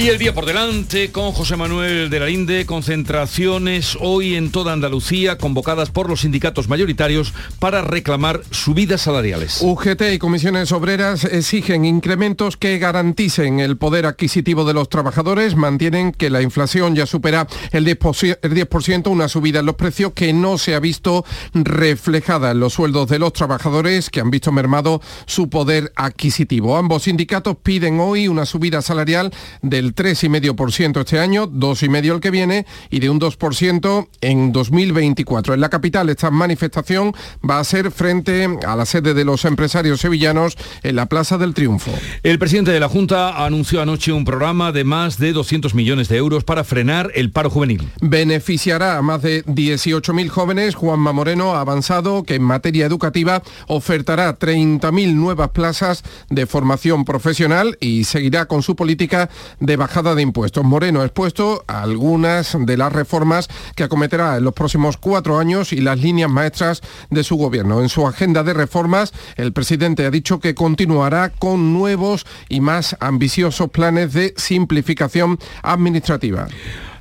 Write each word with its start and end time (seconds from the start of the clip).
Y 0.00 0.08
el 0.08 0.16
día 0.16 0.32
por 0.32 0.46
delante 0.46 1.12
con 1.12 1.32
José 1.32 1.56
Manuel 1.56 2.08
de 2.08 2.20
la 2.20 2.24
Linde, 2.24 2.64
concentraciones 2.64 3.98
hoy 4.00 4.34
en 4.34 4.50
toda 4.50 4.72
Andalucía 4.72 5.36
convocadas 5.36 5.90
por 5.90 6.08
los 6.08 6.22
sindicatos 6.22 6.70
mayoritarios 6.70 7.34
para 7.58 7.82
reclamar 7.82 8.40
subidas 8.50 9.02
salariales. 9.02 9.58
UGT 9.60 10.14
y 10.14 10.18
comisiones 10.18 10.72
obreras 10.72 11.24
exigen 11.24 11.84
incrementos 11.84 12.56
que 12.56 12.78
garanticen 12.78 13.60
el 13.60 13.76
poder 13.76 14.06
adquisitivo 14.06 14.64
de 14.64 14.72
los 14.72 14.88
trabajadores, 14.88 15.54
mantienen 15.54 16.12
que 16.12 16.30
la 16.30 16.40
inflación 16.40 16.96
ya 16.96 17.04
supera 17.04 17.46
el 17.70 17.84
10%, 17.84 18.38
el 18.40 18.54
10% 18.54 19.10
una 19.10 19.28
subida 19.28 19.60
en 19.60 19.66
los 19.66 19.74
precios 19.74 20.14
que 20.14 20.32
no 20.32 20.56
se 20.56 20.74
ha 20.74 20.80
visto 20.80 21.26
reflejada 21.52 22.52
en 22.52 22.60
los 22.60 22.72
sueldos 22.72 23.10
de 23.10 23.18
los 23.18 23.34
trabajadores 23.34 24.08
que 24.08 24.20
han 24.20 24.30
visto 24.30 24.50
mermado 24.50 25.02
su 25.26 25.50
poder 25.50 25.92
adquisitivo. 25.94 26.78
Ambos 26.78 27.02
sindicatos 27.02 27.58
piden 27.62 28.00
hoy 28.00 28.28
una 28.28 28.46
subida 28.46 28.80
salarial 28.80 29.30
del 29.60 29.89
3,5% 29.94 31.00
este 31.00 31.18
año, 31.18 31.48
2,5% 31.48 32.14
el 32.14 32.20
que 32.20 32.30
viene 32.30 32.66
y 32.90 33.00
de 33.00 33.10
un 33.10 33.20
2% 33.20 34.08
en 34.20 34.52
2024. 34.52 35.54
En 35.54 35.60
la 35.60 35.68
capital 35.68 36.08
esta 36.08 36.30
manifestación 36.30 37.12
va 37.48 37.58
a 37.58 37.64
ser 37.64 37.90
frente 37.90 38.48
a 38.66 38.76
la 38.76 38.86
sede 38.86 39.14
de 39.14 39.24
los 39.24 39.44
empresarios 39.44 40.00
sevillanos 40.00 40.56
en 40.82 40.96
la 40.96 41.06
Plaza 41.06 41.38
del 41.38 41.54
Triunfo. 41.54 41.92
El 42.22 42.38
presidente 42.38 42.70
de 42.70 42.80
la 42.80 42.88
Junta 42.88 43.44
anunció 43.44 43.82
anoche 43.82 44.12
un 44.12 44.24
programa 44.24 44.72
de 44.72 44.84
más 44.84 45.18
de 45.18 45.32
200 45.32 45.74
millones 45.74 46.08
de 46.08 46.16
euros 46.16 46.44
para 46.44 46.64
frenar 46.64 47.10
el 47.14 47.30
paro 47.30 47.50
juvenil. 47.50 47.88
Beneficiará 48.00 48.96
a 48.96 49.02
más 49.02 49.22
de 49.22 49.44
18.000 49.44 50.28
jóvenes. 50.28 50.74
Juanma 50.74 51.12
Moreno 51.12 51.54
ha 51.54 51.60
avanzado 51.60 52.22
que 52.22 52.34
en 52.34 52.42
materia 52.42 52.86
educativa 52.86 53.42
ofertará 53.66 54.38
30.000 54.38 55.14
nuevas 55.14 55.50
plazas 55.50 56.02
de 56.28 56.46
formación 56.46 57.04
profesional 57.04 57.76
y 57.80 58.04
seguirá 58.04 58.46
con 58.46 58.62
su 58.62 58.76
política 58.76 59.30
de 59.58 59.69
bajada 59.76 60.14
de 60.14 60.22
impuestos. 60.22 60.64
Moreno 60.64 61.00
ha 61.00 61.04
expuesto 61.04 61.64
algunas 61.66 62.56
de 62.58 62.76
las 62.76 62.92
reformas 62.92 63.48
que 63.74 63.84
acometerá 63.84 64.36
en 64.36 64.44
los 64.44 64.54
próximos 64.54 64.96
cuatro 64.96 65.38
años 65.38 65.72
y 65.72 65.80
las 65.80 65.98
líneas 65.98 66.30
maestras 66.30 66.82
de 67.10 67.24
su 67.24 67.36
gobierno. 67.36 67.80
En 67.80 67.88
su 67.88 68.06
agenda 68.06 68.42
de 68.42 68.54
reformas, 68.54 69.12
el 69.36 69.52
presidente 69.52 70.06
ha 70.06 70.10
dicho 70.10 70.40
que 70.40 70.54
continuará 70.54 71.30
con 71.30 71.72
nuevos 71.72 72.26
y 72.48 72.60
más 72.60 72.96
ambiciosos 73.00 73.70
planes 73.70 74.12
de 74.12 74.34
simplificación 74.36 75.38
administrativa. 75.62 76.48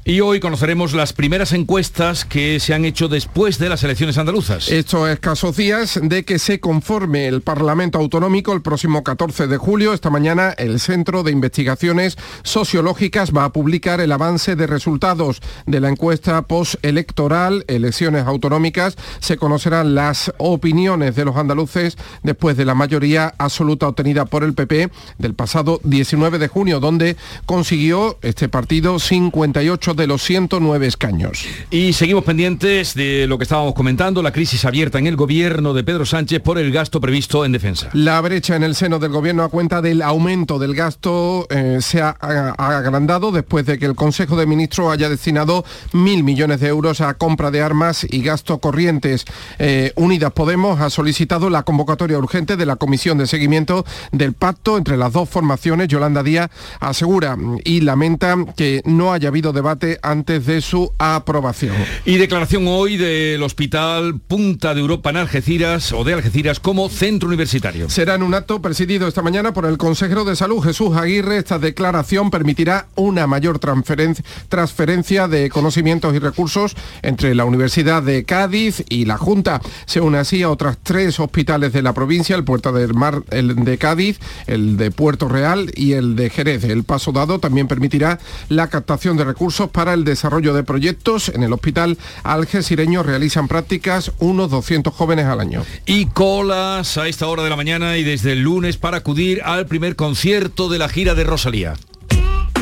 Y 0.05 0.21
hoy 0.21 0.39
conoceremos 0.39 0.93
las 0.93 1.13
primeras 1.13 1.51
encuestas 1.51 2.23
que 2.25 2.59
se 2.59 2.73
han 2.73 2.85
hecho 2.85 3.09
después 3.09 3.59
de 3.59 3.69
las 3.69 3.83
elecciones 3.83 4.17
andaluzas. 4.17 4.69
Estos 4.69 5.09
escasos 5.09 5.57
días 5.57 5.99
de 6.01 6.23
que 6.23 6.39
se 6.39 6.59
conforme 6.59 7.27
el 7.27 7.41
Parlamento 7.41 7.99
Autonómico 7.99 8.53
el 8.53 8.61
próximo 8.61 9.03
14 9.03 9.47
de 9.47 9.57
julio. 9.57 9.93
Esta 9.93 10.09
mañana 10.09 10.51
el 10.57 10.79
Centro 10.79 11.21
de 11.23 11.31
Investigaciones 11.31 12.17
Sociológicas 12.43 13.31
va 13.35 13.43
a 13.43 13.51
publicar 13.51 13.99
el 13.99 14.11
avance 14.11 14.55
de 14.55 14.67
resultados 14.67 15.41
de 15.67 15.79
la 15.79 15.89
encuesta 15.89 16.41
postelectoral, 16.43 17.65
elecciones 17.67 18.25
autonómicas. 18.25 18.95
Se 19.19 19.37
conocerán 19.37 19.95
las 19.95 20.33
opiniones 20.37 21.15
de 21.15 21.25
los 21.25 21.35
andaluces 21.35 21.97
después 22.23 22.55
de 22.57 22.65
la 22.65 22.73
mayoría 22.73 23.33
absoluta 23.37 23.87
obtenida 23.87 24.25
por 24.25 24.43
el 24.43 24.53
PP 24.53 24.89
del 25.17 25.35
pasado 25.35 25.81
19 25.83 26.39
de 26.39 26.47
junio, 26.47 26.79
donde 26.79 27.17
consiguió 27.45 28.17
este 28.21 28.49
partido 28.49 28.97
58 28.97 29.88
de 29.93 30.07
los 30.07 30.23
109 30.23 30.87
escaños. 30.87 31.45
Y 31.71 31.93
seguimos 31.93 32.23
pendientes 32.23 32.93
de 32.93 33.27
lo 33.27 33.37
que 33.37 33.43
estábamos 33.43 33.73
comentando, 33.73 34.21
la 34.21 34.31
crisis 34.31 34.65
abierta 34.65 34.99
en 34.99 35.07
el 35.07 35.15
gobierno 35.15 35.73
de 35.73 35.83
Pedro 35.83 36.05
Sánchez 36.05 36.41
por 36.41 36.57
el 36.57 36.71
gasto 36.71 37.01
previsto 37.01 37.45
en 37.45 37.51
defensa. 37.51 37.89
La 37.93 38.19
brecha 38.21 38.55
en 38.55 38.63
el 38.63 38.75
seno 38.75 38.99
del 38.99 39.11
gobierno 39.11 39.43
a 39.43 39.49
cuenta 39.49 39.81
del 39.81 40.01
aumento 40.01 40.59
del 40.59 40.75
gasto 40.75 41.47
eh, 41.49 41.79
se 41.81 42.01
ha, 42.01 42.09
agrandado 42.09 43.31
después 43.31 43.65
de 43.65 43.77
que 43.77 43.85
el 43.85 43.95
Consejo 43.95 44.35
de 44.35 44.45
Ministros 44.45 44.91
haya 44.91 45.09
destinado 45.09 45.65
mil 45.93 46.23
millones 46.23 46.59
de 46.59 46.67
euros 46.67 47.01
a 47.01 47.13
compra 47.15 47.51
de 47.51 47.61
armas 47.61 48.05
y 48.09 48.21
gasto 48.21 48.59
corrientes. 48.59 49.25
Eh, 49.57 49.93
Unidas 49.95 50.31
Podemos 50.31 50.79
ha 50.81 50.89
solicitado 50.89 51.49
la 51.49 51.63
convocatoria 51.63 52.17
urgente 52.17 52.57
de 52.57 52.65
la 52.65 52.75
Comisión 52.75 53.17
de 53.17 53.27
Seguimiento 53.27 53.85
del 54.11 54.33
Pacto 54.33 54.77
entre 54.77 54.97
las 54.97 55.13
dos 55.13 55.29
formaciones. 55.29 55.87
Yolanda 55.87 56.23
Díaz 56.23 56.49
asegura 56.79 57.37
y 57.63 57.81
lamenta 57.81 58.35
que 58.55 58.81
no 58.85 59.13
haya 59.13 59.29
habido 59.29 59.53
debate 59.53 59.78
antes 60.01 60.45
de 60.45 60.61
su 60.61 60.91
aprobación. 60.97 61.75
Y 62.05 62.17
declaración 62.17 62.67
hoy 62.67 62.97
del 62.97 63.41
Hospital 63.43 64.19
Punta 64.19 64.73
de 64.73 64.81
Europa 64.81 65.09
en 65.09 65.17
Algeciras 65.17 65.93
o 65.93 66.03
de 66.03 66.13
Algeciras 66.13 66.59
como 66.59 66.89
centro 66.89 67.27
universitario. 67.27 67.89
Será 67.89 68.15
en 68.15 68.23
un 68.23 68.33
acto 68.33 68.61
presidido 68.61 69.07
esta 69.07 69.21
mañana 69.21 69.53
por 69.53 69.65
el 69.65 69.77
consejero 69.77 70.25
de 70.25 70.35
Salud 70.35 70.61
Jesús 70.61 70.95
Aguirre. 70.95 71.37
Esta 71.37 71.59
declaración 71.59 72.29
permitirá 72.31 72.87
una 72.95 73.27
mayor 73.27 73.59
transferen- 73.59 74.21
transferencia 74.49 75.27
de 75.27 75.49
conocimientos 75.49 76.13
y 76.15 76.19
recursos 76.19 76.75
entre 77.01 77.35
la 77.35 77.45
Universidad 77.45 78.03
de 78.03 78.25
Cádiz 78.25 78.83
y 78.89 79.05
la 79.05 79.17
Junta. 79.17 79.61
Se 79.85 80.01
une 80.01 80.17
así 80.17 80.43
a 80.43 80.49
otras 80.49 80.77
tres 80.83 81.19
hospitales 81.19 81.73
de 81.73 81.81
la 81.81 81.93
provincia, 81.93 82.35
el 82.35 82.43
Puerto 82.43 82.71
del 82.71 82.93
Mar 82.93 83.23
el 83.31 83.55
de 83.63 83.77
Cádiz, 83.77 84.19
el 84.47 84.77
de 84.77 84.91
Puerto 84.91 85.27
Real 85.27 85.71
y 85.75 85.93
el 85.93 86.15
de 86.15 86.29
Jerez. 86.29 86.63
El 86.63 86.83
paso 86.83 87.11
dado 87.11 87.39
también 87.39 87.67
permitirá 87.67 88.19
la 88.49 88.67
captación 88.67 89.17
de 89.17 89.23
recursos 89.23 89.68
para 89.69 89.93
el 89.93 90.03
desarrollo 90.03 90.53
de 90.53 90.63
proyectos. 90.63 91.29
En 91.29 91.43
el 91.43 91.53
hospital 91.53 91.97
algecireño 92.23 93.03
realizan 93.03 93.47
prácticas 93.47 94.11
unos 94.19 94.49
200 94.51 94.93
jóvenes 94.93 95.25
al 95.25 95.39
año. 95.39 95.63
Y 95.85 96.07
colas 96.07 96.97
a 96.97 97.07
esta 97.07 97.27
hora 97.27 97.43
de 97.43 97.49
la 97.49 97.55
mañana 97.55 97.97
y 97.97 98.03
desde 98.03 98.33
el 98.33 98.41
lunes 98.41 98.77
para 98.77 98.97
acudir 98.97 99.41
al 99.43 99.65
primer 99.65 99.95
concierto 99.95 100.69
de 100.69 100.79
la 100.79 100.89
gira 100.89 101.15
de 101.15 101.23
Rosalía. 101.23 101.73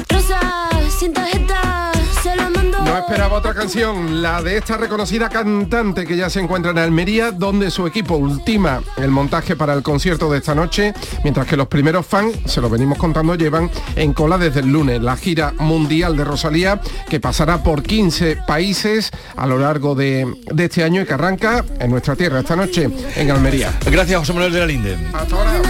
Rosa, 0.09 0.69
sin 0.99 1.13
tarjeta. 1.13 1.86
No 2.87 2.97
esperaba 2.97 3.35
otra 3.37 3.53
canción, 3.53 4.21
la 4.21 4.41
de 4.41 4.57
esta 4.57 4.77
reconocida 4.77 5.27
cantante 5.27 6.05
que 6.05 6.15
ya 6.15 6.29
se 6.29 6.39
encuentra 6.39 6.71
en 6.71 6.77
Almería, 6.77 7.31
donde 7.31 7.69
su 7.69 7.85
equipo 7.85 8.15
ultima 8.15 8.81
el 8.95 9.11
montaje 9.11 9.57
para 9.57 9.73
el 9.73 9.83
concierto 9.83 10.31
de 10.31 10.37
esta 10.37 10.55
noche, 10.55 10.93
mientras 11.21 11.45
que 11.47 11.57
los 11.57 11.67
primeros 11.67 12.05
fans, 12.05 12.37
se 12.45 12.61
lo 12.61 12.69
venimos 12.69 12.97
contando, 12.97 13.35
llevan 13.35 13.69
en 13.97 14.13
cola 14.13 14.37
desde 14.37 14.61
el 14.61 14.71
lunes 14.71 15.01
la 15.01 15.17
gira 15.17 15.53
mundial 15.59 16.15
de 16.15 16.23
Rosalía, 16.23 16.79
que 17.09 17.19
pasará 17.19 17.61
por 17.61 17.83
15 17.83 18.37
países 18.47 19.11
a 19.35 19.45
lo 19.47 19.59
largo 19.59 19.93
de, 19.93 20.25
de 20.49 20.65
este 20.65 20.85
año 20.85 21.01
y 21.01 21.05
que 21.05 21.13
arranca 21.13 21.65
en 21.79 21.91
nuestra 21.91 22.15
tierra 22.15 22.39
esta 22.39 22.55
noche, 22.55 22.89
en 23.15 23.31
Almería. 23.31 23.77
Gracias, 23.91 24.17
José 24.19 24.31
Manuel 24.31 24.53
de 24.53 24.59
la 24.59 24.65
Linde. 24.65 24.97
Hasta 25.13 25.35
ahora. 25.35 25.61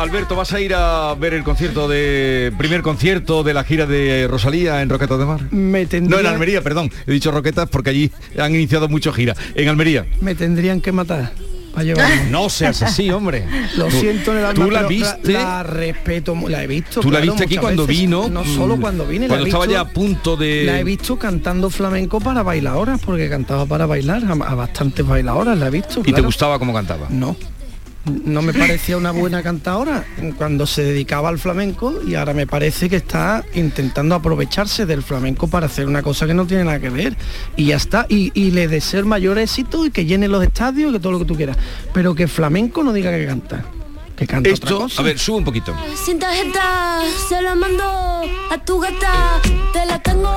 Alberto, 0.00 0.34
¿vas 0.36 0.52
a 0.52 0.60
ir 0.60 0.72
a 0.74 1.14
ver 1.14 1.34
el 1.34 1.42
concierto 1.42 1.86
de 1.88 2.52
primer 2.58 2.82
concierto 2.82 3.42
de 3.42 3.54
la 3.54 3.64
gira 3.64 3.86
de 3.86 4.26
Rosalía 4.28 4.80
en 4.82 4.88
Roquetas 4.88 5.18
de 5.18 5.24
Mar? 5.26 5.40
Me 5.52 5.86
No, 6.02 6.18
en 6.18 6.26
Almería, 6.26 6.62
perdón. 6.62 6.90
He 7.06 7.12
dicho 7.12 7.30
Roquetas 7.30 7.68
porque 7.68 7.90
allí 7.90 8.10
han 8.38 8.54
iniciado 8.54 8.88
mucho 8.88 9.12
gira. 9.12 9.34
En 9.54 9.68
Almería. 9.68 10.06
Me 10.20 10.34
tendrían 10.34 10.80
que 10.80 10.92
matar. 10.92 11.32
No 12.30 12.48
seas 12.48 12.82
así, 12.82 13.10
hombre. 13.10 13.44
Lo 13.76 13.86
Tú- 13.86 14.00
siento 14.00 14.32
en 14.32 14.38
el 14.38 14.44
alma, 14.44 14.64
Tú 14.64 14.70
la 14.70 14.82
viste. 14.84 15.32
La, 15.32 15.62
respeto, 15.62 16.34
mu- 16.34 16.48
la 16.48 16.64
he 16.64 16.66
visto. 16.66 17.00
Tú 17.00 17.10
la 17.10 17.20
viste 17.20 17.44
aquí 17.44 17.54
muchas 17.54 17.62
cuando 17.62 17.86
veces. 17.86 18.00
vino. 18.00 18.28
No 18.28 18.44
solo 18.44 18.76
mm, 18.76 18.80
cuando 18.80 19.06
vine. 19.06 19.26
la 19.28 19.34
Cuando 19.34 19.46
he 19.46 19.48
estaba 19.48 19.66
visto- 19.66 19.82
ya 19.84 19.88
a 19.88 19.92
punto 19.92 20.36
de. 20.36 20.64
La 20.64 20.80
he 20.80 20.84
visto 20.84 21.16
cantando 21.16 21.70
flamenco 21.70 22.20
para 22.20 22.42
bailadoras, 22.42 23.00
porque 23.04 23.28
cantaba 23.28 23.66
para 23.66 23.86
bailar 23.86 24.24
a, 24.24 24.32
a 24.32 24.54
bastantes 24.56 25.06
bailadoras, 25.06 25.56
la 25.58 25.68
he 25.68 25.70
visto. 25.70 26.02
¿Y 26.04 26.12
te 26.12 26.20
gustaba 26.20 26.58
cómo 26.58 26.74
cantaba? 26.74 27.06
No. 27.08 27.36
No 28.06 28.40
me 28.40 28.54
parecía 28.54 28.96
una 28.96 29.10
buena 29.10 29.42
cantadora 29.42 30.04
cuando 30.38 30.66
se 30.66 30.82
dedicaba 30.82 31.28
al 31.28 31.38
flamenco 31.38 32.00
y 32.06 32.14
ahora 32.14 32.32
me 32.32 32.46
parece 32.46 32.88
que 32.88 32.96
está 32.96 33.44
intentando 33.54 34.14
aprovecharse 34.14 34.86
del 34.86 35.02
flamenco 35.02 35.48
para 35.48 35.66
hacer 35.66 35.86
una 35.86 36.02
cosa 36.02 36.26
que 36.26 36.32
no 36.32 36.46
tiene 36.46 36.64
nada 36.64 36.80
que 36.80 36.88
ver. 36.88 37.16
Y 37.56 37.66
ya 37.66 37.76
está. 37.76 38.06
Y, 38.08 38.32
y 38.34 38.52
le 38.52 38.68
deseo 38.68 39.00
el 39.00 39.06
mayor 39.06 39.38
éxito 39.38 39.84
y 39.84 39.90
que 39.90 40.06
llene 40.06 40.28
los 40.28 40.42
estadios 40.42 40.90
y 40.90 40.94
que 40.94 41.00
todo 41.00 41.12
lo 41.12 41.18
que 41.18 41.26
tú 41.26 41.36
quieras. 41.36 41.58
Pero 41.92 42.14
que 42.14 42.26
flamenco 42.26 42.82
no 42.82 42.92
diga 42.94 43.10
que 43.10 43.26
canta. 43.26 43.64
Que 44.16 44.26
canta 44.26 44.50
otra 44.50 44.64
Esto, 44.64 44.78
cosa. 44.80 45.02
a 45.02 45.04
ver, 45.04 45.18
sube 45.18 45.36
un 45.36 45.44
poquito. 45.44 45.74
Sin 46.02 46.18
tarjeta, 46.18 47.02
se 47.28 47.40
lo 47.42 47.54
mando 47.56 47.84
a 48.50 48.64
tu 48.64 48.80
gata. 48.80 49.40
Te 49.74 49.84
la 49.86 50.02
tengo 50.02 50.34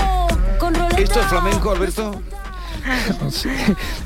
con 0.60 0.76
roleta. 0.76 1.02
¿Esto 1.02 1.22
es 1.22 1.28
flamenco, 1.28 1.72
Alberto? 1.72 2.22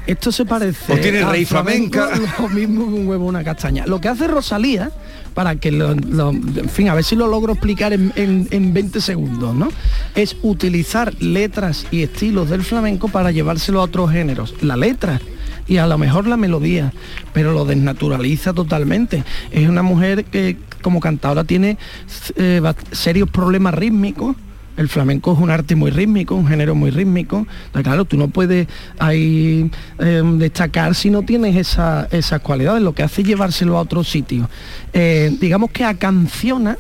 Esto 0.06 0.32
se 0.32 0.46
parece 0.46 0.94
¿O 0.94 0.98
tiene 0.98 1.24
rey 1.26 1.46
flamenca? 1.46 2.10
lo 2.40 2.50
mismo 2.50 2.88
que 2.88 2.94
un 2.94 3.08
huevo 3.08 3.26
una 3.26 3.44
castaña 3.44 3.86
lo 3.86 4.00
que 4.02 4.08
hace 4.08 4.28
Rosalía 4.28 4.92
para 5.34 5.56
que 5.56 5.72
lo, 5.72 5.94
lo- 5.94 6.32
en 6.32 6.70
fin 6.70 6.90
a 6.90 6.96
ver 6.96 7.04
si 7.04 7.16
lo 7.16 7.28
logro 7.28 7.54
explicar 7.54 7.94
en, 7.94 8.12
en- 8.16 8.48
en 8.52 8.74
20 8.74 9.02
segundos 9.02 9.54
no 9.56 9.70
es 10.16 10.36
utilizar 10.42 11.14
letras 11.22 11.86
y 11.92 12.04
estilos 12.04 12.50
del 12.50 12.64
flamenco 12.64 13.08
para 13.08 13.32
llevárselo 13.32 13.80
a 13.82 13.84
otros 13.84 14.12
géneros 14.12 14.56
la 14.62 14.76
letra 14.78 15.20
y 15.68 15.78
a 15.78 15.86
lo 15.86 15.98
mejor 15.98 16.28
la 16.28 16.38
melodía, 16.38 16.94
pero 17.34 17.52
lo 17.52 17.66
desnaturaliza 17.66 18.54
totalmente. 18.54 19.26
Es 19.52 19.68
una 19.68 19.84
mujer 19.84 20.24
que 20.24 20.56
como 20.82 21.02
cantadora 21.02 21.44
tiene 21.44 21.78
eh, 22.38 22.62
serios 22.94 23.30
problemas 23.30 23.74
rítmicos 23.74 24.38
El 24.78 24.88
flamenco 24.90 25.34
es 25.34 25.40
un 25.40 25.50
arte 25.50 25.76
muy 25.76 25.92
rítmico, 25.92 26.36
un 26.36 26.48
género 26.48 26.76
muy 26.76 26.92
rítmico. 26.92 27.46
claro, 27.72 28.06
tú 28.06 28.18
no 28.18 28.30
puedes 28.30 28.68
ahí 29.00 29.70
em, 30.00 30.38
destacar 30.38 30.96
si 30.96 31.10
no 31.10 31.24
tienes 31.24 31.56
esa, 31.56 32.08
esas 32.12 32.42
cualidades, 32.42 32.82
lo 32.82 32.94
que 32.94 33.04
hace 33.04 33.22
es 33.22 33.28
llevárselo 33.28 33.78
a 33.78 33.82
otro 33.82 34.04
sitio. 34.04 34.50
Eh, 34.94 35.36
digamos 35.40 35.72
que 35.72 35.84
acanciona 35.84 36.78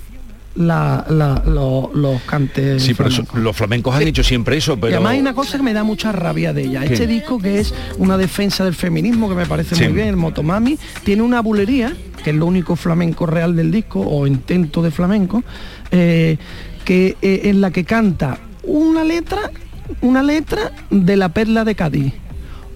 los 0.57 2.21
cantes. 2.25 2.83
Sí, 2.83 2.93
pero 2.93 3.09
los 3.35 3.55
flamencos 3.55 3.95
han 3.95 4.03
hecho 4.03 4.23
siempre 4.23 4.57
eso, 4.57 4.75
pero. 4.77 4.91
Y 4.91 4.93
además 4.95 5.13
hay 5.13 5.19
una 5.19 5.33
cosa 5.33 5.57
que 5.57 5.63
me 5.63 5.73
da 5.73 5.83
mucha 5.83 6.11
rabia 6.11 6.53
de 6.53 6.63
ella. 6.63 6.83
Este 6.83 7.07
disco 7.07 7.39
que 7.39 7.59
es 7.59 7.73
una 7.97 8.17
defensa 8.17 8.63
del 8.63 8.73
feminismo 8.73 9.29
que 9.29 9.35
me 9.35 9.45
parece 9.45 9.75
muy 9.75 9.93
bien, 9.93 10.07
el 10.09 10.15
Motomami, 10.15 10.77
tiene 11.03 11.21
una 11.21 11.41
bulería, 11.41 11.95
que 12.23 12.31
es 12.31 12.35
lo 12.35 12.45
único 12.45 12.75
flamenco 12.75 13.25
real 13.25 13.55
del 13.55 13.71
disco, 13.71 14.01
o 14.01 14.25
intento 14.25 14.81
de 14.81 14.91
flamenco, 14.91 15.43
eh, 15.91 16.37
que 16.87 17.17
eh, 17.21 17.41
en 17.43 17.59
la 17.59 17.71
que 17.71 17.83
canta 17.83 18.37
una 18.63 19.03
letra, 19.03 19.51
una 19.99 20.23
letra 20.23 20.71
de 20.89 21.17
la 21.17 21.27
perla 21.27 21.65
de 21.65 21.75
Cádiz, 21.75 22.13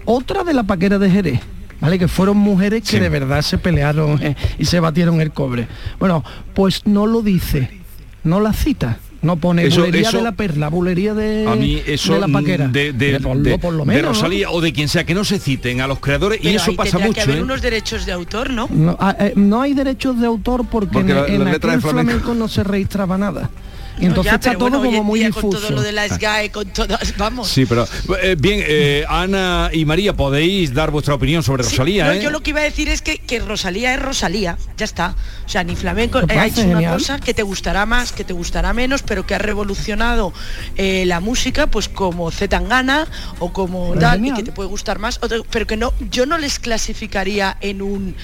otra 0.04 0.44
de 0.44 0.52
la 0.52 0.64
paquera 0.64 0.98
de 0.98 1.08
Jerez 1.08 1.40
¿vale? 1.80 1.98
Que 1.98 2.08
fueron 2.08 2.36
mujeres 2.36 2.82
que 2.82 3.00
de 3.00 3.08
verdad 3.08 3.40
se 3.40 3.56
pelearon 3.56 4.22
eh, 4.22 4.36
y 4.58 4.66
se 4.66 4.80
batieron 4.80 5.22
el 5.22 5.32
cobre. 5.32 5.66
Bueno, 5.98 6.22
pues 6.52 6.82
no 6.84 7.06
lo 7.06 7.22
dice, 7.22 7.70
no 8.22 8.38
la 8.38 8.52
cita. 8.52 8.98
No 9.22 9.36
pone 9.36 9.66
bulería 9.68 10.10
de 10.10 10.20
la 10.20 10.32
perla, 10.32 10.68
bulería 10.68 11.14
de, 11.14 11.46
a 11.48 11.54
mí 11.54 11.80
eso, 11.86 12.18
la 12.18 12.28
paquera. 12.28 12.68
De, 12.68 13.20
por, 13.62 13.72
lo 13.72 13.84
menos, 13.86 14.16
Rosalía 14.16 14.50
o 14.50 14.60
de 14.60 14.74
quien 14.74 14.88
sea, 14.88 15.04
que 15.04 15.14
no 15.14 15.24
se 15.24 15.38
citen 15.38 15.80
a 15.80 15.86
los 15.86 16.00
creadores 16.00 16.40
y 16.42 16.48
eso 16.48 16.74
pasa 16.74 16.98
mucho. 16.98 17.14
Que 17.14 17.20
haber 17.22 17.38
¿eh? 17.38 17.42
unos 17.42 17.62
derechos 17.62 18.04
de 18.04 18.12
autor, 18.12 18.50
¿no? 18.50 18.68
No, 18.68 18.96
ah, 19.00 19.16
eh, 19.18 19.34
hay 19.60 19.74
derechos 19.74 20.20
de 20.20 20.26
autor 20.26 20.66
porque, 20.68 20.98
en, 20.98 21.44
la, 21.44 21.52
aquel 21.52 21.80
flamenco 21.80 22.34
no 22.34 22.48
se 22.48 22.64
registraba 22.64 23.16
nada. 23.16 23.48
Y 24.00 24.06
entonces 24.06 24.32
está 24.32 24.54
todo 24.56 24.82
como 24.82 25.04
muy 25.04 25.20
difuso. 25.20 25.48
Con 25.48 25.60
todo 25.60 25.70
lo 25.70 25.82
de 25.82 25.92
la 25.92 26.08
SGAE, 26.08 26.50
con 26.50 26.66
todas, 26.68 27.16
vamos. 27.18 27.48
Sí, 27.48 27.66
pero 27.66 27.86
eh, 28.22 28.36
bien, 28.38 28.62
eh, 28.66 29.04
Ana 29.08 29.70
y 29.72 29.84
María, 29.84 30.16
podéis 30.16 30.72
dar 30.72 30.90
vuestra 30.90 31.14
opinión 31.14 31.42
sobre 31.42 31.62
Rosalía. 31.62 32.14
Yo 32.16 32.28
¿eh? 32.28 32.32
lo 32.32 32.42
que 32.42 32.50
iba 32.50 32.60
a 32.60 32.64
decir 32.64 32.88
es 32.88 33.02
que, 33.02 33.18
que, 33.18 33.40
Rosalía 33.40 33.94
es 33.94 34.00
Rosalía, 34.00 34.56
ya 34.76 34.84
está. 34.84 35.14
O 35.44 35.48
sea, 35.48 35.64
ni 35.64 35.76
flamenco, 35.76 36.20
ha 36.28 36.46
hecho 36.46 36.62
una 36.62 36.92
cosa 36.92 37.18
que 37.18 37.34
te 37.34 37.42
gustará 37.42 37.86
más, 37.86 38.12
que 38.12 38.24
te 38.24 38.32
gustará 38.32 38.72
menos, 38.72 39.02
pero 39.02 39.26
que 39.26 39.34
ha 39.34 39.38
revolucionado 39.38 40.32
la 40.76 41.20
música, 41.20 41.66
pues 41.66 41.88
como 41.88 42.30
Zetangana 42.30 43.06
o 43.38 43.52
como 43.52 43.94
tal, 43.94 44.24
y 44.24 44.32
que 44.32 44.42
te 44.42 44.52
puede 44.52 44.68
gustar 44.68 44.98
más, 44.98 45.20
pero 45.50 45.66
que 45.66 45.76
no, 45.76 45.92
yo 46.10 46.26
no 46.26 46.38
les 46.38 46.58
clasificaría 46.58 47.56
en 47.60 47.82
un 47.82 48.16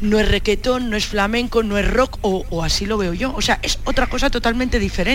no 0.00 0.18
es 0.18 0.28
requetón, 0.28 0.90
no 0.90 0.96
es 0.96 1.06
flamenco, 1.06 1.62
no 1.62 1.78
es 1.78 1.88
rock, 1.88 2.18
o, 2.22 2.44
o 2.50 2.64
así 2.64 2.86
lo 2.86 2.98
veo 2.98 3.14
yo. 3.14 3.32
O 3.36 3.42
sea, 3.42 3.58
es 3.62 3.78
otra 3.84 4.08
cosa 4.08 4.30
totalmente 4.30 4.78
diferente. 4.78 5.11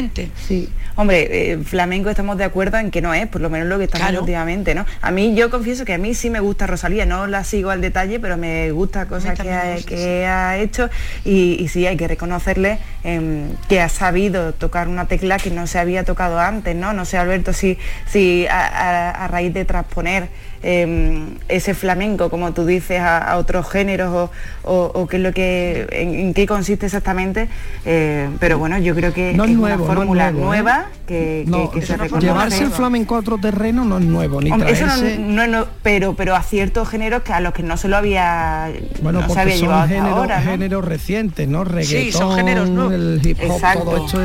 Sí, 0.47 0.69
hombre, 0.95 1.51
eh, 1.51 1.57
flamenco 1.57 2.09
estamos 2.09 2.38
de 2.38 2.44
acuerdo 2.44 2.77
en 2.77 2.91
que 2.91 3.01
no 3.01 3.13
es, 3.13 3.27
por 3.27 3.41
lo 3.41 3.49
menos 3.49 3.67
lo 3.67 3.77
que 3.77 3.85
estamos 3.85 4.11
últimamente, 4.19 4.75
¿no? 4.75 4.85
A 5.01 5.11
mí 5.11 5.33
yo 5.35 5.49
confieso 5.49 5.85
que 5.85 5.94
a 5.94 5.97
mí 5.97 6.13
sí 6.13 6.29
me 6.29 6.39
gusta 6.39 6.67
Rosalía, 6.67 7.05
no 7.05 7.25
la 7.25 7.44
sigo 7.44 7.71
al 7.71 7.81
detalle, 7.81 8.19
pero 8.19 8.38
me 8.38 8.71
gusta 8.71 9.07
cosas 9.07 9.39
que, 9.39 9.51
ha, 9.51 9.75
que 9.77 10.25
ha, 10.25 10.57
hecho. 10.57 10.89
Y, 11.25 11.67
sí 11.67 11.85
hay 11.88 11.97
que 11.97 12.07
reconocerle 12.07 12.79
em, 13.03 13.49
que 13.67 13.81
ha 13.81 13.89
sabido 13.89 14.53
tocar 14.53 14.88
una 14.88 15.05
tecla 15.05 15.38
que 15.38 15.49
no 15.49 15.67
se 15.67 15.79
había 15.79 16.03
tocado 16.03 16.39
antes, 16.39 16.75
¿no? 16.75 16.94
No 16.94 17.05
sé, 17.05 17.17
Alberto, 17.17 17.53
si, 17.53 17.77
si 18.05 18.45
a 18.47 19.27
raíz 19.29 19.53
de 19.53 19.65
transponer 19.65 20.29
Em, 20.63 21.36
ese 21.50 21.75
flamenco, 21.75 22.31
como 22.31 22.51
tú 22.51 22.65
dices, 22.65 23.00
a, 23.00 23.38
otros 23.38 23.69
géneros 23.69 24.31
o, 24.63 25.07
qué 25.07 25.18
es 25.18 25.24
lo 25.24 25.31
que, 25.31 25.88
en, 25.92 26.33
qué 26.33 26.48
consiste 26.48 26.88
exactamente. 26.88 27.48
Eh, 27.86 28.27
pero 28.39 28.57
bueno, 28.57 28.77
yo 28.80 28.95
creo 28.95 29.13
que 29.13 29.33
no 29.33 29.45
es, 29.45 29.51
nuevo, 29.51 29.83
una 29.83 29.94
fórmula 29.94 30.30
¿eh? 30.30 30.31
nueva 30.31 30.88
que, 31.06 31.45
se 31.86 31.95
reconoce. 31.95 32.27
Llevarse 32.27 32.63
el 32.63 32.71
flamenco 32.71 33.15
a 33.15 33.19
otro 33.19 33.38
terreno 33.38 33.86
no 33.86 34.00
es 34.00 34.06
nuevo, 34.06 34.42
ni 34.42 34.50
Eso 34.50 34.88
no, 35.19 35.68
pero, 35.83 36.15
pero 36.15 36.36
a 36.36 36.42
ciertos 36.42 36.89
géneros 36.89 37.21
que 37.21 37.33
a 37.33 37.39
los 37.39 37.54
que 37.54 37.62
no 37.62 37.77
se 37.77 37.88
lo 37.88 37.98
había, 37.98 38.71
bueno, 39.01 39.21
no 39.21 39.30
se 39.30 39.39
había 39.39 39.56
llevado 39.56 39.88
géneros, 39.88 40.44
géneros 40.44 40.86
recientes, 40.86 41.48
¿no? 41.48 41.63
Reggaetón, 41.63 42.04
sí, 42.04 42.12
son 42.12 42.36
géneros 42.36 42.69
nuevos. 42.69 42.94
el 42.94 43.21
hip 43.24 43.38
hop, 43.48 43.62
todo 43.83 44.06
esto 44.06 44.19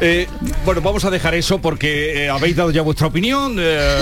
eh, 0.00 0.26
bueno, 0.64 0.80
vamos 0.80 1.04
a 1.04 1.10
dejar 1.10 1.34
eso 1.34 1.60
porque 1.60 2.30
habéis 2.30 2.56
dado 2.56 2.70
ya 2.70 2.82
vuestra 2.82 3.08
opinión, 3.08 3.56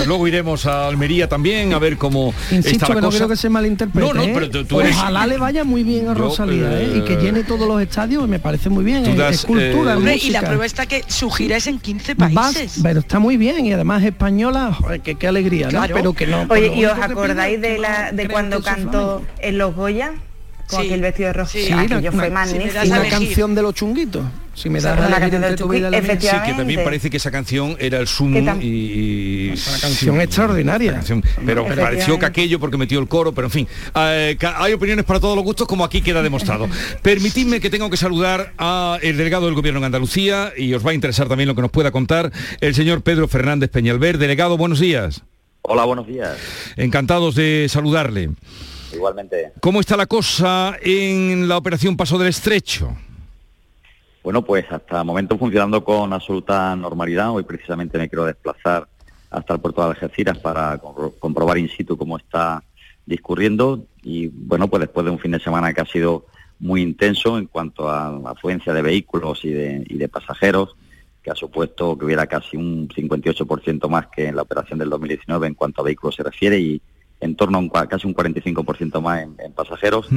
luego 0.05 0.27
iremos 0.27 0.65
a 0.65 0.87
Almería 0.87 1.27
también 1.27 1.38
también, 1.39 1.73
a 1.73 1.79
ver 1.79 1.97
cómo 1.97 2.33
Insisto 2.51 2.85
está 2.85 2.95
que 2.95 3.01
no 3.01 3.09
creo 3.09 3.29
que 3.29 3.37
se 3.37 3.47
malinterprete. 3.47 4.07
No, 4.07 4.13
no, 4.13 4.23
¿eh? 4.23 4.31
pero 4.33 4.65
tú, 4.65 4.81
eres... 4.81 4.93
Ojalá 4.97 5.25
le 5.25 5.37
vaya 5.37 5.63
muy 5.63 5.83
bien 5.83 6.09
a 6.09 6.13
Rosalía 6.13 6.81
¿eh? 6.81 6.97
y 6.97 7.01
que 7.05 7.15
llene 7.15 7.43
todos 7.43 7.65
los 7.65 7.81
estadios, 7.81 8.27
me 8.27 8.39
parece 8.39 8.69
muy 8.69 8.83
bien. 8.83 9.05
es, 9.05 9.45
cultura, 9.45 9.97
Y 10.15 10.31
la 10.31 10.41
prueba 10.41 10.65
está 10.65 10.85
que 10.85 11.03
su 11.07 11.31
gira 11.31 11.55
es 11.55 11.67
en 11.67 11.79
15 11.79 12.17
países. 12.17 12.79
pero 12.83 12.99
está 12.99 13.19
muy 13.19 13.37
bien 13.37 13.65
y 13.65 13.71
además 13.71 14.03
española, 14.03 14.77
que 15.01 15.15
qué 15.15 15.27
alegría, 15.27 15.69
¿no? 15.71 15.81
Pero 15.87 16.11
que 16.13 16.27
no. 16.27 16.45
Oye, 16.49 16.73
¿y 16.75 16.85
os 16.85 16.99
acordáis 16.99 17.61
de 17.61 17.77
la 17.77 18.11
de 18.11 18.27
cuando 18.27 18.61
cantó 18.61 19.23
en 19.39 19.57
Los 19.57 19.75
Goya? 19.75 20.13
con 20.69 20.81
aquel 20.81 21.01
vestido 21.01 21.27
de 21.27 21.33
rojo. 21.33 21.51
Sí, 21.51 21.71
aquello 21.71 22.11
fue 22.11 22.29
magnífico. 22.29 22.85
una 22.85 23.09
canción 23.09 23.55
de 23.55 23.61
los 23.63 23.73
chunguitos. 23.73 24.23
Si 24.59 24.69
me 24.69 24.81
das 24.81 25.09
la 25.09 25.21
canción 25.21 25.41
de 25.41 25.55
tu 25.55 25.69
vida, 25.69 25.89
Sí, 26.19 26.35
que 26.45 26.53
también 26.53 26.83
parece 26.83 27.09
que 27.09 27.15
esa 27.15 27.31
canción 27.31 27.77
era 27.79 27.97
el 27.97 28.07
sumo 28.07 28.37
y, 28.59 29.51
una 29.51 29.79
canción 29.79 30.19
extraordinaria. 30.19 31.01
pero 31.45 31.65
pareció 31.65 32.19
que 32.19 32.25
aquello 32.25 32.59
porque 32.59 32.75
metió 32.75 32.99
el 32.99 33.07
coro, 33.07 33.31
pero 33.31 33.47
en 33.47 33.51
fin, 33.51 33.67
eh, 33.95 34.37
hay 34.57 34.73
opiniones 34.73 35.05
para 35.05 35.21
todos 35.21 35.37
los 35.37 35.45
gustos 35.45 35.65
como 35.65 35.85
aquí 35.85 36.01
queda 36.01 36.21
demostrado. 36.21 36.67
Permitidme 37.01 37.61
que 37.61 37.69
tengo 37.69 37.89
que 37.89 37.95
saludar 37.95 38.51
al 38.57 38.99
delegado 38.99 39.45
del 39.45 39.55
gobierno 39.55 39.77
en 39.77 39.85
Andalucía 39.85 40.51
y 40.57 40.73
os 40.73 40.85
va 40.85 40.91
a 40.91 40.93
interesar 40.93 41.29
también 41.29 41.47
lo 41.47 41.55
que 41.55 41.61
nos 41.61 41.71
pueda 41.71 41.91
contar 41.91 42.29
el 42.59 42.75
señor 42.75 43.01
Pedro 43.01 43.29
Fernández 43.29 43.69
Peñalver. 43.69 44.17
Delegado, 44.17 44.57
buenos 44.57 44.81
días. 44.81 45.21
Hola, 45.61 45.85
buenos 45.85 46.05
días. 46.05 46.37
Encantados 46.75 47.33
de 47.35 47.67
saludarle. 47.69 48.31
Igualmente. 48.91 49.53
¿Cómo 49.61 49.79
está 49.79 49.95
la 49.95 50.05
cosa 50.05 50.75
en 50.81 51.47
la 51.47 51.55
operación 51.55 51.95
Paso 51.95 52.17
del 52.17 52.27
Estrecho? 52.27 52.97
Bueno, 54.29 54.43
pues 54.43 54.63
hasta 54.69 54.99
el 54.99 55.05
momento 55.07 55.39
funcionando 55.39 55.83
con 55.83 56.13
absoluta 56.13 56.75
normalidad. 56.75 57.31
Hoy 57.31 57.41
precisamente 57.41 57.97
me 57.97 58.07
quiero 58.07 58.25
desplazar 58.25 58.87
hasta 59.31 59.55
el 59.55 59.59
puerto 59.59 59.81
de 59.81 59.87
Algeciras 59.87 60.37
para 60.37 60.79
comprobar 61.19 61.57
in 61.57 61.67
situ 61.67 61.97
cómo 61.97 62.15
está 62.15 62.63
discurriendo 63.07 63.87
y 64.03 64.27
bueno, 64.27 64.67
pues 64.67 64.81
después 64.81 65.03
de 65.03 65.09
un 65.09 65.17
fin 65.17 65.31
de 65.31 65.39
semana 65.39 65.73
que 65.73 65.81
ha 65.81 65.85
sido 65.87 66.27
muy 66.59 66.83
intenso 66.83 67.39
en 67.39 67.47
cuanto 67.47 67.89
a 67.89 68.19
la 68.23 68.29
afluencia 68.29 68.71
de 68.71 68.83
vehículos 68.83 69.43
y 69.45 69.49
de, 69.49 69.83
y 69.89 69.97
de 69.97 70.07
pasajeros, 70.07 70.75
que 71.23 71.31
ha 71.31 71.35
supuesto 71.35 71.97
que 71.97 72.05
hubiera 72.05 72.27
casi 72.27 72.55
un 72.55 72.87
58% 72.87 73.89
más 73.89 74.09
que 74.15 74.27
en 74.27 74.35
la 74.35 74.43
operación 74.43 74.77
del 74.77 74.91
2019 74.91 75.47
en 75.47 75.55
cuanto 75.55 75.81
a 75.81 75.85
vehículos 75.85 76.13
se 76.13 76.21
refiere 76.21 76.59
y 76.59 76.79
en 77.19 77.35
torno 77.35 77.57
a 77.57 77.61
un, 77.61 77.69
casi 77.69 78.05
un 78.05 78.13
45% 78.13 79.01
más 79.01 79.23
en, 79.23 79.53
pasajeros, 79.53 80.07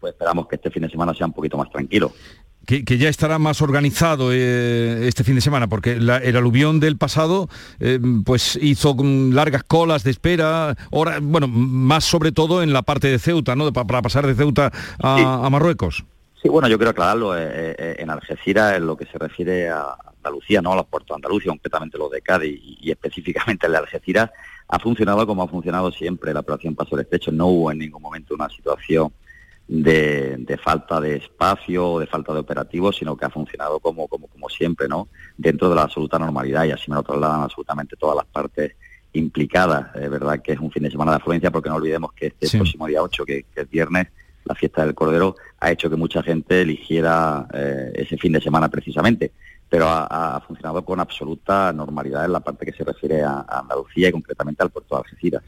pues 0.00 0.12
esperamos 0.12 0.48
que 0.48 0.56
este 0.56 0.72
fin 0.72 0.82
de 0.82 0.90
semana 0.90 1.14
sea 1.14 1.26
un 1.26 1.32
poquito 1.32 1.56
más 1.56 1.70
tranquilo. 1.70 2.12
Que, 2.66 2.84
ya 2.98 3.08
estará 3.08 3.40
más 3.40 3.62
organizado 3.62 4.30
eh, 4.32 5.08
este 5.08 5.24
fin 5.24 5.34
de 5.34 5.40
semana, 5.40 5.66
porque 5.66 5.92
el 5.92 6.36
aluvión 6.36 6.78
del 6.78 6.96
pasado 6.96 7.48
eh, 7.80 7.98
pues 8.24 8.56
hizo 8.62 8.94
largas 9.02 9.64
colas 9.64 10.04
de 10.04 10.12
espera, 10.12 10.76
ahora, 10.92 11.18
bueno, 11.20 11.48
más 11.48 12.04
sobre 12.04 12.30
todo 12.30 12.62
en 12.62 12.72
la 12.72 12.82
parte 12.82 13.08
de 13.08 13.18
Ceuta, 13.18 13.56
¿no? 13.56 13.72
Para, 13.72 14.02
pasar 14.02 14.24
de 14.24 14.34
Ceuta 14.34 14.70
a, 15.02 15.48
Marruecos. 15.50 16.04
Sí, 16.40 16.48
bueno, 16.48 16.68
yo 16.68 16.78
quiero 16.78 16.90
aclararlo. 16.90 17.36
Eh, 17.36 17.96
en 17.98 18.08
Algeciras, 18.08 18.76
en 18.76 18.86
lo 18.86 18.96
que 18.96 19.06
se 19.06 19.18
refiere 19.18 19.68
a 19.68 19.96
Andalucía, 20.18 20.62
no 20.62 20.72
a 20.72 20.76
los 20.76 20.86
puertos 20.86 21.08
de 21.08 21.14
Andalucía, 21.16 21.50
concretamente 21.50 21.98
los 21.98 22.10
de 22.10 22.22
Cádiz 22.22 22.60
y, 22.62 22.78
y 22.82 22.90
específicamente 22.92 23.66
el 23.66 23.72
de 23.72 23.78
Algeciras, 23.78 24.30
ha 24.68 24.78
funcionado 24.78 25.26
como 25.26 25.42
ha 25.42 25.48
funcionado 25.48 25.90
siempre 25.90 26.32
la 26.32 26.40
operación 26.40 26.76
Paso 26.76 26.94
del 26.94 27.04
Estrecho. 27.04 27.32
No 27.32 27.48
hubo 27.48 27.72
en 27.72 27.78
ningún 27.78 28.00
momento 28.00 28.34
una 28.34 28.48
situación 28.48 29.12
de, 29.70 30.58
falta 30.62 31.00
de 31.00 31.16
espacio 31.16 31.92
o 31.92 32.00
de 32.00 32.06
falta 32.06 32.32
de 32.32 32.40
operativo, 32.40 32.92
sino 32.92 33.16
que 33.16 33.24
ha 33.24 33.30
funcionado 33.30 33.78
como, 33.78 34.08
como, 34.08 34.26
como 34.26 34.48
siempre, 34.48 34.88
¿no? 34.88 35.08
Dentro 35.36 35.68
de 35.68 35.76
la 35.76 35.82
absoluta 35.82 36.18
normalidad 36.18 36.64
y 36.64 36.72
así 36.72 36.90
me 36.90 36.96
lo 36.96 37.04
trasladan 37.04 37.42
absolutamente 37.42 37.96
todas 37.96 38.16
las 38.16 38.26
partes 38.26 38.72
implicadas. 39.12 39.94
Es 39.94 40.10
verdad 40.10 40.42
que 40.42 40.52
es 40.52 40.58
un 40.58 40.72
fin 40.72 40.82
de 40.82 40.90
semana 40.90 41.12
de 41.12 41.18
afluencia 41.18 41.52
porque 41.52 41.68
no 41.68 41.76
olvidemos 41.76 42.12
que 42.12 42.26
este 42.38 42.58
próximo 42.58 42.88
día 42.88 43.00
8, 43.00 43.24
que, 43.24 43.46
es 43.54 43.70
viernes, 43.70 44.08
la 44.44 44.56
fiesta 44.56 44.84
del 44.84 44.94
Cordero, 44.94 45.36
ha 45.60 45.70
hecho 45.70 45.88
que 45.88 45.96
mucha 45.96 46.22
gente 46.22 46.62
eligiera 46.62 47.46
eh, 47.52 47.92
ese 47.94 48.16
fin 48.16 48.32
de 48.32 48.40
semana 48.40 48.68
precisamente 48.68 49.32
pero 49.68 49.86
ha, 49.88 50.42
funcionado 50.48 50.84
con 50.84 50.98
absoluta 50.98 51.72
normalidad 51.72 52.24
en 52.24 52.32
la 52.32 52.40
parte 52.40 52.66
que 52.66 52.72
se 52.72 52.82
refiere 52.82 53.22
a, 53.22 53.46
Andalucía 53.48 54.08
y 54.08 54.12
concretamente 54.12 54.64
al 54.64 54.70
puerto 54.70 54.96
de 54.96 55.02
Algeciras. 55.02 55.44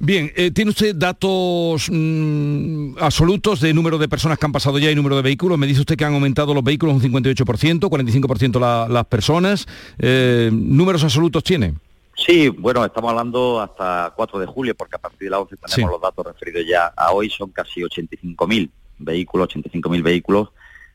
Bien, 0.00 0.30
eh, 0.36 0.52
¿tiene 0.52 0.70
usted 0.70 0.94
datos 0.94 1.88
mm, 1.90 2.98
absolutos 3.00 3.60
de 3.60 3.74
número 3.74 3.98
de 3.98 4.08
personas 4.08 4.38
que 4.38 4.46
han 4.46 4.52
pasado 4.52 4.78
ya 4.78 4.90
y 4.92 4.94
número 4.94 5.16
de 5.16 5.22
vehículos? 5.22 5.58
Me 5.58 5.66
dice 5.66 5.80
usted 5.80 5.96
que 5.96 6.04
han 6.04 6.14
aumentado 6.14 6.54
los 6.54 6.62
vehículos 6.62 6.94
un 6.94 7.02
58%, 7.02 7.80
45% 7.80 8.88
las 8.88 9.04
personas. 9.06 9.66
Eh, 9.98 10.50
¿Números 10.52 11.02
absolutos 11.02 11.42
tiene? 11.42 11.74
Sí, 12.14 12.48
bueno, 12.48 12.84
estamos 12.84 13.10
hablando 13.10 13.60
hasta 13.60 14.12
4 14.16 14.38
de 14.38 14.46
julio, 14.46 14.74
porque 14.76 14.96
a 14.96 15.00
partir 15.00 15.26
de 15.26 15.30
la 15.30 15.40
11 15.40 15.56
tenemos 15.56 15.92
los 15.92 16.00
datos 16.00 16.26
referidos 16.26 16.64
ya 16.68 16.92
a 16.96 17.12
hoy, 17.12 17.28
son 17.28 17.50
casi 17.50 17.80
85.000 17.80 18.70
vehículos, 18.98 19.48
85.000 19.48 20.02
vehículos 20.02 20.48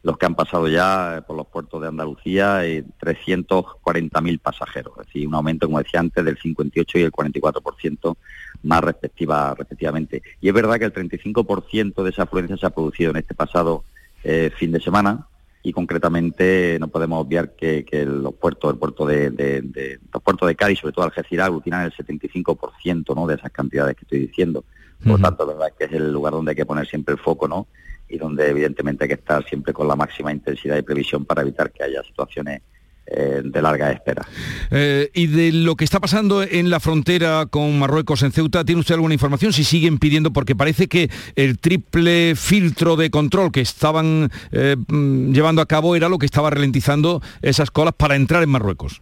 los 0.04 0.18
que 0.18 0.26
han 0.26 0.36
pasado 0.36 0.68
ya 0.68 1.18
eh, 1.18 1.22
por 1.22 1.38
los 1.38 1.48
puertos 1.48 1.82
de 1.82 1.88
Andalucía, 1.88 2.68
y 2.68 2.82
340.000 3.02 4.40
pasajeros, 4.40 4.94
es 5.00 5.08
decir, 5.08 5.28
un 5.28 5.34
aumento, 5.34 5.66
como 5.66 5.80
decía 5.80 6.02
antes, 6.02 6.24
del 6.24 6.38
58 6.38 7.00
y 7.00 7.02
el 7.04 7.12
44% 7.12 8.18
más 8.64 8.84
respectiva, 8.84 9.54
respectivamente. 9.58 10.22
Y 10.42 10.48
es 10.48 10.54
verdad 10.54 10.80
que 10.80 10.86
el 10.86 10.94
35% 10.94 12.04
de 12.04 12.10
esa 12.10 12.24
afluencia 12.24 12.58
se 12.58 12.66
ha 12.66 12.72
producido 12.72 13.12
en 13.12 13.18
este 13.18 13.36
pasado 13.36 13.84
eh, 14.24 14.52
fin 14.58 14.72
de 14.72 14.80
semana, 14.80 15.28
y 15.66 15.72
concretamente 15.72 16.78
no 16.80 16.90
podemos 16.90 17.26
obviar 17.26 17.52
que, 17.52 17.86
los 18.06 18.34
puertos, 18.36 18.74
el 18.74 18.78
puerto 18.78 19.06
de, 19.06 19.96
los 20.14 20.22
puertos 20.22 20.48
de 20.48 20.56
Cádiz, 20.56 20.80
sobre 20.80 20.94
todo 20.94 21.06
Algeciras, 21.06 21.48
aglutinan 21.48 21.86
el 21.86 21.94
75% 21.94 23.16
¿no? 23.16 23.26
de 23.26 23.36
esas 23.36 23.50
cantidades 23.50 23.96
que 23.96 24.04
estoy 24.04 24.20
diciendo. 24.20 24.66
Por 25.02 25.14
lo 25.14 25.20
tanto, 25.20 25.46
la 25.46 25.54
verdad 25.54 25.74
que 25.78 25.86
es 25.86 25.94
el 25.94 26.12
lugar 26.12 26.34
donde 26.34 26.52
hay 26.52 26.56
que 26.56 26.66
poner 26.66 26.86
siempre 26.86 27.14
el 27.14 27.20
foco, 27.20 27.48
¿no? 27.48 27.68
Y 28.08 28.18
donde 28.18 28.50
evidentemente 28.50 29.04
hay 29.04 29.10
que 29.10 29.16
estar 29.16 29.44
siempre 29.46 29.74
con 29.74 29.86
la 29.86 29.98
máxima 29.98 30.32
intensidad 30.32 30.78
y 30.78 30.82
previsión 30.82 31.26
para 31.26 31.42
evitar 31.42 31.72
que 31.72 31.84
haya 31.84 32.02
situaciones 32.04 32.62
eh, 33.06 33.42
de 33.44 33.62
larga 33.62 33.92
espera. 33.92 34.26
Eh, 34.72 35.12
y 35.14 35.28
de 35.28 35.52
lo 35.52 35.76
que 35.76 35.84
está 35.84 36.00
pasando 36.00 36.42
en 36.42 36.70
la 36.70 36.80
frontera 36.80 37.46
con 37.50 37.78
Marruecos, 37.78 38.24
en 38.24 38.32
Ceuta, 38.32 38.64
¿tiene 38.64 38.80
usted 38.80 38.96
alguna 38.96 39.14
información? 39.14 39.52
Si 39.52 39.66
siguen 39.66 39.98
pidiendo, 39.98 40.32
porque 40.32 40.56
parece 40.56 40.88
que 40.88 41.10
el 41.36 41.60
triple 41.60 42.34
filtro 42.36 42.96
de 42.96 43.10
control 43.10 43.52
que 43.52 43.62
estaban 43.62 44.32
eh, 44.52 44.78
mm, 44.88 45.34
llevando 45.34 45.62
a 45.62 45.66
cabo 45.66 45.96
era 45.98 46.08
lo 46.08 46.18
que 46.18 46.26
estaba 46.26 46.50
ralentizando 46.50 47.22
esas 47.42 47.72
colas 47.72 47.94
para 47.94 48.16
entrar 48.16 48.42
en 48.42 48.50
Marruecos. 48.50 49.02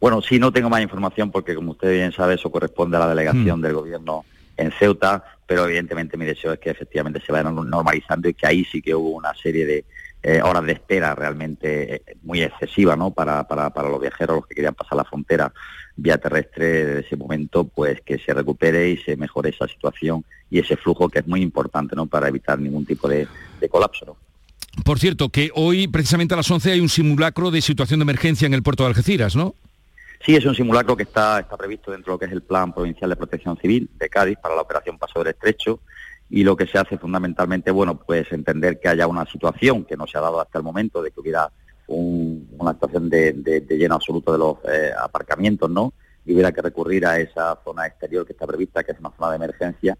Bueno, 0.00 0.20
sí, 0.20 0.38
no 0.40 0.52
tengo 0.52 0.68
más 0.68 0.82
información 0.82 1.30
porque, 1.30 1.54
como 1.54 1.70
usted 1.70 1.92
bien 1.92 2.12
sabe, 2.12 2.34
eso 2.34 2.50
corresponde 2.50 2.96
a 2.96 3.00
la 3.00 3.08
delegación 3.08 3.60
mm. 3.60 3.62
del 3.62 3.74
gobierno 3.74 4.24
en 4.56 4.72
Ceuta, 4.72 5.24
pero 5.46 5.66
evidentemente 5.66 6.16
mi 6.16 6.24
deseo 6.24 6.52
es 6.52 6.58
que 6.58 6.70
efectivamente 6.70 7.22
se 7.24 7.32
vaya 7.32 7.48
normalizando 7.50 8.28
y 8.28 8.34
que 8.34 8.46
ahí 8.46 8.64
sí 8.64 8.82
que 8.82 8.94
hubo 8.94 9.10
una 9.10 9.34
serie 9.34 9.66
de 9.66 9.84
eh, 10.26 10.40
horas 10.42 10.64
de 10.64 10.72
espera 10.72 11.14
realmente 11.14 11.96
eh, 11.96 12.02
muy 12.22 12.42
excesiva 12.42 12.96
¿no? 12.96 13.10
Para, 13.10 13.46
para, 13.46 13.68
para, 13.68 13.90
los 13.90 14.00
viajeros, 14.00 14.36
los 14.36 14.46
que 14.46 14.54
querían 14.54 14.72
pasar 14.72 14.96
la 14.96 15.04
frontera 15.04 15.52
vía 15.96 16.16
terrestre 16.16 16.86
desde 16.86 17.00
ese 17.00 17.16
momento, 17.16 17.64
pues 17.64 18.00
que 18.00 18.18
se 18.18 18.32
recupere 18.32 18.88
y 18.88 18.96
se 18.96 19.18
mejore 19.18 19.50
esa 19.50 19.68
situación 19.68 20.24
y 20.50 20.60
ese 20.60 20.78
flujo 20.78 21.10
que 21.10 21.18
es 21.18 21.26
muy 21.26 21.42
importante 21.42 21.94
¿no? 21.94 22.06
para 22.06 22.28
evitar 22.28 22.58
ningún 22.58 22.86
tipo 22.86 23.06
de, 23.06 23.28
colapso. 23.70 24.06
¿no? 24.06 24.16
Por 24.82 24.98
cierto, 24.98 25.28
que 25.28 25.50
hoy 25.54 25.88
precisamente 25.88 26.32
a 26.32 26.38
las 26.38 26.50
11 26.50 26.72
hay 26.72 26.80
un 26.80 26.88
simulacro 26.88 27.50
de 27.50 27.60
situación 27.60 28.00
de 28.00 28.04
emergencia 28.04 28.46
en 28.46 28.54
el 28.54 28.62
puerto 28.62 28.84
de 28.84 28.88
Algeciras, 28.88 29.36
¿no? 29.36 29.54
Sí, 30.24 30.34
es 30.34 30.46
un 30.46 30.54
simulacro 30.54 30.96
que 30.96 31.02
está, 31.02 31.40
está 31.40 31.54
previsto 31.58 31.90
dentro 31.90 32.12
de 32.12 32.14
lo 32.14 32.18
que 32.18 32.24
es 32.24 32.32
el 32.32 32.40
Plan 32.40 32.72
Provincial 32.72 33.10
de 33.10 33.16
Protección 33.16 33.58
Civil 33.58 33.90
de 33.98 34.08
Cádiz 34.08 34.38
para 34.42 34.54
la 34.54 34.62
operación 34.62 34.96
Paso 34.96 35.18
del 35.18 35.34
Estrecho 35.34 35.80
y 36.30 36.42
lo 36.42 36.56
que 36.56 36.66
se 36.66 36.78
hace 36.78 36.98
fundamentalmente, 36.98 37.70
bueno, 37.70 37.96
pues 37.96 38.30
entender 38.32 38.80
que 38.80 38.88
haya 38.88 39.06
una 39.06 39.26
situación 39.26 39.84
que 39.84 39.96
no 39.96 40.06
se 40.06 40.18
ha 40.18 40.22
dado 40.22 40.40
hasta 40.40 40.58
el 40.58 40.64
momento 40.64 41.02
de 41.02 41.10
que 41.10 41.20
hubiera 41.20 41.50
una 41.86 42.72
situación 42.72 43.10
de, 43.10 43.64
lleno 43.68 43.96
absoluto 43.96 44.32
de 44.32 44.38
los 44.38 44.56
eh, 44.64 44.90
aparcamientos, 44.98 45.70
¿no? 45.70 45.92
Y 46.24 46.32
hubiera 46.32 46.52
que 46.52 46.62
recurrir 46.62 47.04
a 47.06 47.18
esa 47.18 47.58
zona 47.62 47.86
exterior 47.86 48.24
que 48.24 48.32
está 48.32 48.46
prevista, 48.46 48.82
que 48.82 48.92
es 48.92 49.00
una 49.00 49.12
zona 49.16 49.30
de 49.30 49.36
emergencia 49.36 49.98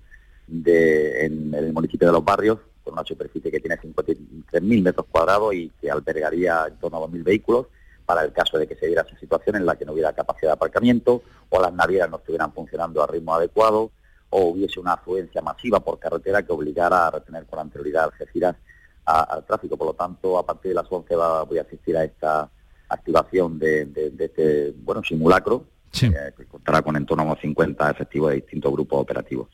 en, 0.48 1.54
el 1.54 1.72
municipio 1.72 2.08
de 2.08 2.12
Los 2.12 2.24
Barrios, 2.24 2.58
con 2.82 2.94
una 2.94 3.04
superficie 3.04 3.50
que 3.50 3.60
tiene 3.60 3.76
53.000 3.76 4.82
metros 4.82 5.06
cuadrados 5.10 5.54
y 5.54 5.70
que 5.80 5.90
albergaría 5.90 6.66
en 6.68 6.76
torno 6.76 6.98
a 6.98 7.06
2.000 7.06 7.22
vehículos 7.22 7.66
para 8.06 8.22
el 8.22 8.32
caso 8.32 8.58
de 8.58 8.66
que 8.66 8.76
se 8.76 8.86
diera 8.86 9.02
esa 9.02 9.18
situación 9.18 9.56
en 9.56 9.66
la 9.66 9.76
que 9.76 9.84
no 9.84 9.92
hubiera 9.92 10.12
capacidad 10.12 10.50
de 10.50 10.54
aparcamiento 10.54 11.22
o 11.48 11.60
las 11.60 11.72
navieras 11.72 12.10
no 12.10 12.18
estuvieran 12.18 12.52
funcionando 12.52 13.02
a 13.02 13.06
ritmo 13.06 13.34
adecuado 13.34 13.90
o 14.36 14.46
hubiese 14.46 14.80
una 14.80 14.94
afluencia 14.94 15.40
masiva 15.42 15.78
por 15.78 16.00
carretera 16.00 16.42
que 16.42 16.52
obligara 16.52 17.06
a 17.06 17.10
retener 17.12 17.46
con 17.46 17.60
anterioridad 17.60 18.04
Algeciras 18.04 18.56
al 19.04 19.44
tráfico. 19.46 19.76
Por 19.76 19.86
lo 19.88 19.94
tanto, 19.94 20.36
a 20.36 20.44
partir 20.44 20.70
de 20.70 20.74
las 20.74 20.90
11 20.90 21.14
va, 21.14 21.44
voy 21.44 21.58
a 21.58 21.62
asistir 21.62 21.96
a 21.96 22.02
esta 22.02 22.50
activación 22.88 23.58
de, 23.60 23.84
de 23.86 24.24
este 24.24 24.74
bueno 24.76 25.04
simulacro 25.04 25.66
Sí. 25.94 26.10
que 26.36 26.44
contará 26.46 26.82
con 26.82 26.96
en 26.96 27.06
torno 27.06 27.22
a 27.22 27.26
unos 27.26 27.40
50 27.40 27.88
efectivos 27.88 28.30
de 28.30 28.36
distintos 28.36 28.72
grupos 28.72 29.00
operativos. 29.00 29.46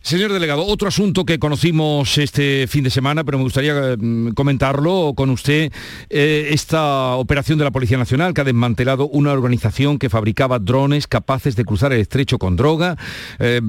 Señor 0.00 0.32
delegado, 0.32 0.64
otro 0.64 0.86
asunto 0.86 1.24
que 1.24 1.40
conocimos 1.40 2.16
este 2.16 2.68
fin 2.68 2.84
de 2.84 2.90
semana, 2.90 3.24
pero 3.24 3.38
me 3.38 3.44
gustaría 3.44 3.96
mm, 3.98 4.34
comentarlo 4.34 5.14
con 5.16 5.30
usted, 5.30 5.72
eh, 6.10 6.50
esta 6.52 7.16
operación 7.16 7.58
de 7.58 7.64
la 7.64 7.72
Policía 7.72 7.98
Nacional 7.98 8.34
que 8.34 8.42
ha 8.42 8.44
desmantelado 8.44 9.08
una 9.08 9.32
organización 9.32 9.98
que 9.98 10.08
fabricaba 10.08 10.60
drones 10.60 11.08
capaces 11.08 11.56
de 11.56 11.64
cruzar 11.64 11.92
el 11.92 12.00
estrecho 12.00 12.38
con 12.38 12.54
droga, 12.54 12.96
eh, 13.40 13.60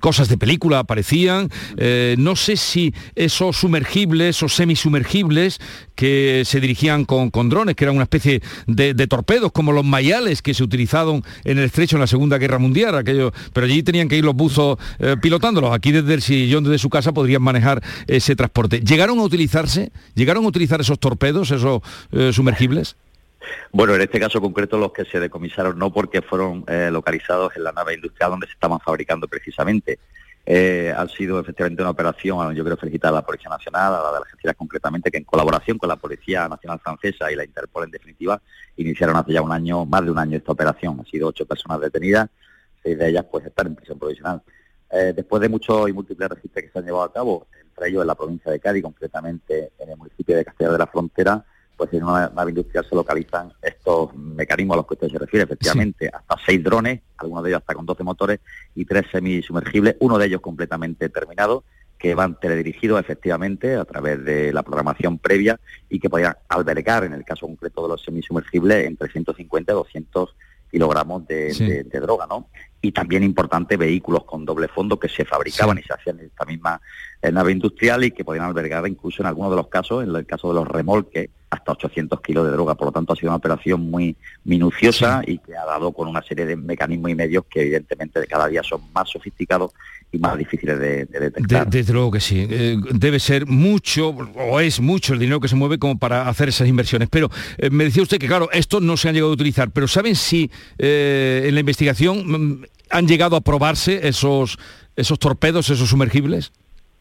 cosas 0.00 0.28
de 0.28 0.36
película 0.36 0.80
aparecían, 0.80 1.48
eh, 1.78 2.14
no 2.18 2.36
sé 2.36 2.56
si 2.56 2.92
esos 3.14 3.56
sumergibles 3.56 4.42
o 4.42 4.50
semisumergibles 4.50 5.60
que 5.94 6.42
se 6.44 6.60
dirigían 6.60 7.06
con, 7.06 7.30
drones, 7.48 7.74
que 7.74 7.84
eran 7.84 7.94
una 7.94 8.04
especie 8.04 8.42
de, 8.66 8.92
de 8.92 9.06
torpedos 9.06 9.50
como 9.50 9.72
los 9.72 9.84
mayales 9.84 10.42
que 10.42 10.52
se 10.52 10.62
utilizaban 10.62 11.05
en 11.10 11.58
el 11.58 11.64
estrecho 11.64 11.96
en 11.96 12.00
la 12.00 12.06
Segunda 12.06 12.38
Guerra 12.38 12.58
Mundial, 12.58 12.96
aquello, 12.96 13.32
pero 13.52 13.66
allí 13.66 13.82
tenían 13.82 14.08
que 14.08 14.16
ir 14.16 14.24
los 14.24 14.34
buzos 14.34 14.78
eh, 14.98 15.16
pilotándolos. 15.20 15.72
Aquí 15.72 15.92
desde 15.92 16.14
el 16.14 16.22
sillón 16.22 16.64
de 16.64 16.78
su 16.78 16.90
casa 16.90 17.12
podrían 17.12 17.42
manejar 17.42 17.82
ese 18.06 18.36
transporte. 18.36 18.80
¿Llegaron 18.80 19.18
a 19.18 19.22
utilizarse? 19.22 19.92
¿Llegaron 20.14 20.44
a 20.44 20.48
utilizar 20.48 20.80
esos 20.80 20.98
torpedos, 20.98 21.50
esos 21.50 21.82
eh, 22.12 22.32
sumergibles? 22.32 22.96
Bueno, 23.72 23.94
en 23.94 24.02
este 24.02 24.18
caso 24.18 24.40
concreto 24.40 24.78
los 24.78 24.92
que 24.92 25.04
se 25.04 25.20
decomisaron 25.20 25.78
no 25.78 25.92
porque 25.92 26.22
fueron 26.22 26.64
eh, 26.66 26.88
localizados 26.90 27.56
en 27.56 27.64
la 27.64 27.72
nave 27.72 27.94
industrial 27.94 28.30
donde 28.30 28.46
se 28.46 28.54
estaban 28.54 28.80
fabricando 28.80 29.28
precisamente. 29.28 29.98
Eh, 30.48 30.94
ha 30.96 31.08
sido 31.08 31.40
efectivamente 31.40 31.82
una 31.82 31.90
operación, 31.90 32.54
yo 32.54 32.62
quiero 32.62 32.76
felicitar 32.76 33.08
a 33.08 33.16
la 33.16 33.26
Policía 33.26 33.50
Nacional, 33.50 33.94
a 33.94 34.00
la 34.00 34.10
de 34.12 34.16
Algeciras 34.18 34.54
concretamente, 34.54 35.10
que 35.10 35.18
en 35.18 35.24
colaboración 35.24 35.76
con 35.76 35.88
la 35.88 35.96
Policía 35.96 36.48
Nacional 36.48 36.78
Francesa 36.78 37.32
y 37.32 37.34
la 37.34 37.44
Interpol 37.44 37.82
en 37.82 37.90
definitiva, 37.90 38.40
iniciaron 38.76 39.16
hace 39.16 39.32
ya 39.32 39.42
un 39.42 39.50
año, 39.50 39.84
más 39.84 40.04
de 40.04 40.12
un 40.12 40.18
año 40.18 40.36
esta 40.36 40.52
operación. 40.52 41.00
Han 41.00 41.06
sido 41.06 41.26
ocho 41.26 41.44
personas 41.46 41.80
detenidas, 41.80 42.28
seis 42.80 42.96
de 42.96 43.08
ellas 43.08 43.26
pues 43.28 43.44
están 43.44 43.66
en 43.66 43.74
prisión 43.74 43.98
provisional. 43.98 44.40
Eh, 44.92 45.12
después 45.16 45.42
de 45.42 45.48
muchos 45.48 45.88
y 45.88 45.92
múltiples 45.92 46.28
registros 46.28 46.62
que 46.62 46.70
se 46.70 46.78
han 46.78 46.84
llevado 46.84 47.04
a 47.04 47.12
cabo, 47.12 47.48
entre 47.60 47.88
ellos 47.88 48.02
en 48.02 48.06
la 48.06 48.14
provincia 48.14 48.52
de 48.52 48.60
Cádiz, 48.60 48.84
concretamente 48.84 49.72
en 49.80 49.90
el 49.90 49.96
municipio 49.96 50.36
de 50.36 50.44
Castellar 50.44 50.72
de 50.74 50.78
la 50.78 50.86
Frontera, 50.86 51.44
pues 51.76 51.92
en 51.92 52.04
una 52.04 52.28
nave 52.30 52.50
industrial 52.50 52.86
se 52.88 52.94
localizan 52.94 53.52
estos 53.62 54.14
mecanismos 54.14 54.74
a 54.74 54.78
los 54.78 54.86
que 54.86 54.94
usted 54.94 55.10
se 55.10 55.18
refiere, 55.18 55.44
efectivamente, 55.44 56.10
hasta 56.12 56.36
seis 56.44 56.62
drones, 56.62 57.00
algunos 57.18 57.44
de 57.44 57.50
ellos 57.50 57.60
hasta 57.60 57.74
con 57.74 57.86
12 57.86 58.02
motores 58.02 58.40
y 58.74 58.84
tres 58.84 59.04
semisumergibles, 59.12 59.96
uno 60.00 60.18
de 60.18 60.26
ellos 60.26 60.40
completamente 60.40 61.08
terminado, 61.08 61.64
que 61.98 62.14
van 62.14 62.38
teledirigidos 62.38 63.00
efectivamente 63.00 63.74
a 63.74 63.84
través 63.84 64.22
de 64.24 64.52
la 64.52 64.62
programación 64.62 65.18
previa 65.18 65.58
y 65.88 65.98
que 65.98 66.10
podrían 66.10 66.36
albergar, 66.48 67.04
en 67.04 67.12
el 67.12 67.24
caso 67.24 67.46
concreto 67.46 67.82
de 67.82 67.88
los 67.88 68.02
semisumergibles, 68.02 68.86
entre 68.86 69.10
150 69.10 69.72
y 69.72 69.74
200 69.74 70.36
kilogramos 70.70 71.26
de, 71.26 71.84
droga, 72.02 72.26
¿no? 72.26 72.48
Y 72.82 72.92
también 72.92 73.22
importante 73.22 73.76
vehículos 73.76 74.24
con 74.24 74.44
doble 74.44 74.68
fondo 74.68 74.98
que 74.98 75.08
se 75.08 75.24
fabricaban 75.24 75.78
y 75.78 75.82
se 75.82 75.94
hacían 75.94 76.20
en 76.20 76.26
esta 76.26 76.44
misma 76.44 76.80
eh, 77.22 77.32
nave 77.32 77.52
industrial 77.52 78.04
y 78.04 78.10
que 78.10 78.24
podían 78.24 78.44
albergar 78.44 78.86
incluso 78.86 79.22
en 79.22 79.26
algunos 79.26 79.50
de 79.50 79.56
los 79.56 79.68
casos, 79.68 80.04
en 80.04 80.14
el 80.14 80.26
caso 80.26 80.48
de 80.48 80.54
los 80.54 80.68
remolques, 80.68 81.30
hasta 81.50 81.72
800 81.72 82.20
kilos 82.20 82.46
de 82.46 82.52
droga. 82.52 82.74
Por 82.74 82.88
lo 82.88 82.92
tanto, 82.92 83.12
ha 83.12 83.16
sido 83.16 83.28
una 83.28 83.36
operación 83.36 83.90
muy 83.90 84.16
minuciosa 84.44 85.22
y 85.26 85.38
que 85.38 85.56
ha 85.56 85.64
dado 85.64 85.92
con 85.92 86.08
una 86.08 86.22
serie 86.22 86.44
de 86.44 86.56
mecanismos 86.56 87.10
y 87.10 87.14
medios 87.14 87.44
que 87.48 87.62
evidentemente 87.62 88.20
de 88.20 88.26
cada 88.26 88.48
día 88.48 88.62
son 88.62 88.80
más 88.92 89.08
sofisticados 89.08 89.72
y 90.12 90.18
más 90.18 90.36
difíciles 90.38 90.78
de, 90.78 91.04
detectar. 91.06 91.68
desde 91.68 91.92
luego 91.92 92.10
que 92.10 92.20
sí. 92.20 92.46
Eh, 92.48 92.76
debe 92.92 93.20
ser 93.20 93.46
mucho, 93.46 94.08
o 94.08 94.60
es 94.60 94.80
mucho 94.80 95.14
el 95.14 95.18
dinero 95.18 95.40
que 95.40 95.48
se 95.48 95.56
mueve 95.56 95.78
como 95.78 95.98
para 95.98 96.28
hacer 96.28 96.48
esas 96.48 96.68
inversiones. 96.68 97.08
Pero 97.10 97.30
eh, 97.58 97.70
me 97.70 97.84
decía 97.84 98.02
usted 98.02 98.18
que, 98.18 98.26
claro, 98.26 98.48
estos 98.52 98.82
no 98.82 98.96
se 98.96 99.08
han 99.08 99.14
llegado 99.14 99.30
a 99.30 99.34
utilizar, 99.34 99.70
pero 99.70 99.88
¿saben 99.88 100.16
si 100.16 100.50
eh, 100.78 101.44
en 101.46 101.54
la 101.54 101.60
investigación 101.60 102.24
mm, 102.26 102.64
han 102.90 103.06
llegado 103.06 103.36
a 103.36 103.40
probarse 103.40 104.06
esos, 104.06 104.58
esos 104.96 105.18
torpedos, 105.18 105.70
esos 105.70 105.88
sumergibles? 105.88 106.52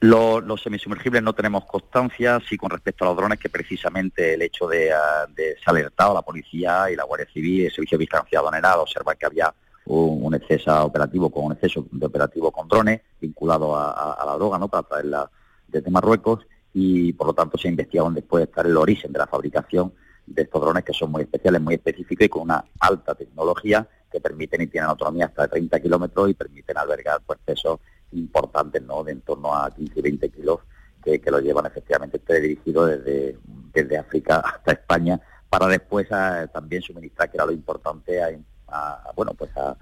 Los, 0.06 0.62
semisumergibles 0.62 1.24
no 1.24 1.34
tenemos 1.34 1.66
constancia, 1.66 2.40
sí 2.48 2.58
con 2.58 2.70
respecto 2.70 3.04
a 3.04 3.08
los 3.08 3.18
drones, 3.18 3.40
que 3.40 3.50
precisamente 3.50 4.36
el 4.36 4.44
hecho 4.44 4.68
de, 4.68 4.92
uh, 4.92 5.34
de 5.34 5.58
alertado 5.66 6.12
a 6.12 6.16
la 6.16 6.22
policía 6.22 6.92
y 6.92 6.96
la 6.96 7.06
Guardia 7.06 7.28
Civil, 7.34 7.66
el 7.66 7.72
Servicio 7.72 7.98
de 7.98 8.04
Vigilancia 8.04 8.38
Aduanera, 8.38 8.78
observar 8.78 9.18
que 9.18 9.26
había 9.26 9.52
un, 9.86 10.36
exceso 10.36 10.86
operativo 10.86 11.32
con 11.32 11.46
un 11.46 11.52
exceso 11.54 11.88
de 11.92 12.06
operativo 12.06 12.52
con 12.52 12.68
drones 12.68 13.02
vinculado 13.20 13.76
a, 13.76 14.24
la 14.28 14.34
droga, 14.34 14.60
¿no? 14.60 14.68
Para 14.68 14.84
traerla 14.84 15.32
desde 15.68 15.90
Marruecos 15.90 16.46
y 16.72 17.14
por 17.14 17.26
lo 17.26 17.34
tanto 17.34 17.58
se 17.58 17.70
investigaron 17.70 18.14
después 18.14 18.42
de 18.42 18.50
estar 18.52 18.66
el 18.68 18.78
origen 18.78 19.12
de 19.12 19.18
la 19.18 19.28
fabricación 19.28 19.92
de 20.28 20.44
estos 20.44 20.62
drones 20.62 20.84
que 20.84 20.94
son 20.94 21.12
muy 21.12 21.24
especiales, 21.24 21.62
muy 21.62 21.76
específicos 21.76 22.26
y 22.26 22.30
con 22.30 22.44
una 22.44 22.64
alta 22.80 23.16
tecnología 23.16 23.88
que 24.12 24.22
permiten 24.22 24.62
y 24.62 24.68
tienen 24.68 24.88
autonomía 24.88 25.26
hasta 25.26 25.44
de 25.44 25.48
30 25.48 25.80
kilómetros 25.80 26.30
y 26.30 26.36
permiten 26.36 26.78
albergar 26.78 27.22
pues, 27.26 27.40
pesos 27.44 27.80
importantes, 28.12 28.82
¿no? 28.84 29.04
De 29.04 29.12
en 29.12 29.22
torno 29.22 29.56
a 29.56 29.70
15 29.70 30.00
y 30.00 30.02
20 30.02 30.30
kilos 30.30 30.60
que, 31.04 31.20
que 31.20 31.32
lo 31.32 31.40
llevan 31.40 31.66
efectivamente 31.66 32.20
dirigido 32.42 32.86
desde, 32.86 33.38
desde 33.74 33.98
África 33.98 34.38
hasta 34.40 34.74
España 34.74 35.20
para 35.50 35.68
después 35.68 36.08
eh, 36.12 36.48
también 36.54 36.82
suministrar, 36.82 37.30
que 37.30 37.38
era 37.38 37.46
lo 37.46 37.52
importante, 37.52 38.22
a, 38.22 39.12
bueno, 39.16 39.34
pues 39.34 39.56
a, 39.56 39.78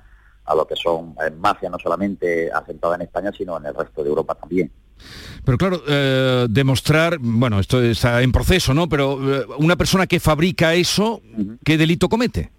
a 0.46 0.56
lo 0.56 0.68
que 0.68 0.76
son 0.76 1.16
eh, 1.26 1.32
mafias 1.32 1.72
no 1.72 1.80
solamente 1.80 2.52
asentadas 2.52 3.00
en 3.00 3.04
España, 3.04 3.32
sino 3.36 3.58
en 3.58 3.66
el 3.66 3.74
resto 3.74 4.04
de 4.04 4.10
Europa 4.10 4.36
también. 4.36 4.72
Pero 5.44 5.58
claro, 5.58 5.82
eh, 5.88 6.48
demostrar, 6.50 7.18
bueno, 7.20 7.60
esto 7.60 7.82
está 7.82 8.22
en 8.22 8.32
proceso, 8.32 8.74
¿no? 8.74 8.88
Pero 8.88 9.42
eh, 9.42 9.46
una 9.58 9.76
persona 9.76 10.08
que 10.08 10.20
fabrica 10.20 10.74
eso, 10.74 11.22
¿qué 11.64 11.78
delito 11.78 12.10
comete? 12.10 12.52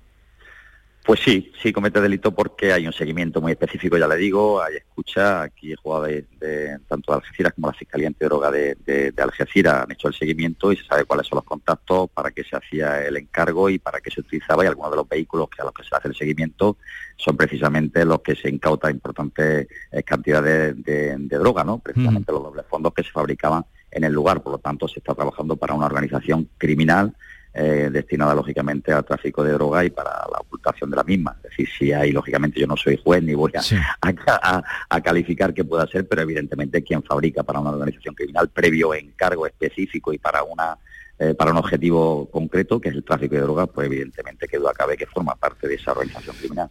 Pues 1.05 1.21
sí, 1.21 1.53
sí 1.63 1.71
comete 1.71 2.01
delito 2.01 2.35
porque 2.35 2.73
hay 2.73 2.87
un 2.87 2.93
seguimiento 2.95 3.43
muy 3.43 3.53
específico, 3.53 3.99
ya 3.99 4.09
le 4.09 4.17
digo, 4.17 4.63
hay 4.63 4.77
escucha, 4.77 5.43
aquí 5.43 5.71
he 5.71 5.77
jugado 5.77 6.05
de, 6.05 6.79
tanto 6.89 7.13
de 7.13 7.19
Algeciras 7.19 7.53
como 7.53 7.67
la 7.67 7.75
Fiscalía 7.75 8.09
Antidroga 8.09 8.51
de, 8.51 8.75
de, 8.87 9.11
de, 9.13 9.23
Algeciras 9.23 9.83
han 9.83 9.93
hecho 9.93 10.09
el 10.09 10.15
seguimiento 10.15 10.73
y 10.73 10.77
se 10.77 10.85
sabe 10.85 11.05
cuáles 11.05 11.27
son 11.27 11.37
los 11.37 11.45
contactos, 11.45 12.09
para 12.09 12.31
qué 12.31 12.43
se 12.43 12.57
hacía 12.57 13.05
el 13.05 13.19
encargo 13.19 13.69
y 13.69 13.79
para 13.79 14.01
qué 14.01 14.11
se 14.11 14.21
utilizaba 14.21 14.65
y 14.65 14.67
algunos 14.67 14.93
de 14.93 14.97
los 14.97 15.07
vehículos 15.07 15.51
que 15.51 15.61
a 15.61 15.67
los 15.67 15.75
que 15.75 15.85
se 15.85 15.95
hace 15.95 16.09
el 16.09 16.15
seguimiento 16.15 16.79
son 17.17 17.37
precisamente 17.37 18.03
los 18.07 18.23
que 18.23 18.35
se 18.35 18.49
incauta 18.49 18.91
importantes 18.91 19.69
eh, 19.93 20.03
cantidades 20.05 20.83
de, 20.83 21.19
droga, 21.19 21.65
¿no? 21.65 21.81
Precisamente 21.81 22.33
los 22.33 22.45
dobles 22.45 22.65
fondos 22.67 22.95
que 22.95 23.03
se 23.03 23.11
fabricaban 23.11 23.67
en 23.91 24.05
el 24.05 24.13
lugar, 24.15 24.43
por 24.43 24.53
lo 24.53 24.59
tanto 24.59 24.89
se 24.89 25.01
está 25.01 25.15
trabajando 25.15 25.57
para 25.57 25.75
una 25.75 25.85
organización 25.85 26.49
criminal 26.57 27.15
eh, 27.57 27.89
destinada 27.93 28.35
lógicamente 28.35 28.93
al 28.93 29.05
tráfico 29.05 29.45
de 29.45 29.53
droga 29.53 29.85
y 29.85 29.91
para 29.91 30.11
la 30.11 30.39
ocultación 30.41 30.91
de 30.91 30.97
la 30.97 31.05
misma. 31.05 31.37
Es 31.37 31.51
decir, 31.51 31.69
si 31.79 31.93
hay, 31.93 32.11
lógicamente 32.11 32.59
yo 32.59 32.67
no 32.67 32.77
soy 32.77 33.01
juez 33.03 33.23
ni 33.23 33.35
voy 33.35 33.53
a, 33.55 33.63
a, 34.89 35.01
calificar 35.01 35.55
qué 35.55 35.65
pueda 35.65 35.87
ser, 35.87 36.09
pero 36.09 36.23
evidentemente 36.23 36.83
quien 36.83 37.03
fabrica 37.03 37.45
para 37.45 37.61
una 37.61 37.71
organización 37.71 38.15
criminal 38.15 38.49
previo 38.49 38.93
encargo 38.93 39.47
específico 39.47 40.13
y 40.13 40.19
para 40.19 40.43
una 40.43 40.77
eh, 41.17 41.33
para 41.33 41.53
un 41.53 41.59
objetivo 41.59 42.29
concreto, 42.29 42.81
que 42.81 42.89
es 42.89 42.95
el 42.97 43.05
tráfico 43.05 43.37
de 43.37 43.43
drogas, 43.43 43.69
pues 43.73 43.87
evidentemente 43.87 44.49
que 44.49 44.59
duda 44.59 44.73
cabe 44.73 44.97
que 44.97 45.07
forma 45.07 45.37
parte 45.37 45.69
de 45.69 45.77
esa 45.77 45.93
organización 45.93 46.35
criminal. 46.35 46.69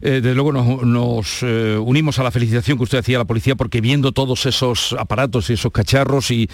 Eh, 0.00 0.20
desde 0.22 0.32
luego 0.32 0.52
nos, 0.52 1.42
eh, 1.42 1.76
unimos 1.76 2.20
a 2.20 2.22
la 2.22 2.30
felicitación 2.30 2.78
que 2.78 2.84
usted 2.84 2.98
hacía 2.98 3.16
a 3.16 3.20
la 3.20 3.24
policía, 3.24 3.56
porque 3.56 3.80
viendo 3.80 4.12
todos 4.12 4.46
esos 4.46 4.94
aparatos 4.96 5.50
y 5.50 5.54
esos 5.54 5.72
cacharros 5.72 6.30
y, 6.30 6.48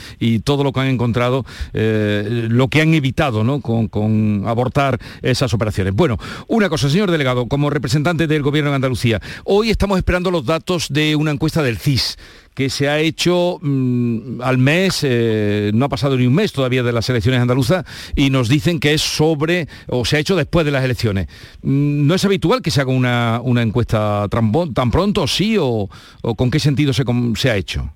todo 0.45 0.65
lo 0.65 0.73
que 0.73 0.81
han 0.81 0.87
encontrado, 0.87 1.45
lo 1.73 2.69
que 2.69 2.81
han 2.81 2.95
evitado 2.95 3.45
¿no? 3.45 3.61
con, 3.61 4.45
abortar 4.47 4.99
esas 5.21 5.53
operaciones. 5.53 5.95
Bueno, 5.95 6.17
una 6.49 6.71
cosa, 6.71 6.89
señor 6.89 7.11
delegado, 7.11 7.47
como 7.47 7.69
representante 7.69 8.27
del 8.27 8.43
Gobierno 8.43 8.71
de 8.71 8.77
Andalucía, 8.77 9.21
hoy 9.45 9.71
estamos 9.71 9.99
esperando 9.99 10.31
los 10.31 10.47
datos 10.47 10.89
de 10.89 11.17
una 11.17 11.33
encuesta 11.33 11.62
del 11.62 11.77
CIS 11.77 12.17
que 12.61 12.69
se 12.69 12.90
ha 12.90 12.99
hecho 12.99 13.59
mm, 13.62 14.43
al 14.43 14.59
mes, 14.59 15.00
eh, 15.02 15.71
no 15.73 15.87
ha 15.87 15.88
pasado 15.88 16.19
ni 16.19 16.26
un 16.26 16.35
mes 16.35 16.52
todavía 16.52 16.83
de 16.83 16.93
las 16.93 17.09
elecciones 17.09 17.40
andaluzas, 17.40 17.87
y 18.14 18.29
nos 18.29 18.50
dicen 18.50 18.81
que 18.81 18.93
es 18.93 19.00
sobre, 19.00 19.67
o 19.87 20.05
se 20.05 20.19
ha 20.19 20.19
hecho 20.19 20.37
después 20.37 20.67
de 20.67 20.71
las 20.71 20.85
elecciones. 20.85 21.29
Mm, 21.62 22.07
¿No 22.07 22.14
es 22.14 22.23
habitual 22.23 22.61
que 22.61 22.71
se 22.71 22.83
haga 22.83 22.93
una, 22.93 23.62
encuesta 23.62 24.29
tan, 24.29 24.90
pronto, 24.90 25.26
sí, 25.26 25.57
o, 25.59 25.88
con 26.37 26.50
qué 26.50 26.61
sentido 26.61 26.93
se, 26.93 27.05
se 27.37 27.50
ha 27.50 27.57
hecho? 27.57 27.90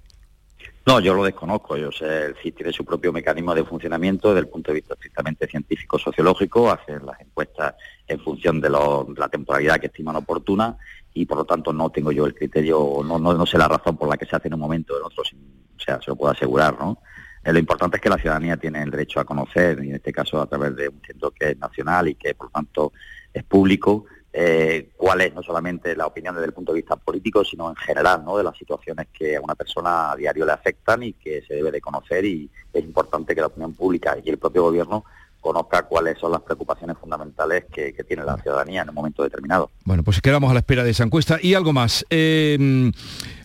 No, 0.86 0.98
yo 0.98 1.12
lo 1.12 1.24
desconozco. 1.24 1.76
Yo 1.76 1.92
sé, 1.92 2.24
el 2.24 2.36
CIS 2.36 2.54
tiene 2.54 2.72
su 2.72 2.86
propio 2.86 3.12
mecanismo 3.12 3.54
de 3.54 3.64
funcionamiento 3.64 4.28
desde 4.28 4.40
el 4.40 4.48
punto 4.48 4.70
de 4.70 4.76
vista 4.76 4.94
estrictamente 4.94 5.46
científico-sociológico, 5.46 6.70
hacer 6.70 7.02
las 7.02 7.20
encuestas 7.20 7.74
en 8.08 8.18
función 8.18 8.62
de, 8.62 8.70
la 8.70 9.28
temporalidad 9.30 9.78
que 9.78 9.88
estiman 9.88 10.16
oportuna 10.16 10.78
y 11.14 11.24
por 11.26 11.38
lo 11.38 11.44
tanto 11.44 11.72
no 11.72 11.90
tengo 11.90 12.10
yo 12.10 12.26
el 12.26 12.34
criterio, 12.34 13.00
no, 13.04 13.18
no, 13.18 13.46
sé 13.46 13.56
la 13.56 13.68
razón 13.68 13.96
por 13.96 14.08
la 14.08 14.16
que 14.16 14.26
se 14.26 14.34
hace 14.34 14.48
en 14.48 14.54
un 14.54 14.60
momento 14.60 14.94
o 14.94 14.98
en 14.98 15.04
otro, 15.04 15.22
o 15.22 15.80
sea, 15.80 16.00
se 16.02 16.10
lo 16.10 16.16
puedo 16.16 16.32
asegurar, 16.32 16.76
¿no? 16.78 16.98
Eh, 17.44 17.52
lo 17.52 17.58
importante 17.58 17.98
es 17.98 18.02
que 18.02 18.08
la 18.08 18.18
ciudadanía 18.18 18.56
tiene 18.56 18.82
el 18.82 18.90
derecho 18.90 19.20
a 19.20 19.24
conocer, 19.24 19.82
y 19.84 19.90
en 19.90 19.96
este 19.96 20.12
caso 20.12 20.40
a 20.40 20.46
través 20.46 20.74
de 20.74 20.88
un 20.88 21.00
centro 21.06 21.30
que 21.30 21.50
es 21.50 21.58
nacional 21.58 22.08
y 22.08 22.16
que 22.16 22.34
por 22.34 22.48
lo 22.48 22.50
tanto 22.50 22.92
es 23.32 23.44
público, 23.44 24.06
eh, 24.32 24.90
cuál 24.96 25.20
es 25.20 25.32
no 25.32 25.44
solamente 25.44 25.94
la 25.94 26.06
opinión 26.06 26.34
desde 26.34 26.46
el 26.46 26.52
punto 26.52 26.72
de 26.72 26.80
vista 26.80 26.96
político, 26.96 27.44
sino 27.44 27.68
en 27.68 27.76
general, 27.76 28.24
¿no? 28.24 28.36
De 28.36 28.42
las 28.42 28.56
situaciones 28.56 29.06
que 29.12 29.36
a 29.36 29.40
una 29.40 29.54
persona 29.54 30.10
a 30.10 30.16
diario 30.16 30.44
le 30.44 30.50
afectan 30.50 31.04
y 31.04 31.12
que 31.12 31.42
se 31.46 31.54
debe 31.54 31.70
de 31.70 31.80
conocer 31.80 32.24
y 32.24 32.50
es 32.72 32.82
importante 32.82 33.34
que 33.34 33.40
la 33.40 33.46
opinión 33.46 33.74
pública 33.74 34.16
y 34.22 34.28
el 34.28 34.38
propio 34.38 34.64
gobierno 34.64 35.04
conozca 35.44 35.82
cuáles 35.82 36.18
son 36.18 36.32
las 36.32 36.40
preocupaciones 36.40 36.96
fundamentales 36.96 37.66
que, 37.70 37.92
tiene 38.08 38.24
la 38.24 38.38
ciudadanía 38.38 38.80
en 38.80 38.88
un 38.88 38.94
momento 38.94 39.22
determinado. 39.22 39.70
Bueno, 39.84 40.02
pues 40.02 40.22
quedamos 40.22 40.50
a 40.50 40.54
la 40.54 40.60
espera 40.60 40.82
de 40.82 40.90
esa 40.90 41.04
encuesta. 41.04 41.38
Y 41.40 41.52
algo 41.52 41.74
más. 41.74 42.04
Eh, 42.08 42.90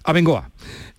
Abengoa. 0.06 0.50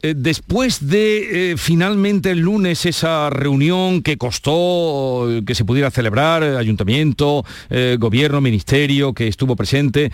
Eh, 0.03 0.15
después 0.17 0.89
de 0.89 1.53
eh, 1.53 1.57
finalmente 1.57 2.31
el 2.31 2.41
lunes 2.41 2.87
esa 2.87 3.29
reunión 3.31 4.03
que 4.03 4.17
costó 4.17 5.29
que 5.47 5.55
se 5.55 5.65
pudiera 5.65 5.91
celebrar, 5.91 6.43
ayuntamiento, 6.43 7.45
gobierno, 7.99 8.41
ministerio, 8.41 9.13
que 9.13 9.29
estuvo 9.29 9.57
presente, 9.57 10.11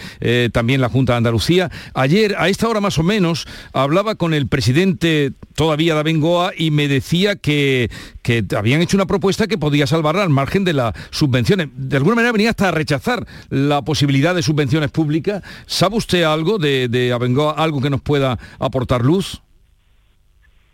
también 0.52 0.80
la 0.80 0.88
Junta 0.88 1.12
de 1.12 1.18
Andalucía, 1.18 1.70
ayer 1.94 2.34
a 2.38 2.48
esta 2.48 2.68
hora 2.68 2.80
más 2.80 2.98
o 2.98 3.02
menos 3.02 3.46
hablaba 3.72 4.14
con 4.14 4.34
el 4.34 4.48
presidente 4.48 5.32
todavía 5.54 5.94
de 5.94 6.00
Abengoa 6.00 6.52
y 6.56 6.70
me 6.70 6.86
decía 6.86 7.36
que, 7.36 7.90
que 8.22 8.44
habían 8.56 8.82
hecho 8.82 8.96
una 8.96 9.06
propuesta 9.06 9.46
que 9.46 9.58
podía 9.58 9.86
salvarla 9.86 10.22
al 10.22 10.30
margen 10.30 10.64
de 10.64 10.74
las 10.74 10.94
subvenciones. 11.10 11.68
De 11.74 11.96
alguna 11.96 12.16
manera 12.16 12.32
venía 12.32 12.50
hasta 12.50 12.68
a 12.68 12.72
rechazar 12.72 13.26
la 13.48 13.82
posibilidad 13.82 14.34
de 14.34 14.42
subvenciones 14.42 14.90
públicas. 14.90 15.42
¿Sabe 15.66 15.96
usted 15.96 16.22
algo 16.22 16.58
de, 16.58 16.88
de 16.88 17.12
Abengoa, 17.12 17.52
algo 17.52 17.80
que 17.80 17.90
nos 17.90 18.02
pueda 18.02 18.38
aportar 18.58 19.04
luz? 19.04 19.42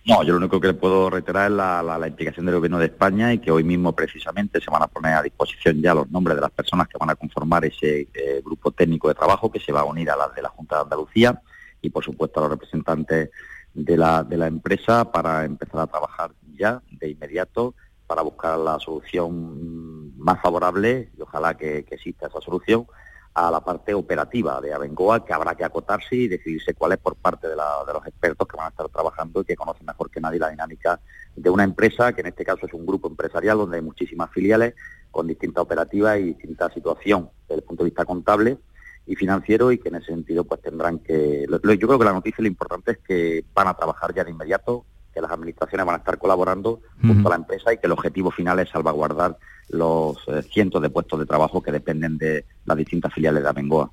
No, 0.04 0.24
yo 0.24 0.32
lo 0.32 0.38
único 0.38 0.60
que 0.60 0.68
le 0.68 0.74
puedo 0.74 1.10
reiterar 1.10 1.50
es 1.50 1.56
la, 1.56 1.82
la, 1.82 2.08
implicación 2.08 2.44
del 2.44 2.56
Gobierno 2.56 2.78
de 2.78 2.86
España 2.86 3.32
y 3.32 3.38
que 3.38 3.52
hoy 3.52 3.62
mismo 3.62 3.94
precisamente 3.94 4.60
se 4.60 4.68
van 4.68 4.82
a 4.82 4.88
poner 4.88 5.14
a 5.14 5.22
disposición 5.22 5.80
ya 5.80 5.94
los 5.94 6.10
nombres 6.10 6.34
de 6.34 6.40
las 6.40 6.50
personas 6.50 6.88
que 6.88 6.98
van 6.98 7.10
a 7.10 7.14
conformar 7.14 7.64
ese 7.64 8.08
eh, 8.12 8.42
grupo 8.44 8.72
técnico 8.72 9.06
de 9.06 9.14
trabajo 9.14 9.50
que 9.52 9.60
se 9.60 9.70
va 9.70 9.82
a 9.82 9.84
unir 9.84 10.10
a 10.10 10.16
las 10.16 10.34
de 10.34 10.42
la 10.42 10.48
Junta 10.48 10.76
de 10.76 10.82
Andalucía 10.82 11.40
y 11.80 11.90
por 11.90 12.04
supuesto 12.04 12.40
a 12.40 12.42
los 12.44 12.52
representantes 12.52 13.30
de 13.74 13.96
la, 13.96 14.24
de 14.24 14.36
la 14.36 14.48
empresa 14.48 15.10
para 15.10 15.44
empezar 15.44 15.80
a 15.80 15.86
trabajar 15.86 16.32
ya 16.56 16.82
de 16.90 17.10
inmediato 17.10 17.74
para 18.06 18.22
buscar 18.22 18.58
la 18.58 18.78
solución 18.78 20.18
más 20.18 20.40
favorable 20.42 21.10
y 21.16 21.22
ojalá 21.22 21.56
que, 21.56 21.78
exista 21.78 22.26
esa 22.26 22.40
solución 22.40 22.86
a 23.35 23.51
la 23.51 23.61
parte 23.61 23.95
operativa 23.95 24.61
de 24.61 24.75
Abengoa, 24.75 25.25
que 25.25 25.33
habrá 25.33 25.55
que 25.55 25.64
acotarse 25.64 26.16
y 26.16 26.29
decidirse 26.29 26.75
cuál 26.75 26.92
es 26.92 26.99
por 26.99 27.16
parte 27.16 27.49
de, 27.49 27.55
de, 27.55 27.92
los 27.92 28.07
expertos 28.07 28.47
que 28.47 28.57
van 28.57 28.66
a 28.66 28.71
estar 28.71 28.88
trabajando 28.88 29.40
y 29.40 29.45
que 29.45 29.57
conocen 29.57 29.87
mejor 29.87 30.11
que 30.11 30.21
nadie 30.21 30.38
la 30.38 30.51
dinámica 30.51 31.01
de 31.35 31.49
una 31.49 31.64
empresa, 31.64 32.12
que 32.12 32.21
en 32.21 32.27
este 32.27 32.45
caso 32.45 32.66
es 32.66 32.75
un 32.75 32.85
grupo 32.85 33.09
empresarial 33.09 33.57
donde 33.57 33.79
hay 33.79 33.83
muchísimas 33.83 34.31
filiales 34.31 34.75
con 35.11 35.27
distintas 35.27 35.62
operativas 35.62 36.18
y 36.18 36.25
distinta 36.25 36.71
situación 36.73 37.31
desde 37.49 37.61
el 37.61 37.62
punto 37.62 37.85
de 37.85 37.90
vista 37.90 38.05
contable 38.05 38.59
y 39.07 39.16
financiero 39.16 39.73
y 39.73 39.79
que 39.79 39.88
en 39.88 39.97
ese 39.97 40.07
sentido 40.07 40.45
pues 40.45 40.61
tendrán 40.61 40.99
que... 40.99 41.47
yo 41.49 41.61
creo 41.61 41.99
que 41.99 42.05
la 42.05 42.12
noticia 42.12 42.42
lo 42.42 42.49
importante 42.49 42.92
es 42.92 42.99
que 42.99 43.45
van 43.55 43.68
a 43.68 43.75
trabajar 43.75 44.14
ya 44.14 44.25
de 44.25 44.31
inmediato, 44.31 44.85
que 45.12 45.21
las 45.21 45.31
administraciones 45.31 45.87
van 45.87 45.97
a 45.97 45.99
estar 45.99 46.18
colaborando 46.18 46.81
junto 47.01 47.29
a 47.29 47.31
la 47.31 47.37
empresa 47.37 47.73
y 47.73 47.79
que 47.79 47.87
el 47.87 47.92
objetivo 47.92 48.31
final 48.31 48.59
es 48.61 48.71
salvaguardar 48.71 49.37
los 49.68 50.16
eh, 50.29 50.42
cientos 50.42 50.83
de 50.83 50.90
puestos 50.90 51.18
de 51.18 51.27
trabajo 51.27 51.62
que 51.62 51.72
dependen 51.72 52.18
de 52.18 52.44
las 52.64 52.77
distintas 52.77 53.12
filiales 53.12 53.42
de 53.42 53.48
Abengoa. 53.48 53.90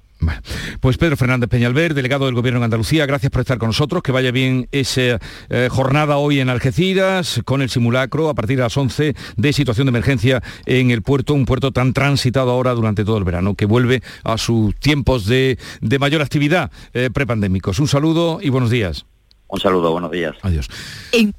pues 0.81 0.97
Pedro 0.97 1.17
Fernández 1.17 1.49
Peñalver, 1.49 1.93
delegado 1.93 2.25
del 2.25 2.35
Gobierno 2.35 2.59
en 2.59 2.65
Andalucía, 2.65 3.05
gracias 3.05 3.31
por 3.31 3.41
estar 3.41 3.57
con 3.57 3.69
nosotros, 3.69 4.03
que 4.03 4.11
vaya 4.11 4.31
bien 4.31 4.67
esa 4.71 5.19
eh, 5.49 5.69
jornada 5.71 6.17
hoy 6.17 6.39
en 6.39 6.49
Algeciras 6.49 7.41
con 7.45 7.61
el 7.61 7.69
simulacro 7.69 8.29
a 8.29 8.33
partir 8.33 8.57
de 8.57 8.63
las 8.63 8.75
11 8.75 9.15
de 9.37 9.53
situación 9.53 9.87
de 9.87 9.89
emergencia 9.89 10.43
en 10.65 10.91
el 10.91 11.01
puerto, 11.01 11.33
un 11.33 11.45
puerto 11.45 11.71
tan 11.71 11.93
transitado 11.93 12.51
ahora 12.51 12.73
durante 12.73 13.05
todo 13.05 13.17
el 13.17 13.23
verano, 13.23 13.55
que 13.55 13.65
vuelve 13.65 14.01
a 14.23 14.37
sus 14.37 14.75
tiempos 14.75 15.25
de, 15.25 15.57
mayor 15.99 16.21
actividad 16.21 16.71
eh, 16.93 17.09
prepandémicos. 17.13 17.79
Un 17.79 17.87
saludo 17.87 18.39
y 18.41 18.49
buenos 18.49 18.69
días. 18.69 19.05
Un 19.47 19.59
saludo, 19.59 19.91
buenos 19.91 20.11
días. 20.11 20.35
Adiós. 20.43 20.69
En, 21.11 21.33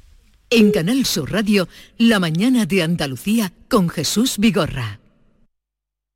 en 0.51 0.71
Canal 0.71 1.05
Sur 1.05 1.31
Radio, 1.31 1.67
La 1.97 2.19
mañana 2.19 2.65
de 2.65 2.83
Andalucía 2.83 3.53
con 3.69 3.89
Jesús 3.89 4.37
Vigorra. 4.37 4.99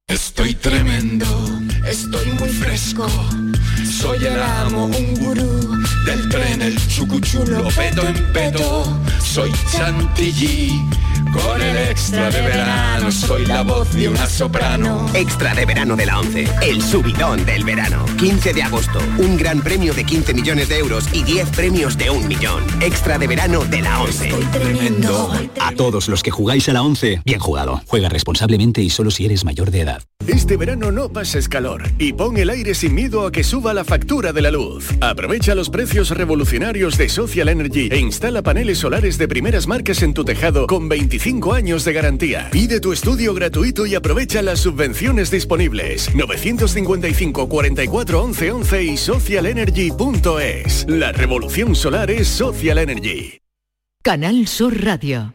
Estoy 0.08 0.54
tremendo, 0.56 1.26
estoy 1.88 2.28
muy 2.34 2.50
fresco. 2.50 3.08
Soy 3.89 4.26
el 4.26 4.39
amo, 4.39 4.86
un 4.88 5.15
gurú 5.15 5.84
del 6.06 6.30
tren, 6.30 6.62
el 6.62 6.76
chucuchulo, 6.89 7.69
pedo 7.69 8.08
en 8.08 8.34
pedo. 8.34 9.02
Soy 9.24 9.52
chantilly 9.71 10.82
con 11.31 11.61
el 11.61 11.77
extra 11.89 12.29
de 12.29 12.41
verano 12.41 13.11
soy 13.11 13.45
la 13.45 13.61
voz 13.63 13.91
de 13.93 14.09
una 14.09 14.25
soprano. 14.27 15.05
Extra 15.13 15.53
de 15.53 15.65
verano 15.65 15.95
de 15.95 16.05
la 16.05 16.19
11. 16.19 16.47
El 16.61 16.81
subidón 16.81 17.45
del 17.45 17.63
verano. 17.63 18.05
15 18.17 18.53
de 18.53 18.63
agosto. 18.63 18.99
Un 19.17 19.38
gran 19.38 19.61
premio 19.61 19.93
de 19.93 20.03
15 20.03 20.33
millones 20.33 20.69
de 20.69 20.79
euros 20.79 21.07
y 21.13 21.23
10 21.23 21.49
premios 21.49 21.97
de 21.97 22.09
un 22.09 22.27
millón. 22.27 22.63
Extra 22.81 23.17
de 23.17 23.27
verano 23.27 23.63
de 23.65 23.81
la 23.81 24.01
11. 24.01 24.31
A 25.61 25.71
todos 25.73 26.07
los 26.07 26.23
que 26.23 26.31
jugáis 26.31 26.67
a 26.69 26.73
la 26.73 26.81
11, 26.81 27.21
bien 27.25 27.39
jugado. 27.39 27.81
Juega 27.88 28.09
responsablemente 28.09 28.81
y 28.81 28.89
solo 28.89 29.11
si 29.11 29.25
eres 29.25 29.45
mayor 29.45 29.71
de 29.71 29.81
edad. 29.81 30.03
Este 30.27 30.57
verano 30.57 30.91
no 30.91 31.09
pases 31.09 31.47
calor 31.47 31.83
y 31.99 32.13
pon 32.13 32.38
el 32.38 32.49
aire 32.49 32.73
sin 32.73 32.95
miedo 32.95 33.27
a 33.27 33.31
que 33.31 33.43
suba 33.43 33.73
la 33.73 33.83
factura 33.83 34.33
de 34.33 34.41
la 34.41 34.49
luz. 34.49 34.89
Aprovecha 35.01 35.53
los 35.53 35.69
precios 35.69 36.09
revolucionarios 36.09 36.97
de 36.97 37.09
Social 37.09 37.49
Energy 37.49 37.89
e 37.91 37.99
instala 37.99 38.41
paneles 38.41 38.79
solares 38.79 39.19
de 39.19 39.27
primeras 39.27 39.67
marcas 39.67 40.01
en 40.01 40.15
tu 40.15 40.25
tejado 40.25 40.65
con 40.65 40.89
25 41.15 41.36
5 41.36 41.54
años 41.54 41.86
de 41.86 41.93
garantía. 41.93 42.49
Pide 42.51 42.80
tu 42.80 42.93
estudio 42.93 43.34
gratuito 43.34 43.86
y 43.86 43.95
aprovecha 43.95 44.41
las 44.41 44.60
subvenciones 44.60 45.32
disponibles. 45.32 46.13
955 46.13 47.49
44 47.49 48.23
11 48.23 48.51
11 48.51 48.84
y 48.84 48.97
socialenergy.es. 48.97 50.86
La 50.88 51.12
revolución 51.12 51.75
solar 51.75 52.12
es 52.12 52.28
Social 52.28 52.78
Energy. 52.78 53.39
Canal 54.04 54.47
Sur 54.47 54.84
Radio. 54.84 55.35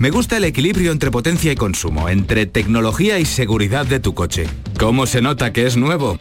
Me 0.00 0.08
gusta 0.08 0.38
el 0.38 0.44
equilibrio 0.44 0.92
entre 0.92 1.10
potencia 1.10 1.52
y 1.52 1.56
consumo, 1.56 2.08
entre 2.08 2.46
tecnología 2.46 3.18
y 3.18 3.26
seguridad 3.26 3.84
de 3.84 4.00
tu 4.00 4.14
coche. 4.14 4.46
¿Cómo 4.78 5.04
se 5.04 5.20
nota 5.20 5.52
que 5.52 5.66
es 5.66 5.76
nuevo? 5.76 6.16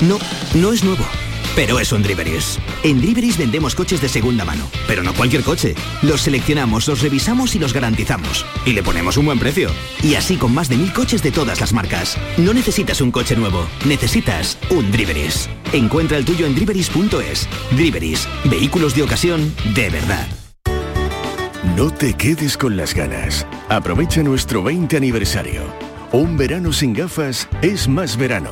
No, 0.00 0.18
no 0.54 0.72
es 0.72 0.82
nuevo. 0.82 1.04
Pero 1.54 1.78
es 1.78 1.92
un 1.92 2.02
Driveris. 2.02 2.58
En 2.84 3.02
Driveris 3.02 3.36
vendemos 3.36 3.74
coches 3.74 4.00
de 4.00 4.08
segunda 4.08 4.46
mano, 4.46 4.64
pero 4.86 5.02
no 5.02 5.12
cualquier 5.12 5.42
coche. 5.42 5.74
Los 6.00 6.22
seleccionamos, 6.22 6.88
los 6.88 7.02
revisamos 7.02 7.54
y 7.54 7.58
los 7.58 7.74
garantizamos. 7.74 8.46
Y 8.64 8.72
le 8.72 8.82
ponemos 8.82 9.18
un 9.18 9.26
buen 9.26 9.38
precio. 9.38 9.68
Y 10.02 10.14
así 10.14 10.36
con 10.36 10.54
más 10.54 10.70
de 10.70 10.78
mil 10.78 10.94
coches 10.94 11.22
de 11.22 11.30
todas 11.30 11.60
las 11.60 11.74
marcas. 11.74 12.16
No 12.38 12.54
necesitas 12.54 13.02
un 13.02 13.10
coche 13.10 13.36
nuevo, 13.36 13.68
necesitas 13.84 14.56
un 14.70 14.90
Driveris. 14.90 15.50
Encuentra 15.74 16.16
el 16.16 16.24
tuyo 16.24 16.46
en 16.46 16.54
driveris.es. 16.54 17.46
Driveris, 17.72 18.26
vehículos 18.46 18.94
de 18.94 19.02
ocasión 19.02 19.52
de 19.74 19.90
verdad. 19.90 20.26
No 21.64 21.90
te 21.90 22.14
quedes 22.14 22.56
con 22.56 22.76
las 22.76 22.94
ganas. 22.94 23.44
Aprovecha 23.68 24.22
nuestro 24.22 24.62
20 24.62 24.96
aniversario. 24.96 25.62
Un 26.12 26.36
verano 26.36 26.72
sin 26.72 26.92
gafas 26.92 27.48
es 27.62 27.88
más 27.88 28.16
verano. 28.16 28.50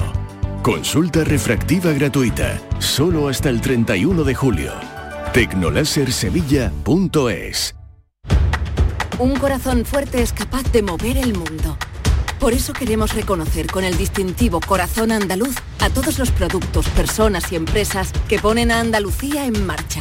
Consulta 0.62 1.22
refractiva 1.22 1.92
gratuita, 1.92 2.60
solo 2.80 3.28
hasta 3.28 3.48
el 3.48 3.60
31 3.60 4.24
de 4.24 4.34
julio. 4.34 4.72
Tecnolasersevilla.es 5.32 7.76
Un 9.20 9.36
corazón 9.36 9.84
fuerte 9.84 10.20
es 10.20 10.32
capaz 10.32 10.64
de 10.72 10.82
mover 10.82 11.16
el 11.16 11.34
mundo. 11.34 11.78
Por 12.40 12.54
eso 12.54 12.72
queremos 12.72 13.14
reconocer 13.14 13.68
con 13.68 13.84
el 13.84 13.96
distintivo 13.96 14.58
Corazón 14.60 15.12
Andaluz 15.12 15.54
a 15.78 15.90
todos 15.90 16.18
los 16.18 16.32
productos, 16.32 16.88
personas 16.88 17.52
y 17.52 17.56
empresas 17.56 18.10
que 18.28 18.40
ponen 18.40 18.72
a 18.72 18.80
Andalucía 18.80 19.46
en 19.46 19.64
marcha. 19.64 20.00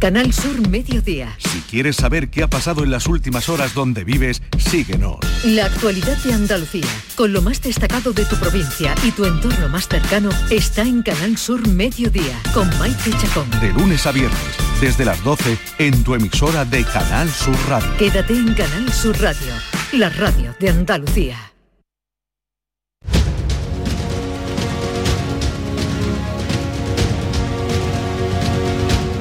Canal 0.00 0.32
Sur 0.32 0.66
Mediodía. 0.66 1.36
Si 1.38 1.60
quieres 1.60 1.96
saber 1.96 2.30
qué 2.30 2.42
ha 2.42 2.48
pasado 2.48 2.84
en 2.84 2.90
las 2.90 3.06
últimas 3.06 3.50
horas 3.50 3.74
donde 3.74 4.02
vives, 4.02 4.40
síguenos. 4.58 5.18
La 5.44 5.66
actualidad 5.66 6.16
de 6.24 6.32
Andalucía, 6.32 6.86
con 7.16 7.34
lo 7.34 7.42
más 7.42 7.60
destacado 7.60 8.14
de 8.14 8.24
tu 8.24 8.36
provincia 8.36 8.94
y 9.04 9.10
tu 9.10 9.26
entorno 9.26 9.68
más 9.68 9.88
cercano, 9.88 10.30
está 10.48 10.82
en 10.82 11.02
Canal 11.02 11.36
Sur 11.36 11.68
Mediodía, 11.68 12.40
con 12.54 12.66
Maite 12.78 13.10
Chacón. 13.10 13.50
De 13.60 13.74
lunes 13.74 14.06
a 14.06 14.12
viernes, 14.12 14.40
desde 14.80 15.04
las 15.04 15.22
12, 15.22 15.58
en 15.78 16.02
tu 16.02 16.14
emisora 16.14 16.64
de 16.64 16.82
Canal 16.84 17.28
Sur 17.30 17.56
Radio. 17.68 17.94
Quédate 17.98 18.32
en 18.32 18.54
Canal 18.54 18.90
Sur 18.90 19.20
Radio, 19.20 19.52
la 19.92 20.08
radio 20.08 20.56
de 20.58 20.70
Andalucía. 20.70 21.49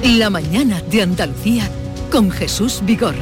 La 0.03 0.29
mañana 0.29 0.81
de 0.89 1.01
Andalucía 1.01 1.69
con 2.11 2.31
Jesús 2.31 2.81
Vigorra. 2.83 3.17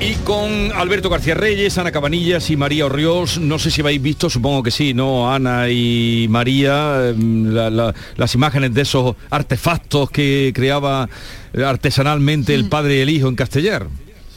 Y 0.00 0.14
con 0.24 0.72
Alberto 0.74 1.10
García 1.10 1.34
Reyes, 1.34 1.76
Ana 1.76 1.92
Cabanillas 1.92 2.48
y 2.50 2.56
María 2.56 2.86
Orriós, 2.86 3.38
no 3.38 3.58
sé 3.58 3.70
si 3.70 3.82
habéis 3.82 4.00
visto, 4.00 4.30
supongo 4.30 4.62
que 4.62 4.70
sí, 4.70 4.94
¿no? 4.94 5.30
Ana 5.32 5.68
y 5.68 6.26
María, 6.30 7.10
em, 7.10 7.52
la- 7.52 7.68
la- 7.68 7.94
las 8.16 8.34
imágenes 8.34 8.72
de 8.72 8.82
esos 8.82 9.14
artefactos 9.28 10.10
que 10.10 10.52
creaba 10.54 11.08
artesanalmente 11.64 12.54
el 12.54 12.68
padre 12.68 12.96
y 12.96 13.00
el 13.00 13.10
hijo 13.10 13.28
en 13.28 13.36
Castellar. 13.36 13.86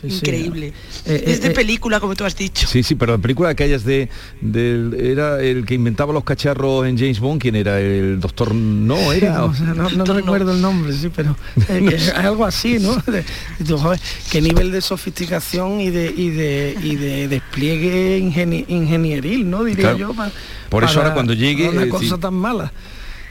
Increíble. 0.03 0.73
Eh, 1.05 1.23
es 1.27 1.41
de 1.41 1.47
eh, 1.47 1.51
eh. 1.51 1.53
película, 1.53 1.99
como 1.99 2.15
tú 2.15 2.25
has 2.25 2.35
dicho. 2.35 2.67
Sí, 2.67 2.83
sí, 2.83 2.95
pero 2.95 3.13
en 3.15 3.21
película 3.21 3.49
aquellas 3.49 3.83
de, 3.83 4.09
del- 4.41 4.93
era 4.99 5.41
el 5.41 5.65
que 5.65 5.73
inventaba 5.75 6.11
los 6.13 6.23
cacharros 6.23 6.85
en 6.87 6.97
James 6.97 7.19
Bond, 7.19 7.41
¿quién 7.41 7.55
era? 7.55 7.79
El 7.79 8.19
doctor 8.19 8.53
no 8.53 9.11
era. 9.13 9.37
No, 9.37 9.45
o 9.45 9.53
sea, 9.53 9.67
no, 9.73 9.89
no 9.89 10.03
recuerdo 10.05 10.51
el 10.53 10.61
nombre, 10.61 10.93
sí, 10.93 11.09
pero 11.15 11.35
eh, 11.69 11.79
No 11.81 11.89
que 11.91 11.99
sé. 11.99 12.05
es 12.11 12.15
algo 12.15 12.45
así, 12.45 12.79
¿no? 12.79 12.95
De- 12.95 13.23
y 13.59 13.63
tú, 13.63 13.77
joder, 13.77 13.99
qué 14.31 14.41
nivel 14.41 14.71
de 14.71 14.81
sofisticación 14.81 15.79
y 15.81 15.89
de 15.89 16.13
y 16.15 16.29
de, 16.29 16.77
y 16.83 16.95
de 16.95 17.27
despliegue 17.27 18.19
ingeni- 18.19 18.65
ingenieril, 18.67 19.49
¿no? 19.49 19.63
Diría 19.63 19.81
Claro. 19.93 19.97
yo. 19.97 20.13
pa- 20.13 20.31
Por 20.69 20.83
eso 20.83 20.93
para- 20.95 21.03
ahora 21.07 21.13
cuando 21.13 21.33
llegue, 21.33 21.69
Una 21.69 21.87
cosa 21.89 22.15
sí. 22.15 22.21
tan 22.21 22.33
mala. 22.33 22.71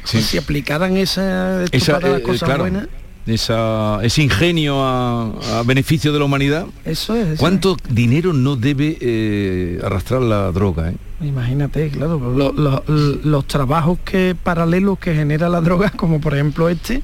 Sí. 0.04 0.20
Si 0.20 0.36
aplicaran 0.38 0.96
esa, 0.96 1.62
esto 1.62 1.76
Esa, 1.76 1.92
para 2.00 2.08
las 2.14 2.20
eh, 2.20 2.22
cosas 2.24 2.42
claro, 2.48 2.62
buenas, 2.64 2.88
esa- 3.26 4.00
ese 4.02 4.22
ingenio 4.22 4.82
a, 4.82 5.58
a 5.58 5.62
beneficio 5.64 6.12
de 6.12 6.18
la 6.18 6.24
humanidad. 6.24 6.66
eso 6.84 7.14
es. 7.14 7.28
eso 7.28 7.40
¿Cuánto 7.40 7.76
dinero 7.88 8.32
no 8.32 8.56
debe 8.56 8.98
eh, 9.00 9.80
arrastrar 9.84 10.22
la 10.22 10.50
droga? 10.52 10.90
eh? 10.90 10.96
Imagínate, 11.22 11.88
claro, 11.90 12.18
lo- 12.18 12.52
lo- 12.52 12.82
los 12.86 13.46
trabajos 13.46 13.98
que 14.04 14.34
paralelos 14.42 14.98
que 14.98 15.14
genera 15.14 15.48
la 15.48 15.60
droga, 15.60 15.90
como 15.90 16.20
por 16.20 16.34
ejemplo 16.34 16.68
este, 16.68 17.00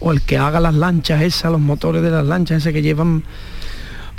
o 0.00 0.10
el 0.12 0.22
que 0.22 0.38
haga 0.38 0.58
las 0.58 0.74
lanchas 0.74 1.22
esas, 1.22 1.52
los 1.52 1.60
motores 1.60 2.02
de 2.02 2.10
las 2.10 2.26
lanchas, 2.26 2.58
ese 2.58 2.72
que 2.72 2.82
llevan 2.82 3.22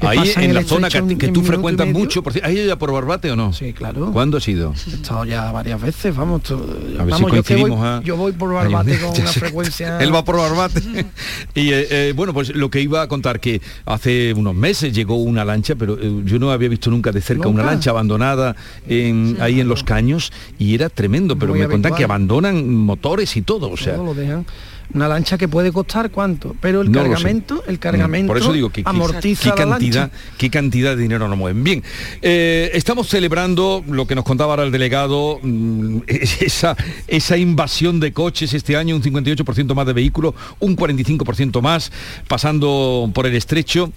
Ahí 0.01 0.31
en 0.35 0.53
la 0.53 0.63
zona 0.63 0.89
que, 0.89 1.01
tú 1.29 1.41
frecuentas 1.43 1.87
mucho, 1.87 2.23
por 2.23 2.33
¿has 2.43 2.51
ido 2.51 2.65
ya 2.65 2.75
por 2.77 2.91
Barbate 2.91 3.31
o 3.31 3.35
no? 3.35 3.53
Sí, 3.53 3.73
claro. 3.73 4.11
¿Cuándo 4.11 4.37
has 4.37 4.47
ido? 4.47 4.73
He 4.89 4.95
estado 4.95 5.25
ya 5.25 5.51
varias 5.51 5.79
veces, 5.81 6.15
vamos, 6.15 6.43
tú- 6.43 6.55
A 6.99 7.03
ver 7.03 7.15
si 7.15 7.21
vamos 7.23 7.31
yo, 7.33 7.43
que 7.43 7.53
voy, 7.55 7.61
coincidimos, 7.61 7.79
¿ah? 7.85 8.01
yo 8.03 8.17
voy 8.17 8.31
por 8.31 8.53
Barbate 8.53 8.99
con 8.99 9.09
una 9.21 9.27
frecuencia. 9.31 9.99
Él 10.01 10.13
va 10.13 10.23
por 10.25 10.37
Barbate. 10.37 10.81
y 11.55 11.69
eh, 11.71 11.87
eh, 12.09 12.13
bueno, 12.15 12.33
pues 12.33 12.55
lo 12.55 12.69
que 12.69 12.81
iba 12.81 13.01
a 13.01 13.07
contar 13.07 13.39
que 13.39 13.61
hace 13.85 14.33
unos 14.33 14.55
meses 14.55 14.93
llegó 14.93 15.15
una 15.17 15.45
lancha, 15.45 15.75
pero 15.75 15.97
eh, 16.01 16.21
yo 16.25 16.39
no 16.39 16.51
había 16.51 16.69
visto 16.69 16.89
nunca 16.89 17.11
de 17.11 17.21
cerca 17.21 17.47
una 17.47 17.63
lancha 17.63 17.91
abandonada 17.91 18.55
en- 18.87 19.37
ahí 19.39 19.59
en 19.59 19.67
los 19.67 19.83
caños 19.83 20.31
y 20.57 20.73
era 20.75 20.89
tremendo, 20.89 21.37
pero 21.37 21.51
Muy 21.53 21.59
me 21.61 21.67
contan 21.67 21.93
que 21.95 22.03
abandonan 22.03 22.73
motores 22.75 23.35
y 23.37 23.41
todo, 23.41 23.69
o 23.69 23.77
sea, 23.77 23.95
Todo 23.95 24.05
lo 24.05 24.13
dejan. 24.13 24.45
Una 24.93 25.07
lancha 25.07 25.37
que 25.37 25.47
puede 25.47 25.71
costar 25.71 26.11
cuánto, 26.11 26.55
pero 26.59 26.81
el 26.81 26.91
No 26.91 27.01
cargamento, 27.01 27.63
el 27.67 27.79
cargamento 27.79 28.27
Por 28.27 28.37
eso 28.37 28.51
digo 28.51 28.69
que, 28.69 28.83
amortiza 28.85 29.43
qué 29.55 29.65
la 29.65 29.71
cantidad, 29.71 30.01
lancha. 30.01 30.17
qué 30.37 30.49
cantidad 30.49 30.95
de 30.95 31.01
dinero 31.01 31.27
nos 31.27 31.37
mueven. 31.37 31.63
Bien, 31.63 31.83
eh, 32.21 32.71
estamos 32.73 33.07
celebrando 33.07 33.83
lo 33.87 34.05
que 34.07 34.15
nos 34.15 34.25
contaba 34.25 34.53
ahora 34.53 34.63
el 34.63 34.71
delegado, 34.71 35.39
mm, 35.41 35.99
esa, 36.07 36.75
esa 37.07 37.37
invasión 37.37 37.99
de 37.99 38.13
coches 38.13 38.53
este 38.53 38.75
año, 38.75 38.95
un 38.95 39.01
58% 39.01 39.73
más 39.73 39.85
de 39.85 39.93
vehículos, 39.93 40.33
un 40.59 40.75
45% 40.75 41.61
más, 41.61 41.91
pasando 42.27 43.09
por 43.13 43.25
el 43.25 43.35
estrecho. 43.35 43.91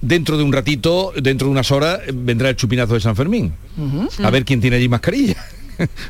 Dentro 0.00 0.36
de 0.36 0.44
un 0.44 0.52
ratito, 0.52 1.12
dentro 1.20 1.48
de 1.48 1.50
unas 1.50 1.72
horas, 1.72 1.98
vendrá 2.14 2.50
el 2.50 2.56
chupinazo 2.56 2.94
de 2.94 3.00
San 3.00 3.16
Fermín. 3.16 3.52
A 4.22 4.30
ver 4.30 4.44
quién 4.44 4.60
tiene 4.60 4.76
allí 4.76 4.88
mascarilla. 4.88 5.36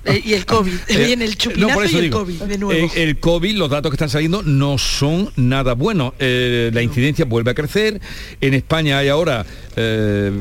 Eh, 0.05 0.23
y 0.25 0.33
el 0.35 0.47
COVID. 0.47 0.73
Eh, 0.89 1.05
Viene 1.07 1.25
el 1.25 1.31
no, 1.33 1.37
chupinazo 1.37 1.75
por 1.75 1.85
eso 1.85 1.97
y 1.97 1.99
el 1.99 2.05
digo, 2.05 2.19
COVID 2.21 2.43
de 2.43 2.59
nuevo. 2.59 2.87
eh, 2.95 3.03
el 3.03 3.19
COVID, 3.19 3.57
los 3.57 3.69
datos 3.71 3.91
que 3.91 3.97
están 3.97 4.09
saliendo 4.11 4.43
no 4.43 4.79
son 4.79 5.31
nada 5.37 5.75
buenos. 5.75 6.13
Eh, 6.19 6.71
la 6.73 6.83
incidencia 6.83 7.25
vuelve 7.25 7.51
a 7.51 7.55
crecer. 7.55 8.01
En 8.41 8.55
España 8.55 8.99
hay 8.99 9.09
ahora 9.09 9.45
eh, 9.77 10.33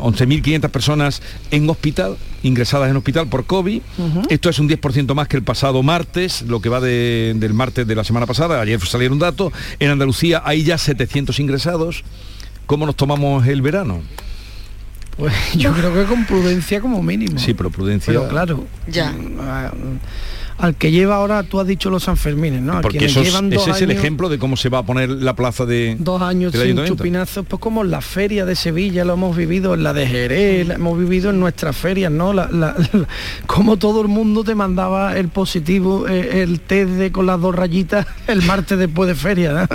11.500 0.00 0.68
personas 0.70 1.22
en 1.50 1.68
hospital, 1.68 2.16
ingresadas 2.42 2.90
en 2.90 2.96
hospital 2.96 3.28
por 3.28 3.44
COVID. 3.46 3.80
Esto 4.30 4.48
es 4.50 4.58
un 4.58 4.68
10% 4.68 5.14
más 5.14 5.28
que 5.28 5.36
el 5.36 5.42
pasado 5.42 5.82
martes, 5.82 6.42
lo 6.42 6.60
que 6.60 6.68
va 6.68 6.80
de- 6.80 7.34
del 7.36 7.54
martes 7.54 7.86
de 7.86 7.94
la 7.94 8.04
semana 8.04 8.26
pasada. 8.26 8.60
Ayer 8.60 8.80
salieron 8.80 9.18
datos. 9.18 9.52
En 9.80 9.90
Andalucía 9.90 10.42
hay 10.44 10.62
ya 10.64 10.78
700 10.78 11.38
ingresados. 11.40 12.04
¿cómo 12.66 12.84
nos 12.84 12.96
tomamos 12.96 13.46
el 13.46 13.62
verano? 13.62 14.02
Pues 15.18 15.34
yo 15.56 15.72
creo 15.72 15.92
que 15.92 16.04
con 16.04 16.24
prudencia 16.26 16.80
como 16.80 17.02
mínimo. 17.02 17.38
Sí, 17.40 17.52
pero 17.52 17.70
prudencia. 17.70 18.12
Pero 18.12 18.28
claro, 18.28 18.64
Ya. 18.86 19.12
Al 20.58 20.74
que 20.74 20.90
lleva 20.90 21.16
ahora, 21.16 21.42
tú 21.44 21.60
has 21.60 21.66
dicho 21.66 21.88
los 21.88 22.02
Sanfermines, 22.04 22.60
¿no? 22.60 22.74
A 22.78 22.80
Porque 22.80 23.04
eso 23.06 23.20
es- 23.20 23.28
llevan 23.28 23.48
dos 23.48 23.62
ese 23.62 23.70
es 23.70 23.82
el 23.82 23.90
ejemplo 23.92 24.28
de 24.28 24.38
cómo 24.38 24.56
se 24.56 24.68
va 24.68 24.78
a 24.78 24.82
poner 24.82 25.08
la 25.08 25.34
plaza 25.34 25.64
de 25.66 25.96
dos 26.00 26.20
años 26.20 26.52
del 26.52 26.76
sin 26.76 26.84
chupinazos, 26.86 27.46
pues 27.46 27.60
como 27.60 27.82
en 27.84 27.90
la 27.92 28.00
feria 28.00 28.44
de 28.44 28.56
Sevilla 28.56 29.04
lo 29.04 29.14
hemos 29.14 29.36
vivido, 29.36 29.74
en 29.74 29.82
la 29.84 29.92
de 29.92 30.06
Jerez, 30.06 30.66
la 30.66 30.74
hemos 30.74 30.98
vivido 30.98 31.30
en 31.30 31.38
nuestras 31.40 31.76
ferias, 31.76 32.10
¿no? 32.10 32.32
La, 32.32 32.48
la- 32.50 32.74
la- 32.92 33.06
como 33.46 33.76
todo 33.76 34.02
el 34.02 34.08
mundo 34.08 34.42
te 34.44 34.54
mandaba 34.54 35.16
el 35.16 35.28
positivo, 35.28 36.06
eh, 36.08 36.42
el 36.42 36.60
test 36.60 36.90
de 36.90 37.12
con 37.12 37.26
las 37.26 37.40
dos 37.40 37.54
rayitas 37.54 38.06
el 38.26 38.42
martes 38.42 38.78
después 38.78 39.08
de 39.08 39.14
feria, 39.14 39.68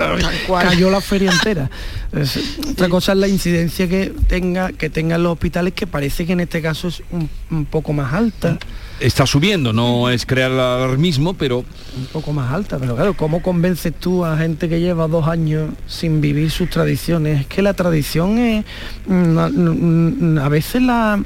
cayó 0.47 0.89
la 0.91 1.01
feria 1.01 1.31
entera. 1.31 1.69
Es- 2.11 2.57
otra 2.71 2.89
cosa 2.89 3.13
es 3.13 3.17
la 3.19 3.27
incidencia 3.27 3.87
que 3.87 4.13
tenga 4.27 4.71
que 4.73 4.89
tengan 4.89 5.23
los 5.23 5.33
hospitales, 5.33 5.73
que 5.73 5.87
parece 5.87 6.25
que 6.25 6.33
en 6.33 6.41
este 6.41 6.61
caso 6.61 6.87
es 6.89 7.01
un, 7.11 7.29
un 7.51 7.65
poco 7.65 7.93
más 7.93 8.13
alta. 8.13 8.57
Está 8.99 9.25
subiendo, 9.25 9.73
no 9.73 10.09
es 10.09 10.25
crear 10.25 10.51
alarmismo, 10.51 11.33
pero 11.33 11.59
un 11.59 12.05
poco 12.11 12.31
más 12.31 12.53
alta, 12.53 12.77
pero 12.77 12.95
claro, 12.95 13.15
¿cómo 13.15 13.41
convences 13.41 13.93
tú 13.93 14.23
a 14.23 14.37
gente 14.37 14.69
que 14.69 14.79
lleva 14.79 15.07
dos 15.07 15.27
años 15.27 15.71
sin 15.87 16.21
vivir 16.21 16.51
sus 16.51 16.69
tradiciones? 16.69 17.41
Es 17.41 17.47
que 17.47 17.61
la 17.61 17.73
tradición 17.73 18.37
es, 18.37 18.65
mm, 19.07 20.35
mm, 20.35 20.37
a 20.37 20.47
veces 20.47 20.81
la, 20.83 21.19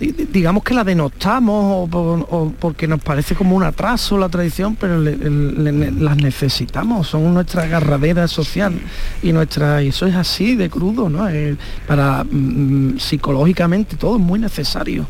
digamos 0.00 0.64
que 0.64 0.74
la 0.74 0.82
denostamos 0.84 1.84
o, 1.84 1.90
por- 1.90 2.26
o 2.30 2.52
porque 2.58 2.86
nos 2.88 3.00
parece 3.00 3.34
como 3.34 3.54
un 3.56 3.62
atraso 3.62 4.18
la 4.18 4.28
tradición, 4.28 4.76
pero 4.76 4.98
le- 4.98 5.16
le- 5.16 5.72
le- 5.72 5.90
las 5.92 6.16
necesitamos, 6.16 7.08
son 7.08 7.32
nuestra 7.32 7.62
agarradera 7.64 8.26
social 8.28 8.74
y 9.22 9.32
nuestra, 9.32 9.82
y 9.82 9.88
eso 9.88 10.06
es 10.06 10.14
así 10.14 10.56
de 10.56 10.68
crudo, 10.68 11.08
¿no? 11.08 11.28
Eh, 11.28 11.56
para 11.86 12.24
mm, 12.24 12.98
psicológicamente 12.98 13.96
todo 13.96 14.16
es 14.16 14.22
muy 14.22 14.38
necesario. 14.38 15.06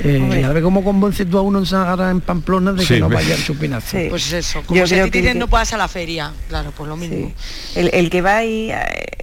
Eh, 0.00 0.44
a 0.44 0.52
ver 0.52 0.62
cómo 0.62 0.82
convences 0.82 1.28
tú 1.28 1.38
a 1.38 1.42
uno 1.42 1.62
en 1.64 1.74
ahora 1.74 2.10
en 2.10 2.20
Pamplona 2.20 2.72
de 2.72 2.80
que 2.80 2.94
Sí, 2.94 3.00
no 3.00 3.08
vaya 3.08 3.34
al 3.34 3.42
chupinazo. 3.42 3.96
Pues 4.10 4.32
eso, 4.32 4.62
como 4.66 4.78
Yo 4.78 4.86
si 4.86 4.94
creo 4.94 5.04
te 5.06 5.10
que- 5.12 5.20
dicen 5.22 5.38
no 5.38 5.48
puedas 5.48 5.72
a 5.72 5.76
la 5.76 5.88
feria, 5.88 6.32
claro, 6.48 6.72
pues 6.76 6.88
lo 6.88 6.96
mismo. 6.96 7.32
El, 7.74 7.90
el 7.92 8.10
que 8.10 8.20
va 8.20 8.38
ahí 8.38 8.70
eh, 8.70 8.76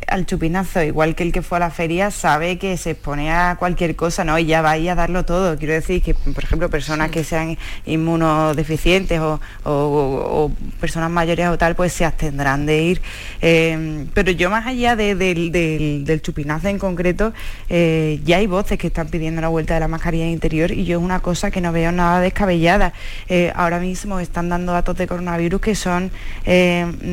al 0.08 0.26
chupinazo, 0.26 0.82
igual 0.84 1.16
que 1.16 1.24
el 1.24 1.32
que 1.32 1.42
fue 1.42 1.58
a 1.58 1.60
la 1.62 1.70
feria, 1.72 2.12
sabe 2.12 2.58
que 2.58 2.76
se 2.78 2.92
expone 2.92 3.32
a 3.32 3.56
cualquier 3.58 3.96
cosa, 3.96 4.24
¿no? 4.24 4.38
Y 4.40 4.46
ya 4.46 4.62
va 4.62 4.72
ahí 4.72 4.90
a 4.90 4.96
todo. 5.26 5.58
Quiero 5.58 5.74
decir 5.74 6.02
que, 6.02 6.14
por 6.14 6.44
ejemplo, 6.44 6.70
personas 6.70 7.12
que 7.12 7.24
sean 7.24 7.58
inmunodeficientes 7.86 9.20
o, 9.20 9.40
o- 9.64 9.70
o 9.72 10.52
personas 10.80 11.10
mayores 11.12 11.48
o 11.48 11.58
tal, 11.58 11.76
pues 11.76 11.94
se 11.94 12.06
abstendrán 12.06 12.66
de 12.66 12.82
ir. 12.84 13.02
Eh, 13.42 14.06
pero 14.14 14.32
yo 14.32 14.50
más 14.50 14.66
allá 14.68 14.96
de- 14.96 15.16
del, 15.16 15.52
del- 15.52 16.04
del 16.06 16.22
chupinazo 16.22 16.68
en 16.68 16.80
concreto, 16.80 17.34
eh, 17.70 18.20
ya 18.26 18.38
hay 18.38 18.48
voces 18.48 18.78
que 18.78 18.88
están 18.88 19.08
pidiendo 19.10 19.42
la 19.42 19.48
vuelta 19.50 19.74
de 19.74 19.80
la 19.80 19.88
mascarilla 19.88 20.28
interior 20.28 20.72
y 20.72 20.86
yo 20.86 20.98
es 21.00 21.04
una 21.04 21.20
cosa 21.20 21.52
que 21.52 21.62
no 21.62 21.72
veo 21.72 21.92
nada 21.92 22.20
descabellada. 22.22 22.94
Eh, 23.30 23.52
ahora 23.56 23.80
mismo 23.80 24.20
están 24.20 24.50
dando 24.50 24.74
datos 24.74 24.98
de 24.98 25.08
coronavirus 25.08 25.62
que 25.62 25.76
son 25.76 26.12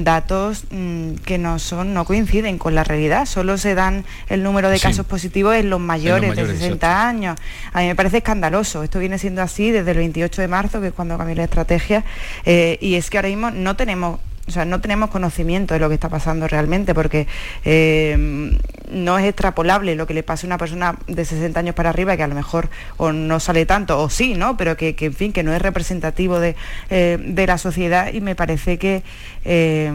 datos 0.05 0.65
mm, 0.71 1.15
que 1.25 1.39
no 1.39 1.59
son, 1.59 1.95
no 1.95 2.05
coinciden 2.05 2.59
con 2.59 2.75
la 2.75 2.85
realidad, 2.85 3.27
solo 3.27 3.59
se 3.59 3.75
dan 3.75 4.05
el 4.29 4.43
número 4.43 4.69
de 4.71 4.77
Sí. 4.79 4.83
casos 4.83 5.07
positivos 5.07 5.55
en 5.57 5.71
los 5.71 5.81
mayores, 5.81 6.29
mayores, 6.31 6.53
de 6.55 6.59
60 6.59 7.09
años. 7.09 7.37
A 7.79 7.83
mí 7.83 7.87
me 7.87 7.95
parece 7.95 8.17
escandaloso. 8.17 8.83
Esto 8.83 8.99
viene 8.99 9.21
siendo 9.21 9.41
así 9.41 9.71
desde 9.71 9.93
el 9.93 9.99
28 9.99 10.43
de 10.43 10.49
marzo, 10.49 10.81
que 10.81 10.89
es 10.89 10.93
cuando 10.93 11.17
cambió 11.17 11.37
la 11.37 11.45
estrategia, 11.45 12.05
eh, 12.45 12.77
y 12.81 12.97
es 12.97 13.09
que 13.09 13.19
ahora 13.19 13.29
mismo 13.29 13.53
no 13.53 13.77
tenemos 13.77 14.19
o 14.49 14.51
sea, 14.51 14.65
no 14.65 14.81
tenemos 14.81 15.11
conocimiento 15.11 15.75
de 15.75 15.81
lo 15.81 15.89
que 15.89 15.95
está 15.95 16.09
pasando 16.09 16.49
realmente 16.49 16.95
porque 16.95 17.27
eh, 17.67 18.57
no 18.91 19.19
es 19.19 19.27
extrapolable 19.27 19.95
lo 19.95 20.07
que 20.07 20.15
le 20.15 20.23
pasa 20.23 20.47
a 20.47 20.49
una 20.49 20.57
persona 20.57 20.97
de 21.07 21.25
60 21.27 21.61
años 21.61 21.75
para 21.75 21.91
arriba 21.91 22.17
que 22.17 22.23
a 22.23 22.27
lo 22.27 22.35
mejor 22.35 22.71
o 22.97 23.13
no 23.13 23.41
sale 23.41 23.67
tanto 23.67 24.01
o 24.01 24.09
sí, 24.09 24.35
¿no? 24.35 24.57
Pero 24.57 24.77
que, 24.79 24.97
que, 24.97 25.07
en 25.07 25.15
fin, 25.15 25.33
que 25.35 25.43
no 25.43 25.53
es 25.53 25.61
representativo 25.61 26.41
de, 26.41 26.57
eh, 26.89 27.19
de 27.21 27.47
la 27.47 27.59
sociedad 27.59 28.11
y 28.11 28.23
me 28.23 28.35
parece 28.35 28.79
que, 28.79 29.03
eh, 29.51 29.91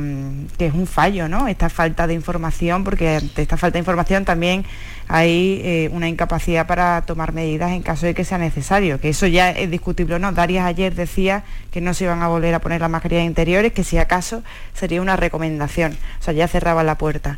que 0.57 0.65
es 0.65 0.73
un 0.73 0.87
fallo, 0.87 1.29
¿no? 1.29 1.47
Esta 1.47 1.69
falta 1.69 2.07
de 2.07 2.15
información 2.15 2.83
porque 2.83 3.17
ante 3.17 3.43
esta 3.43 3.55
falta 3.55 3.73
de 3.73 3.79
información 3.79 4.25
también 4.25 4.65
hay 5.07 5.61
eh, 5.63 5.89
una 5.93 6.09
incapacidad 6.09 6.65
para 6.65 7.03
tomar 7.03 7.33
medidas 7.33 7.71
en 7.71 7.83
caso 7.83 8.07
de 8.07 8.15
que 8.15 8.23
sea 8.23 8.39
necesario, 8.39 8.99
que 8.99 9.09
eso 9.09 9.27
ya 9.27 9.51
es 9.51 9.69
discutible 9.69 10.15
o 10.15 10.19
no. 10.19 10.31
Darias 10.31 10.65
ayer 10.65 10.95
decía 10.95 11.43
que 11.71 11.81
no 11.81 11.93
se 11.93 12.05
iban 12.05 12.23
a 12.23 12.27
volver 12.29 12.55
a 12.55 12.61
poner 12.61 12.81
las 12.81 12.89
mascarillas 12.89 13.25
interiores, 13.25 13.73
que 13.73 13.83
si 13.83 13.99
acaso 13.99 14.41
sería 14.73 15.03
una 15.03 15.17
recomendación, 15.17 15.95
o 16.19 16.23
sea, 16.23 16.33
ya 16.33 16.47
cerraba 16.47 16.83
la 16.83 16.97
puerta. 16.97 17.37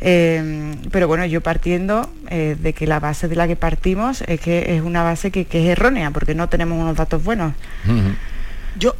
Eh, 0.00 0.76
pero 0.92 1.08
bueno, 1.08 1.26
yo 1.26 1.40
partiendo 1.40 2.08
eh, 2.30 2.56
de 2.56 2.72
que 2.72 2.86
la 2.86 3.00
base 3.00 3.26
de 3.26 3.34
la 3.34 3.48
que 3.48 3.56
partimos 3.56 4.22
es 4.28 4.40
que 4.40 4.76
es 4.76 4.82
una 4.82 5.02
base 5.02 5.32
que, 5.32 5.44
que 5.44 5.64
es 5.64 5.70
errónea, 5.70 6.12
porque 6.12 6.36
no 6.36 6.48
tenemos 6.48 6.80
unos 6.80 6.96
datos 6.96 7.24
buenos. 7.24 7.52
Yo, 8.78 8.94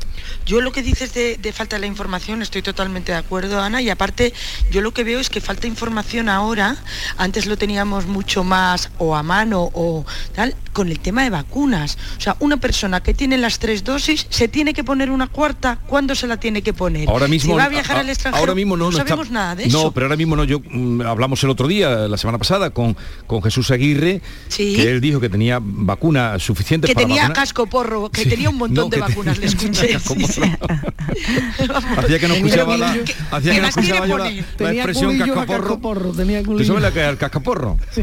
yo 0.49 0.63
lo 0.63 0.73
que 0.73 0.83
dices 0.83 1.13
de, 1.13 1.37
de 1.37 1.53
falta 1.53 1.77
de 1.77 1.81
la 1.81 1.87
información, 1.87 2.41
estoy 2.41 2.63
totalmente 2.63 3.13
de 3.13 3.19
acuerdo, 3.19 3.61
Ana, 3.61 3.83
y 3.83 3.91
aparte 3.91 4.33
yo 4.71 4.81
lo 4.81 4.93
que 4.93 5.05
veo 5.05 5.21
es 5.21 5.29
que 5.29 5.43
falta 5.43 5.67
información 5.67 6.31
ahora, 6.31 6.77
antes 7.19 7.45
lo 7.45 7.59
teníamos 7.59 8.07
mucho 8.07 8.45
más 8.45 8.91
o 8.97 9.15
a 9.15 9.23
mano 9.23 9.71
o 9.75 10.07
tal, 10.35 10.55
con 10.73 10.89
el 10.89 11.01
tema 11.01 11.23
de 11.23 11.31
vacunas. 11.31 11.99
O 12.17 12.21
sea, 12.21 12.37
una 12.41 12.57
persona 12.57 13.03
que 13.03 13.13
tiene 13.13 13.37
las 13.37 13.59
tres 13.59 13.85
dosis 13.85 14.27
se 14.31 14.49
tiene 14.49 14.73
que 14.73 14.85
poner 14.85 15.11
una 15.11 15.27
cuarta, 15.27 15.79
¿cuándo 15.87 16.15
se 16.15 16.27
la 16.27 16.39
tiene 16.39 16.63
que 16.63 16.73
poner? 16.73 17.09
Ahora 17.11 17.29
mismo, 17.29 17.53
si 17.53 17.59
va 17.59 17.65
a 17.65 17.69
viajar 17.69 17.99
a- 17.99 18.01
al 18.01 18.09
extranjero, 18.09 18.41
ahora 18.41 18.55
mismo 18.55 18.75
no, 18.77 18.91
no, 18.91 18.97
sabemos 18.97 19.31
nada 19.31 19.55
de 19.55 19.67
No, 19.69 19.79
eso. 19.81 19.93
pero 19.93 20.07
ahora 20.07 20.17
mismo 20.17 20.35
no. 20.35 20.45
Yo 20.45 20.61
mm, 20.61 21.03
hablamos 21.03 21.45
el 21.45 21.51
otro 21.51 21.69
día, 21.69 21.91
la 22.09 22.17
semana 22.17 22.39
pasada, 22.39 22.71
con, 22.71 22.97
con 23.27 23.43
Jesús 23.43 23.71
Aguirre, 23.71 24.23
Sí. 24.49 24.73
que 24.75 24.91
él 24.91 25.01
dijo 25.03 25.21
que 25.21 25.29
tenía 25.29 25.59
vacuna 25.63 26.39
suficiente 26.39 26.87
que 26.87 26.95
para 26.95 27.07
tenía 27.07 27.23
vacunar. 27.25 27.37
casco 27.37 27.67
porro, 27.67 28.09
que 28.11 28.23
Sí. 28.23 28.31
tenía 28.31 28.49
un 28.49 28.57
montón 28.57 28.85
No, 28.85 28.89
de 28.89 28.99
vacunas, 29.01 29.37
le 29.39 29.47
escuché. 29.49 29.89
casco 29.93 30.15
sí, 30.15 30.25
sí. 30.27 30.38
Hacía 31.97 32.19
que 32.19 32.29
no 32.29 32.35
escuchaba 32.35 32.77
la, 32.77 32.97
hacía 33.31 33.55
que 33.55 33.61
no 33.61 33.67
escuchaba 33.69 34.07
yo 34.07 34.19
la, 34.19 34.31
expresión 34.31 35.19
cascaporro. 35.19 36.13
¿Tú 36.13 36.65
sabes 36.65 36.83
la 36.83 36.91
que 36.93 37.03
es 37.03 37.09
el 37.09 37.17
cascaporro? 37.17 37.79
Eh, 37.97 38.03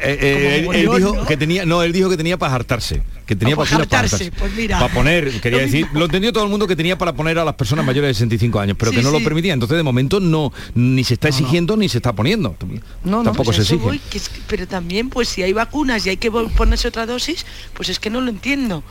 eh, 0.00 0.68
él, 0.72 0.80
dijo 0.82 1.14
¿no? 1.16 1.26
que 1.26 1.36
tenía, 1.36 1.64
no, 1.66 1.82
él 1.82 1.92
dijo 1.92 2.08
que 2.10 2.16
tenía 2.16 2.36
para 2.38 2.54
hartarse, 2.54 3.02
que 3.26 3.36
tenía 3.36 3.54
Ah, 3.54 3.58
para 3.58 3.78
vacunas 3.78 4.10
para 4.10 4.30
pues 4.38 4.52
mira. 4.56 4.78
Para 4.80 4.92
poner, 4.92 5.40
quería 5.40 5.58
Lo 5.60 5.64
decir, 5.64 5.84
mismo. 5.84 5.98
lo 5.98 6.04
entendió 6.06 6.32
todo 6.32 6.44
el 6.44 6.50
mundo 6.50 6.66
que 6.66 6.76
tenía 6.76 6.96
para 6.98 7.12
poner 7.14 7.38
a 7.38 7.44
las 7.44 7.54
personas 7.54 7.84
mayores 7.84 8.08
de 8.08 8.14
65 8.14 8.60
años, 8.60 8.76
pero 8.78 8.90
Sí, 8.90 8.96
que 8.96 9.02
no 9.02 9.10
sí. 9.10 9.18
lo 9.18 9.24
permitía. 9.24 9.52
Entonces 9.52 9.76
de 9.76 9.82
momento 9.82 10.20
no 10.20 10.52
ni 10.74 11.04
se 11.04 11.14
está 11.14 11.28
exigiendo 11.28 11.76
ni 11.76 11.88
se 11.88 11.98
está 11.98 12.12
poniendo. 12.12 12.56
Tampoco 13.04 13.44
Pues 13.44 13.56
se 13.56 13.62
exige. 13.62 13.80
voy, 13.82 13.98
que 13.98 14.18
es 14.18 14.28
que- 14.28 14.40
pero 14.46 14.66
también 14.66 15.10
pues 15.10 15.28
si 15.28 15.42
hay 15.42 15.52
vacunas 15.52 16.04
y 16.06 16.10
hay 16.10 16.16
que 16.16 16.30
ponerse 16.30 16.88
otra 16.88 17.06
dosis, 17.06 17.44
pues 17.74 17.88
es 17.88 17.98
que 17.98 18.10
no 18.10 18.20
lo 18.20 18.30
entiendo. 18.30 18.82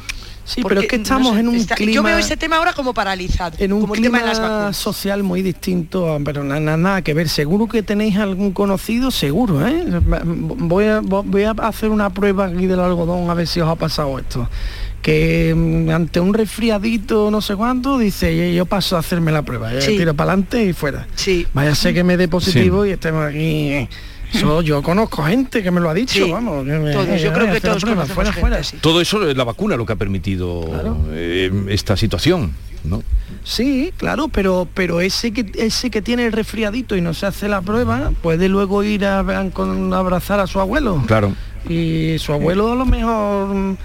Sí, 0.45 0.61
pero 0.67 0.81
es 0.81 0.87
que 0.87 0.97
estamos 0.97 1.37
en 1.37 1.47
un 1.47 1.57
Yo 1.57 1.65
clima- 1.75 2.01
veo 2.09 2.17
ese 2.17 2.35
tema 2.35 2.57
ahora 2.57 2.73
como 2.73 2.93
paralizado, 2.93 3.55
en 3.59 3.71
un 3.71 3.81
como 3.81 3.95
el 3.95 4.01
tema 4.01 4.19
de 4.19 4.25
las 4.25 4.39
clima 4.39 4.53
vacunas. 4.53 4.77
social 4.77 5.23
muy 5.23 5.41
distinto, 5.41 6.19
pero 6.25 6.43
na- 6.43 6.59
na- 6.59 6.75
nada 6.75 7.01
que 7.01 7.13
ver. 7.13 7.29
Seguro 7.29 7.67
que 7.67 7.81
tenéis 7.81 8.17
algún 8.17 8.51
conocido, 8.51 9.09
seguro, 9.09 9.65
¿eh? 9.65 9.85
Voy 10.25 10.85
a, 10.85 10.99
voy 11.01 11.43
a 11.43 11.51
hacer 11.51 11.89
una 11.89 12.09
prueba 12.09 12.45
aquí 12.47 12.65
del 12.67 12.81
algodón 12.81 13.29
a 13.29 13.33
ver 13.33 13.47
si 13.47 13.61
os 13.61 13.69
ha 13.69 13.75
pasado 13.75 14.19
esto. 14.19 14.49
Que 15.01 15.53
mm, 15.55 15.89
ante 15.89 16.19
un 16.19 16.33
resfriadito 16.33 17.29
no 17.31 17.41
sé 17.41 17.55
cuánto, 17.55 17.97
dice, 17.97 18.35
"Yo- 18.35 18.53
yo 18.55 18.65
paso 18.65 18.95
a 18.97 18.99
hacerme 18.99 19.31
la 19.31 19.41
prueba, 19.43 19.71
ya 19.73 19.81
Sí. 19.81 19.97
tiro 19.97 20.13
para 20.13 20.31
adelante 20.31 20.63
y 20.65 20.73
fuera. 20.73 21.07
Sí. 21.15 21.47
Vaya 21.53 21.73
sé 21.75 21.93
que 21.93 22.03
me 22.03 22.17
dé 22.17 22.27
positivo 22.27 22.85
y 22.85 22.91
estemos 22.91 23.25
aquí. 23.25 23.39
eh. 23.71 23.89
Eso, 24.33 24.61
yo 24.61 24.81
conozco 24.81 25.23
gente 25.23 25.61
que 25.63 25.71
me 25.71 25.79
lo 25.79 25.89
ha 25.89 25.93
dicho, 25.93 26.25
Sí, 26.25 26.31
vamos. 26.31 26.65
que 26.65 26.71
me- 26.71 26.91
todos, 26.91 27.21
yo 27.21 27.29
eh, 27.29 27.33
creo 27.33 27.53
que 27.53 27.61
todos 27.61 27.81
prueba, 27.83 28.05
fuera, 28.05 28.31
gente 28.33 28.41
fuera. 28.41 28.61
Todo 28.81 29.01
eso 29.01 29.29
es 29.29 29.37
la 29.37 29.43
vacuna 29.43 29.75
lo 29.77 29.85
que 29.85 29.93
ha 29.93 29.95
permitido 29.95 30.63
eh, 31.11 31.51
esta 31.69 31.95
situación, 31.97 32.51
¿no? 32.83 33.03
Sí, 33.43 33.91
claro, 33.97 34.29
pero 34.29 34.67
pero 34.73 35.01
ese 35.01 35.31
que 35.33 35.45
ese 35.55 35.89
que 35.91 36.01
tiene 36.01 36.25
el 36.25 36.31
resfriadito 36.31 36.95
y 36.95 37.01
no 37.01 37.13
se 37.13 37.25
hace 37.25 37.47
la 37.49 37.61
prueba 37.61 38.11
puede 38.21 38.47
luego 38.49 38.83
ir 38.83 39.05
a, 39.05 39.19
a- 39.19 39.49
con- 39.51 39.93
a 39.93 39.97
abrazar 39.97 40.39
a 40.39 40.47
su 40.47 40.59
abuelo 40.61 41.03
Claro. 41.05 41.33
y 41.67 42.15
su 42.19 42.31
abuelo 42.31 42.71
a 42.71 42.75
lo 42.75 42.85
mejor 42.85 43.75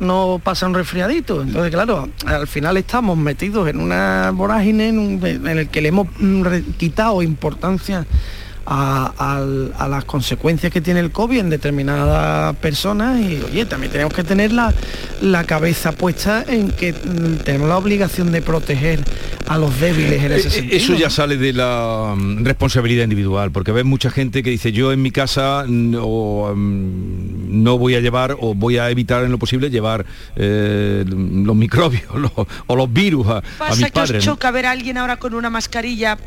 no 0.00 0.40
pasa 0.44 0.66
un 0.68 0.74
resfriadito. 0.74 1.42
Entonces, 1.42 1.72
claro, 1.72 2.08
al 2.24 2.46
final 2.46 2.76
estamos 2.76 3.18
metidos 3.18 3.68
en 3.68 3.80
una 3.80 4.30
vorágine 4.32 4.88
en, 4.90 4.98
un- 5.00 5.26
en 5.26 5.46
el 5.58 5.68
que 5.68 5.80
le 5.80 5.88
hemos 5.88 6.06
mm, 6.20 6.42
re- 6.44 6.62
quitado 6.78 7.20
importancia 7.20 8.06
a, 8.70 9.40
a 9.78 9.88
las 9.88 10.04
consecuencias 10.04 10.70
que 10.70 10.82
tiene 10.82 11.00
el 11.00 11.10
COVID 11.10 11.38
en 11.38 11.48
determinadas 11.50 12.54
personas 12.56 13.18
y 13.18 13.40
oye, 13.42 13.64
también 13.64 13.90
tenemos 13.90 14.12
que 14.12 14.22
tener 14.24 14.52
la, 14.52 14.74
la 15.22 15.44
cabeza 15.44 15.92
puesta 15.92 16.44
en 16.46 16.70
que 16.72 16.92
mm, 16.92 17.44
tenemos 17.44 17.66
la 17.68 17.78
obligación 17.78 18.30
de 18.30 18.42
proteger 18.42 19.02
a 19.46 19.56
los 19.56 19.80
débiles 19.80 20.22
en 20.22 20.32
ese 20.32 20.48
Eh, 20.48 20.50
sentido. 20.50 20.76
Eso 20.76 20.94
ya 20.96 21.08
sale 21.08 21.38
de 21.38 21.54
la 21.54 22.14
mm, 22.14 22.44
responsabilidad 22.44 23.04
individual, 23.04 23.50
porque 23.52 23.72
ves 23.72 23.86
mucha 23.86 24.10
gente 24.10 24.42
que 24.42 24.50
dice 24.50 24.70
yo 24.70 24.92
en 24.92 25.00
mi 25.00 25.12
casa 25.12 25.64
mm, 25.66 25.96
o, 25.98 26.52
mm, 26.54 27.62
no 27.62 27.78
voy 27.78 27.94
a 27.94 28.00
llevar 28.00 28.36
o 28.38 28.54
voy 28.54 28.76
a 28.76 28.90
evitar 28.90 29.24
en 29.24 29.30
lo 29.30 29.38
posible 29.38 29.70
llevar 29.70 30.04
eh, 30.36 31.04
los 31.08 31.56
microbios 31.56 32.02
los- 32.14 32.32
o 32.66 32.76
los 32.76 32.92
virus 32.92 33.26
a, 33.28 33.38
a 33.38 33.42
Pasa 33.58 33.76
mis 33.76 33.78
que 33.80 33.86
os 33.86 33.92
padres. 33.92 34.26
¿no? 34.26 34.32
choca 34.34 34.50
ver 34.50 34.66
a 34.66 34.72
alguien 34.72 34.98
ahora 34.98 35.16
con 35.16 35.32
una 35.32 35.48
mascarilla 35.48 36.18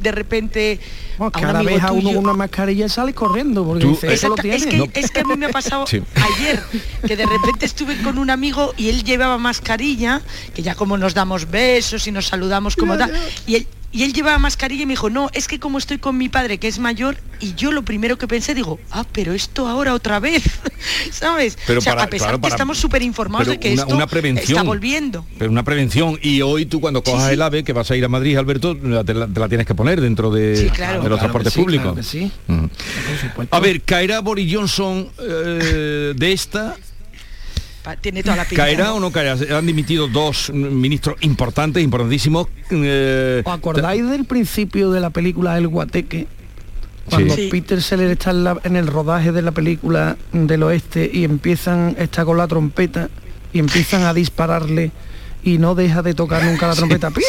de 0.00 0.10
repente 0.12 0.80
a 1.18 1.22
un 1.26 1.30
ahora 1.34 1.58
amigo 1.60 1.70
ves 1.92 2.02
a 2.04 2.08
uno 2.08 2.14
con 2.14 2.24
una 2.24 2.32
mascarilla 2.34 2.86
y 2.86 2.88
sale 2.88 3.14
corriendo, 3.14 3.64
porque 3.64 3.86
dice, 3.86 4.12
eso 4.12 4.28
lo 4.28 4.34
tiene. 4.36 4.56
Es 4.56 4.66
que, 4.66 4.90
es 4.94 5.10
que 5.10 5.20
a 5.20 5.24
mí 5.24 5.36
me 5.36 5.46
ha 5.46 5.50
pasado 5.50 5.84
ayer, 5.90 6.62
que 7.06 7.16
de 7.16 7.26
repente 7.26 7.66
estuve 7.66 7.96
con 8.02 8.18
un 8.18 8.30
amigo 8.30 8.74
y 8.76 8.88
él 8.88 9.04
llevaba 9.04 9.38
mascarilla, 9.38 10.22
que 10.54 10.62
ya 10.62 10.74
como 10.74 10.96
nos 10.96 11.14
damos 11.14 11.50
besos 11.50 12.06
y 12.06 12.12
nos 12.12 12.26
saludamos 12.26 12.76
como 12.76 12.96
tal, 12.96 13.12
y 13.46 13.56
él 13.56 13.66
y 13.94 14.02
él 14.02 14.12
llevaba 14.12 14.38
mascarilla 14.38 14.82
y 14.82 14.86
me 14.86 14.92
dijo, 14.94 15.08
no, 15.08 15.30
es 15.32 15.46
que 15.48 15.58
como 15.60 15.78
estoy 15.78 15.98
con 15.98 16.18
mi 16.18 16.28
padre 16.28 16.58
que 16.58 16.66
es 16.68 16.78
mayor, 16.78 17.16
y 17.40 17.54
yo 17.54 17.70
lo 17.72 17.82
primero 17.82 18.18
que 18.18 18.26
pensé, 18.28 18.54
digo, 18.54 18.78
ah, 18.90 19.04
pero 19.12 19.32
esto 19.32 19.68
ahora 19.68 19.94
otra 19.94 20.18
vez, 20.20 20.42
¿sabes? 21.12 21.56
Pero 21.66 21.78
o 21.78 21.82
sea, 21.82 21.92
para- 21.94 22.04
a 22.04 22.10
pesar 22.10 22.28
claro, 22.28 22.40
que 22.42 22.48
estamos 22.48 22.76
súper 22.78 23.02
informados 23.02 23.46
de 23.48 23.58
que 23.60 23.72
una- 23.72 23.82
esto 23.82 23.94
una 23.94 24.06
prevención. 24.06 24.58
está 24.58 24.62
volviendo. 24.62 25.24
Pero 25.38 25.50
una 25.50 25.62
prevención. 25.62 26.18
Y 26.22 26.42
hoy 26.42 26.66
tú 26.66 26.80
cuando 26.80 27.02
cojas 27.02 27.30
el 27.30 27.40
AVE, 27.40 27.62
que 27.64 27.72
vas 27.72 27.90
a 27.90 27.96
ir 27.96 28.04
a 28.04 28.08
Madrid, 28.08 28.36
Alberto, 28.36 28.74
la- 28.74 29.04
te 29.04 29.14
la, 29.14 29.26
te 29.28 29.38
la 29.40 29.48
tienes 29.48 29.66
que 29.66 29.74
poner 29.74 30.00
dentro 30.00 30.30
de, 30.30 30.56
Sí, 30.56 30.70
claro. 30.70 31.02
de 31.02 31.08
los 31.08 31.18
Claro 31.18 31.18
transportes 31.18 31.52
públicos. 31.54 32.14
Ujú. 32.48 32.70
A 33.50 33.60
ver, 33.60 33.80
¿caerá 33.82 34.20
Boris 34.20 34.52
Johnson 34.52 35.08
eh, 35.20 36.12
de 36.16 36.32
esta? 36.32 36.76
Tiene 38.00 38.22
toda 38.22 38.36
la 38.36 38.44
pinta. 38.44 38.64
¿Caerá 38.64 38.94
o 38.94 39.00
no 39.00 39.10
caerá? 39.12 39.36
Han 39.58 39.66
dimitido 39.66 40.08
dos 40.08 40.50
ministros 40.54 41.16
importantes, 41.20 41.82
importantísimos. 41.82 42.46
eh, 42.70 43.42
¿Os 43.44 43.52
acordáis 43.52 44.08
del 44.08 44.24
principio 44.24 44.90
de 44.90 45.00
la 45.00 45.10
película 45.10 45.56
El 45.58 45.68
Guateque? 45.68 46.26
Cuando 47.04 47.34
Sí. 47.36 47.48
Peter 47.50 47.82
Seller 47.82 48.10
está 48.10 48.30
en, 48.30 48.44
la- 48.44 48.58
en 48.64 48.76
el 48.76 48.86
rodaje 48.86 49.30
de 49.32 49.42
la 49.42 49.52
película 49.52 50.16
del 50.32 50.62
oeste 50.62 51.10
y 51.12 51.24
empiezan, 51.24 51.94
está 51.98 52.24
con 52.24 52.38
la 52.38 52.48
trompeta 52.48 53.10
y 53.52 53.58
empiezan 53.58 54.04
a 54.04 54.14
dispararle 54.14 54.90
y 55.44 55.58
no 55.58 55.74
deja 55.74 56.02
de 56.02 56.14
tocar 56.14 56.42
nunca 56.44 56.66
la 56.68 56.74
trompeta. 56.74 57.10
¡Piu! 57.10 57.22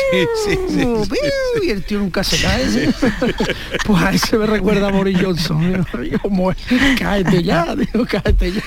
¡Piu! 0.77 1.05
Y 1.63 1.69
el 1.69 1.83
tío 1.83 1.99
nunca 1.99 2.23
se 2.23 2.37
cae. 2.41 2.65
Pues 3.85 4.01
a 4.01 4.11
ese 4.11 4.37
me 4.37 4.47
recuerda 4.47 4.87
a 4.87 4.91
Boris 4.91 5.17
Johnson. 5.21 5.85
Digo, 6.01 6.29
"Muer- 6.29 6.55
cáete 6.97 7.43
ya, 7.43 7.75
digo, 7.75 8.05
cáete 8.09 8.51
ya. 8.53 8.61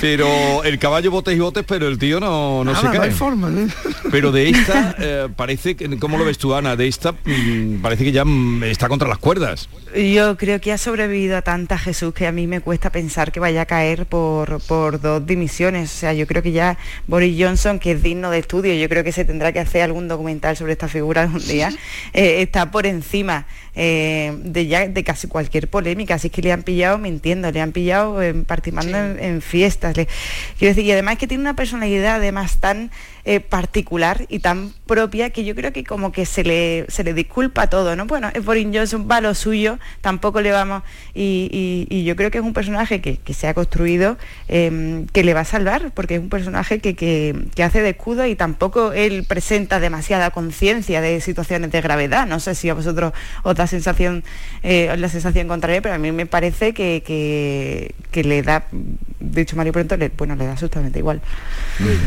Pero 0.00 0.62
el 0.64 0.78
caballo 0.78 1.10
botes 1.10 1.36
y 1.36 1.40
botes, 1.40 1.64
pero 1.66 1.88
el 1.88 1.98
tío 1.98 2.20
no, 2.20 2.62
no 2.64 2.72
Nada, 2.72 2.78
se 2.80 2.86
no 2.86 2.92
cae. 2.92 3.08
hay 3.10 3.10
forma. 3.14 3.48
¿eh? 3.50 3.66
Pero 4.10 4.32
de 4.32 4.48
esta, 4.50 4.94
eh, 4.98 5.28
parece 5.34 5.74
que, 5.76 5.98
¿cómo 5.98 6.18
lo 6.18 6.24
ves 6.24 6.38
tú, 6.38 6.54
Ana? 6.54 6.76
De 6.76 6.86
esta 6.88 7.12
mm, 7.12 7.80
parece 7.82 8.04
que 8.04 8.12
ya 8.12 8.24
mm, 8.24 8.64
está 8.64 8.88
contra 8.88 9.08
las 9.08 9.18
cuerdas. 9.18 9.68
Yo 9.94 10.36
creo 10.36 10.60
que 10.60 10.72
ha 10.72 10.78
sobrevivido 10.78 11.36
a 11.36 11.42
tanta 11.42 11.76
Jesús 11.78 12.14
que 12.14 12.26
a 12.26 12.32
mí 12.32 12.46
me 12.46 12.60
cuesta 12.60 12.90
pensar 12.90 13.32
que 13.32 13.40
vaya 13.40 13.62
a 13.62 13.66
caer 13.66 14.06
por, 14.06 14.60
por 14.62 15.00
dos 15.00 15.26
dimisiones. 15.26 15.92
O 15.92 15.98
sea, 15.98 16.12
yo 16.12 16.26
creo 16.28 16.42
que 16.42 16.52
ya 16.52 16.78
Boris 17.08 17.36
Johnson, 17.42 17.78
que 17.80 17.92
es 17.92 18.02
digno 18.10 18.30
de 18.30 18.38
estudio, 18.40 18.74
yo 18.74 18.88
creo 18.88 19.04
que 19.04 19.12
se 19.12 19.24
tendrá 19.24 19.52
que 19.52 19.60
hacer 19.60 19.82
algún 19.82 20.08
documental 20.08 20.56
sobre 20.56 20.72
esta 20.72 20.88
figura 20.88 21.22
algún 21.22 21.46
día, 21.46 21.70
eh, 22.12 22.42
está 22.42 22.70
por 22.70 22.86
encima 22.86 23.46
eh, 23.82 24.36
de 24.44 24.66
ya 24.66 24.86
de 24.86 25.02
casi 25.04 25.26
cualquier 25.26 25.68
polémica. 25.68 26.16
Así 26.16 26.28
que 26.28 26.42
le 26.42 26.52
han 26.52 26.62
pillado 26.64 26.98
mintiendo, 26.98 27.50
le 27.50 27.60
han 27.62 27.72
pillado 27.72 28.20
eh, 28.20 28.34
participando 28.34 28.98
en, 28.98 29.18
en 29.18 29.40
fiestas. 29.40 29.96
le- 29.96 30.06
quiero 30.58 30.74
decir, 30.74 30.84
y 30.84 30.92
además 30.92 31.16
que 31.16 31.26
tiene 31.26 31.40
una 31.40 31.56
personalidad 31.56 32.16
además 32.16 32.58
tan 32.58 32.90
eh, 33.24 33.40
particular 33.40 34.26
y 34.28 34.40
tan 34.40 34.72
propia 34.86 35.30
que 35.30 35.44
yo 35.44 35.54
creo 35.54 35.72
que 35.72 35.84
como 35.84 36.12
que 36.12 36.26
se 36.26 36.42
le, 36.44 36.84
se 36.88 37.04
le 37.04 37.14
disculpa 37.14 37.68
todo, 37.68 37.96
¿no? 37.96 38.04
Bueno, 38.06 38.30
es 38.34 38.44
Boris 38.44 38.66
Johnson, 38.72 39.06
va 39.10 39.20
lo 39.20 39.34
suyo, 39.34 39.78
tampoco 40.02 40.40
le 40.42 40.52
vamos, 40.52 40.82
y, 41.14 41.48
y- 41.52 41.86
y 41.94 42.04
yo 42.04 42.16
creo 42.16 42.30
que 42.30 42.38
es 42.38 42.44
un 42.44 42.52
personaje 42.52 43.00
que, 43.00 43.16
que 43.16 43.32
se 43.34 43.46
ha 43.46 43.54
construido, 43.54 44.16
eh, 44.48 45.04
que 45.12 45.22
le 45.24 45.32
va 45.34 45.40
a 45.40 45.44
salvar, 45.44 45.90
porque 45.94 46.14
es 46.16 46.20
un 46.20 46.28
personaje 46.28 46.80
que, 46.80 46.94
que- 46.94 47.34
que 47.54 47.62
hace 47.62 47.80
de 47.82 47.90
escudo 47.90 48.26
y 48.26 48.34
tampoco 48.36 48.92
él 48.92 49.24
presenta 49.28 49.80
demasiada 49.80 50.30
conciencia 50.30 51.00
de 51.00 51.20
situaciones 51.20 51.70
de 51.70 51.80
gravedad. 51.80 52.26
No 52.26 52.40
sé 52.40 52.54
si 52.54 52.68
a 52.68 52.74
vosotros 52.74 53.12
os 53.42 53.54
da 53.54 53.66
sensación, 53.70 54.22
eh, 54.62 54.94
la 54.98 55.08
sensación 55.08 55.48
contraria, 55.48 55.80
pero 55.80 55.94
a 55.94 55.98
mí 55.98 56.12
me 56.12 56.26
parece 56.26 56.74
que, 56.74 57.02
que, 57.06 57.94
que 58.10 58.24
le 58.24 58.42
da, 58.42 58.66
dicho 59.18 59.56
Mario 59.56 59.72
Pronto, 59.72 59.96
le, 59.96 60.10
bueno, 60.10 60.36
le 60.36 60.44
da 60.44 60.52
absolutamente 60.52 60.98
igual 60.98 61.22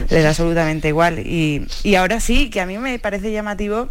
le 0.10 0.22
da 0.22 0.30
absolutamente 0.30 0.88
igual. 0.88 1.20
Y, 1.20 1.66
y 1.84 1.96
ahora 1.96 2.20
sí, 2.20 2.50
que 2.50 2.62
a 2.62 2.66
mí 2.66 2.78
me 2.78 3.00
parece 3.00 3.32
llamativo, 3.32 3.90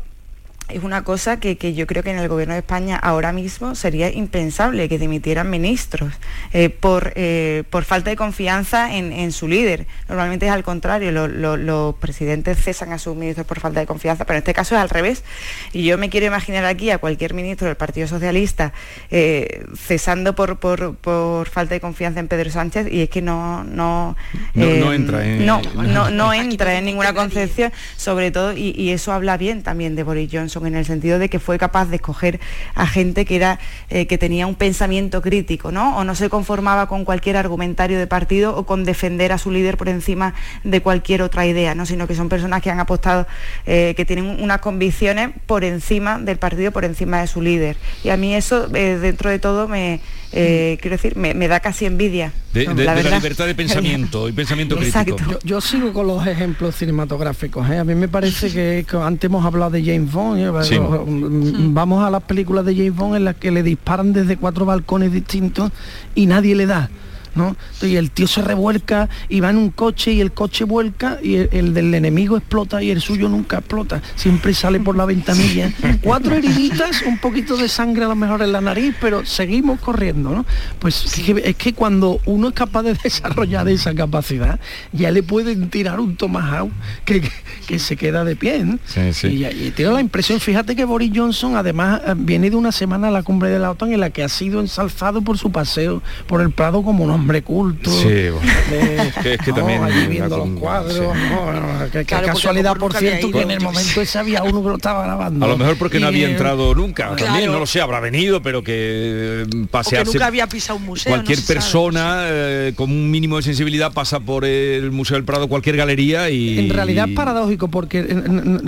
es 0.68 0.82
una 0.82 1.04
cosa 1.04 1.38
que, 1.38 1.58
que 1.58 1.74
yo 1.74 1.86
creo 1.86 2.02
que 2.02 2.10
en 2.12 2.18
el 2.18 2.28
gobierno 2.28 2.54
de 2.54 2.60
España 2.60 2.96
ahora 2.96 3.32
mismo 3.32 3.74
sería 3.74 4.10
impensable 4.10 4.88
que 4.88 4.98
dimitieran 4.98 5.50
ministros 5.50 6.14
eh, 6.52 6.70
por, 6.70 7.12
eh, 7.16 7.64
por 7.68 7.84
falta 7.84 8.08
de 8.10 8.16
confianza 8.16 8.94
en, 8.96 9.12
en 9.12 9.32
su 9.32 9.48
líder. 9.48 9.86
Normalmente 10.08 10.46
es 10.46 10.52
al 10.52 10.62
contrario, 10.62 11.12
lo- 11.12 11.28
lo- 11.28 11.56
los 11.58 11.94
presidentes 11.96 12.56
cesan 12.62 12.92
a 12.92 12.98
sus 12.98 13.14
ministros 13.16 13.46
por 13.46 13.60
falta 13.60 13.80
de 13.80 13.86
confianza, 13.86 14.24
pero 14.24 14.36
en 14.36 14.42
este 14.42 14.54
caso 14.54 14.74
es 14.74 14.80
al 14.80 14.88
revés. 14.88 15.24
Y 15.72 15.84
yo 15.84 15.98
me 15.98 16.08
quiero 16.08 16.26
imaginar 16.26 16.64
aquí 16.64 16.90
a 16.90 16.98
cualquier 16.98 17.34
ministro 17.34 17.66
del 17.66 17.76
Partido 17.76 18.06
Socialista 18.06 18.72
eh, 19.10 19.64
cesando 19.76 20.34
por, 20.34 20.58
por, 20.58 20.94
por 20.96 21.48
falta 21.50 21.74
de 21.74 21.80
confianza 21.80 22.20
en 22.20 22.28
Pedro 22.28 22.50
Sánchez 22.50 22.86
y 22.90 23.02
es 23.02 23.10
que 23.10 23.20
no... 23.20 23.64
No, 23.64 24.16
No- 24.54 24.66
no 24.76 24.92
entra 24.92 25.24
en- 25.26 25.44
no, 25.44 25.60
no, 25.74 26.10
no 26.10 26.32
entra 26.32 26.78
en 26.78 26.84
ninguna 26.86 27.12
concepción, 27.12 27.72
sobre 27.96 28.30
todo, 28.30 28.56
y, 28.56 28.70
y 28.76 28.90
eso 28.90 29.12
habla 29.12 29.36
bien 29.36 29.62
también 29.62 29.96
de 29.96 30.02
Boris 30.02 30.30
Johnson, 30.32 30.51
en 30.60 30.74
el 30.74 30.84
sentido 30.84 31.18
de 31.18 31.28
que 31.28 31.38
fue 31.38 31.58
capaz 31.58 31.86
de 31.86 31.96
escoger 31.96 32.40
a 32.74 32.86
gente 32.86 33.24
que 33.24 33.36
era 33.36 33.58
eh, 33.90 34.06
que 34.06 34.18
tenía 34.18 34.46
un 34.46 34.54
pensamiento 34.54 35.22
crítico, 35.22 35.72
¿no? 35.72 35.96
O 35.96 36.04
no 36.04 36.14
se 36.14 36.28
conformaba 36.28 36.86
con 36.86 37.04
cualquier 37.04 37.36
argumentario 37.36 37.98
de 37.98 38.06
partido 38.06 38.56
o 38.56 38.64
con 38.64 38.84
defender 38.84 39.32
a 39.32 39.38
su 39.38 39.50
líder 39.50 39.76
por 39.76 39.88
encima 39.88 40.34
de 40.64 40.80
cualquier 40.82 41.22
otra 41.22 41.46
idea, 41.46 41.74
¿no? 41.74 41.86
Sino 41.86 42.06
que 42.06 42.14
son 42.14 42.28
personas 42.28 42.62
que 42.62 42.70
han 42.70 42.80
apostado, 42.80 43.26
eh, 43.66 43.94
que 43.96 44.04
tienen 44.04 44.42
unas 44.42 44.60
convicciones 44.60 45.30
por 45.46 45.64
encima 45.64 46.18
del 46.18 46.38
partido, 46.38 46.72
por 46.72 46.84
encima 46.84 47.20
de 47.20 47.26
su 47.26 47.40
líder. 47.40 47.76
Y 48.04 48.10
a 48.10 48.16
mí 48.16 48.34
eso, 48.34 48.68
eh, 48.74 48.98
dentro 48.98 49.30
de 49.30 49.38
todo, 49.38 49.68
me 49.68 50.00
eh, 50.32 50.78
quiero 50.80 50.96
decir, 50.96 51.16
me, 51.16 51.34
me 51.34 51.48
da 51.48 51.60
casi 51.60 51.84
envidia. 51.84 52.32
De, 52.52 52.66
de- 52.66 52.74
de 52.74 52.84
la, 52.84 52.94
libertad 53.16 53.46
de 53.46 53.54
pensamiento 53.54 54.28
y 54.28 54.32
pensamiento 54.32 54.76
crítico. 54.76 55.16
Yo, 55.30 55.38
yo 55.42 55.60
sigo 55.60 55.92
con 55.92 56.06
los 56.06 56.26
ejemplos 56.26 56.74
cinematográficos. 56.76 57.68
¿eh? 57.70 57.78
A 57.78 57.84
mí 57.84 57.94
me 57.94 58.08
parece 58.08 58.50
que, 58.50 58.84
que 58.88 58.96
antes 58.98 59.24
hemos 59.28 59.44
hablado 59.44 59.70
de 59.70 59.82
James 59.84 60.12
Bond. 60.12 60.38
¿eh? 60.40 60.64
Sí. 60.64 60.78
Mm, 60.78 61.72
Vamos 61.74 62.04
a 62.04 62.10
las 62.10 62.22
películas 62.24 62.64
de 62.66 62.74
James 62.74 62.94
Bond 62.94 63.16
en 63.16 63.24
las 63.24 63.36
que 63.36 63.50
le 63.50 63.62
disparan 63.62 64.12
desde 64.12 64.36
cuatro 64.36 64.64
balcones 64.66 65.12
distintos 65.12 65.70
y 66.14 66.26
nadie 66.26 66.54
le 66.54 66.66
da. 66.66 66.90
¿No? 67.34 67.56
Y 67.80 67.96
el 67.96 68.10
tío 68.10 68.26
se 68.26 68.42
revuelca 68.42 69.08
y 69.28 69.40
va 69.40 69.50
en 69.50 69.56
un 69.56 69.70
coche 69.70 70.12
y 70.12 70.20
el 70.20 70.32
coche 70.32 70.64
vuelca 70.64 71.18
y 71.22 71.36
el, 71.36 71.48
el 71.52 71.74
del 71.74 71.94
enemigo 71.94 72.36
explota 72.36 72.82
y 72.82 72.90
el 72.90 73.00
suyo 73.00 73.28
nunca 73.28 73.58
explota. 73.58 74.02
Siempre 74.16 74.54
sale 74.54 74.80
por 74.80 74.96
la 74.96 75.04
ventanilla. 75.04 75.72
Cuatro 76.02 76.34
heriditas, 76.34 77.02
un 77.02 77.18
poquito 77.18 77.56
de 77.56 77.68
sangre 77.68 78.04
a 78.04 78.08
lo 78.08 78.16
mejor 78.16 78.42
en 78.42 78.52
la 78.52 78.60
nariz, 78.60 78.94
pero 79.00 79.24
seguimos 79.24 79.80
corriendo, 79.80 80.30
¿no? 80.30 80.46
Pues 80.78 81.04
es 81.04 81.24
que, 81.24 81.42
es 81.44 81.56
que 81.56 81.72
cuando 81.72 82.20
uno 82.26 82.48
es 82.48 82.54
capaz 82.54 82.82
de 82.82 82.94
desarrollar 83.04 83.68
esa 83.68 83.94
capacidad, 83.94 84.58
ya 84.92 85.10
le 85.10 85.22
pueden 85.22 85.70
tirar 85.70 86.00
un 86.00 86.16
tomahawk 86.16 86.70
que, 87.04 87.20
que, 87.20 87.30
que 87.66 87.78
se 87.78 87.96
queda 87.96 88.24
de 88.24 88.36
pie. 88.36 88.64
¿no? 88.64 88.78
Sí, 88.86 89.12
sí. 89.12 89.28
Y, 89.28 89.46
y 89.46 89.70
tengo 89.70 89.92
la 89.92 90.00
impresión, 90.00 90.40
fíjate 90.40 90.76
que 90.76 90.84
Boris 90.84 91.12
Johnson 91.14 91.56
además 91.56 92.00
eh, 92.06 92.14
viene 92.16 92.50
de 92.50 92.56
una 92.56 92.72
semana 92.72 93.08
a 93.08 93.10
la 93.10 93.22
cumbre 93.22 93.50
de 93.50 93.58
la 93.58 93.70
OTAN 93.70 93.92
en 93.92 94.00
la 94.00 94.10
que 94.10 94.22
ha 94.22 94.28
sido 94.28 94.60
ensalzado 94.60 95.22
por 95.22 95.38
su 95.38 95.50
paseo 95.50 96.02
por 96.26 96.40
el 96.40 96.50
Prado 96.50 96.82
como 96.82 97.04
un 97.04 97.10
hombre 97.22 97.42
culto. 97.42 97.90
Sí, 97.90 98.04
bueno. 98.30 98.40
de- 98.70 99.12
Que 99.22 99.34
es 99.34 99.38
que 99.40 99.50
no, 99.50 99.56
también 99.56 99.82
allí 99.82 100.00
la 100.02 100.06
viendo 100.08 100.36
los 100.38 100.48
cuadros. 100.60 100.94
sí. 100.94 101.00
no, 101.00 101.52
no, 101.52 101.84
qué- 101.84 101.90
qué 102.00 102.04
Claro, 102.04 102.22
porque 102.26 102.26
casualidad, 102.26 102.76
por 102.76 102.92
cierto, 102.94 103.30
que 103.30 103.40
en 103.42 103.50
el 103.50 103.60
momento 103.60 104.00
ese 104.00 104.18
había 104.18 104.42
uno 104.42 104.62
que 104.62 104.68
lo 104.68 104.76
estaba 104.76 105.04
grabando. 105.04 105.44
A 105.44 105.48
lo 105.48 105.56
mejor 105.56 105.76
porque 105.78 105.98
no 106.00 106.06
había 106.08 106.26
eh, 106.28 106.32
entrado 106.32 106.74
nunca, 106.74 107.14
también, 107.16 107.50
no 107.50 107.58
lo 107.58 107.66
sé, 107.66 107.80
habrá 107.80 108.00
venido, 108.00 108.42
pero 108.42 108.62
que 108.62 108.72
eh, 108.74 109.44
O 109.46 109.50
que 109.50 109.66
pasearse... 109.68 110.12
nunca 110.12 110.26
había 110.26 110.46
pisado 110.46 110.78
un 110.78 110.84
museo. 110.86 111.10
Cualquier 111.10 111.38
no 111.38 111.40
se 111.42 111.46
sabe. 111.46 111.56
persona 111.60 112.22
eh, 112.26 112.72
con 112.76 112.90
un 112.90 113.10
mínimo 113.10 113.36
de 113.36 113.42
sensibilidad 113.42 113.92
pasa 113.92 114.20
por 114.20 114.44
el 114.44 114.90
Museo 114.90 115.16
del 115.16 115.24
Prado, 115.24 115.48
cualquier 115.48 115.76
galería 115.76 116.28
y... 116.30 116.58
En 116.58 116.70
realidad 116.70 117.08
es 117.08 117.14
paradójico 117.14 117.68
porque 117.68 118.00
eh, 118.00 118.14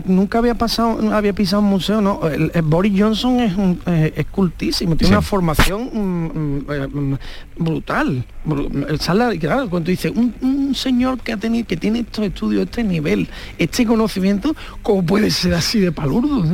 nunca 0.07 0.39
había 0.39 0.55
pasado, 0.55 0.99
no 1.03 1.15
había 1.17 1.33
pisado 1.33 1.63
un 1.63 1.69
museo, 1.69 2.01
no. 2.01 2.21
El, 2.29 2.51
el 2.55 2.63
Boris 2.63 2.93
Johnson 3.01 3.41
es, 3.41 3.55
un, 3.57 3.81
eh, 3.87 4.13
es 4.17 4.27
cultísimo, 4.27 4.97
tiene 4.97 5.09
Sí. 5.09 5.13
una 5.15 5.23
formación 5.23 5.91
mm, 5.93 6.39
mm, 6.39 6.67
eh, 6.71 6.87
mm, 6.89 7.15
brutal. 7.59 8.25
Sale, 9.01 9.39
claro, 9.39 9.71
cuando 9.71 9.91
dice 9.91 10.11
un, 10.11 10.35
un 10.43 10.75
señor 10.75 11.19
que 11.21 11.33
ha 11.33 11.37
tenido, 11.37 11.67
que 11.67 11.77
tiene 11.77 12.01
estos 12.01 12.27
estudios, 12.27 12.65
este 12.65 12.85
nivel, 12.85 13.29
este 13.59 13.87
conocimiento, 13.87 14.55
¿cómo 14.83 15.05
puede 15.05 15.31
ser 15.31 15.55
así 15.55 15.81
de 15.81 15.93
palurdo? 15.93 16.45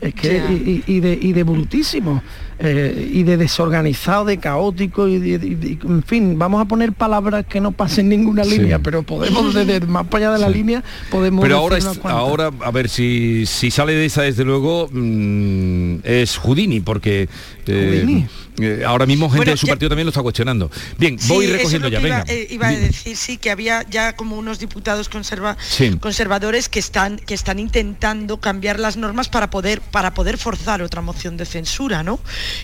Es 0.00 0.14
que 0.14 0.82
y, 0.86 1.00
de, 1.00 1.18
y 1.20 1.32
de 1.32 1.42
brutísimo. 1.44 2.22
eh, 2.60 3.10
y 3.14 3.22
de 3.22 3.36
desorganizado, 3.36 4.24
de 4.24 4.38
caótico, 4.38 5.06
y 5.06 5.18
de, 5.20 5.46
y 5.46 5.54
de- 5.54 5.78
en 5.86 6.02
fin, 6.02 6.36
vamos 6.40 6.60
a 6.60 6.64
poner 6.64 6.92
palabras 6.92 7.46
que 7.46 7.60
no 7.60 7.70
pasen 7.70 8.08
ninguna 8.08 8.42
Sí. 8.42 8.58
línea, 8.58 8.80
pero 8.80 9.04
podemos 9.04 9.54
desde 9.54 9.80
más 9.86 10.08
para 10.08 10.26
allá 10.26 10.32
de 10.38 10.40
la 10.44 10.48
Sí. 10.52 10.58
línea 10.58 10.82
podemos 11.08 11.40
Pero 11.42 11.56
ahora, 11.56 11.78
es- 11.78 12.00
ahora, 12.02 12.50
a 12.64 12.70
ver, 12.72 12.88
si, 12.88 13.44
si 13.46 13.70
sale 13.70 13.92
de 13.92 14.06
esa, 14.06 14.22
desde 14.22 14.44
luego, 14.44 14.88
mm, 14.92 15.98
es 16.02 16.36
Houdini, 16.36 16.80
porque... 16.80 17.28
eh, 17.68 18.02
Houdini. 18.02 18.26
Eh, 18.60 18.82
ahora 18.86 19.06
mismo 19.06 19.30
gente 19.30 19.50
de 19.50 19.56
su 19.56 19.66
partido 19.66 19.88
también 19.88 20.06
lo 20.06 20.10
está 20.10 20.22
cuestionando. 20.22 20.70
Bien, 20.98 21.18
voy 21.26 21.46
recogiendo 21.46 21.88
ya, 21.88 22.00
venga. 22.00 22.24
Iba, 22.26 22.32
eh, 22.32 22.46
iba, 22.50 22.68
a 22.68 22.72
decir, 22.72 23.16
sí, 23.16 23.38
que 23.38 23.50
había 23.50 23.84
ya 23.88 24.16
como 24.16 24.36
unos 24.36 24.58
diputados 24.58 25.08
conserva, 25.08 25.56
conservadores 26.00 26.68
que 26.68 26.78
están, 26.78 27.18
que 27.18 27.34
están 27.34 27.58
intentando 27.58 28.38
cambiar 28.40 28.78
las 28.80 28.96
normas 28.96 29.28
para 29.28 29.50
poder, 29.50 29.80
para 29.80 30.14
poder 30.14 30.38
forzar 30.38 30.82
otra 30.82 31.02
moción 31.02 31.36
de 31.36 31.46
censura, 31.46 32.02
¿no? 32.02 32.20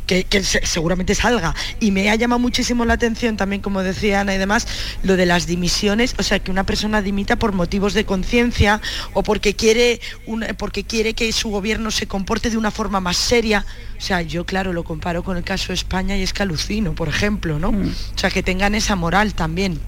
Que, 0.07 0.25
que 0.25 0.43
seguramente 0.43 1.15
salga. 1.15 1.55
Y 1.81 1.91
me 1.91 2.11
ha 2.11 2.15
llamado 2.15 2.39
muchísimo 2.39 2.85
la 2.85 2.95
atención 2.95 3.37
también, 3.37 3.63
como 3.63 3.83
decía 3.83 4.21
Ana 4.21 4.35
y 4.35 4.39
demás, 4.39 4.67
lo 5.03 5.17
de 5.17 5.27
las 5.27 5.47
dimisiones, 5.47 6.15
o 6.19 6.23
sea, 6.23 6.39
que 6.39 6.51
una 6.51 6.65
persona 6.65 7.03
dimita 7.03 7.37
por 7.37 7.53
motivos 7.53 7.95
de 7.95 8.05
conciencia 8.05 8.81
o 9.13 9.23
porque 9.23 9.55
quiere, 9.55 10.01
un, 10.27 10.45
porque 10.59 10.85
quiere 10.85 11.15
que 11.15 11.33
su 11.33 11.51
gobierno 11.51 11.91
se 11.91 12.07
comporte 12.07 12.51
de 12.51 12.57
una 12.57 12.71
forma 12.71 13.01
más 13.01 13.17
seria. 13.17 13.65
O 13.97 14.01
sea, 14.01 14.23
yo 14.23 14.45
claro 14.45 14.73
lo 14.73 14.85
comparo 14.85 15.23
con 15.23 15.37
el 15.37 15.45
caso 15.45 15.69
de 15.69 15.75
España 15.85 16.17
y 16.17 16.23
es 16.23 16.33
que 16.33 16.43
alucino, 16.43 16.95
por 16.95 17.09
ejemplo, 17.09 17.59
¿no? 17.59 17.71
Mm. 17.71 17.89
O 17.89 18.19
sea, 18.19 18.31
que 18.31 18.43
tengan 18.43 18.75
esa 18.75 18.97
moral 18.97 19.35
también. 19.35 19.79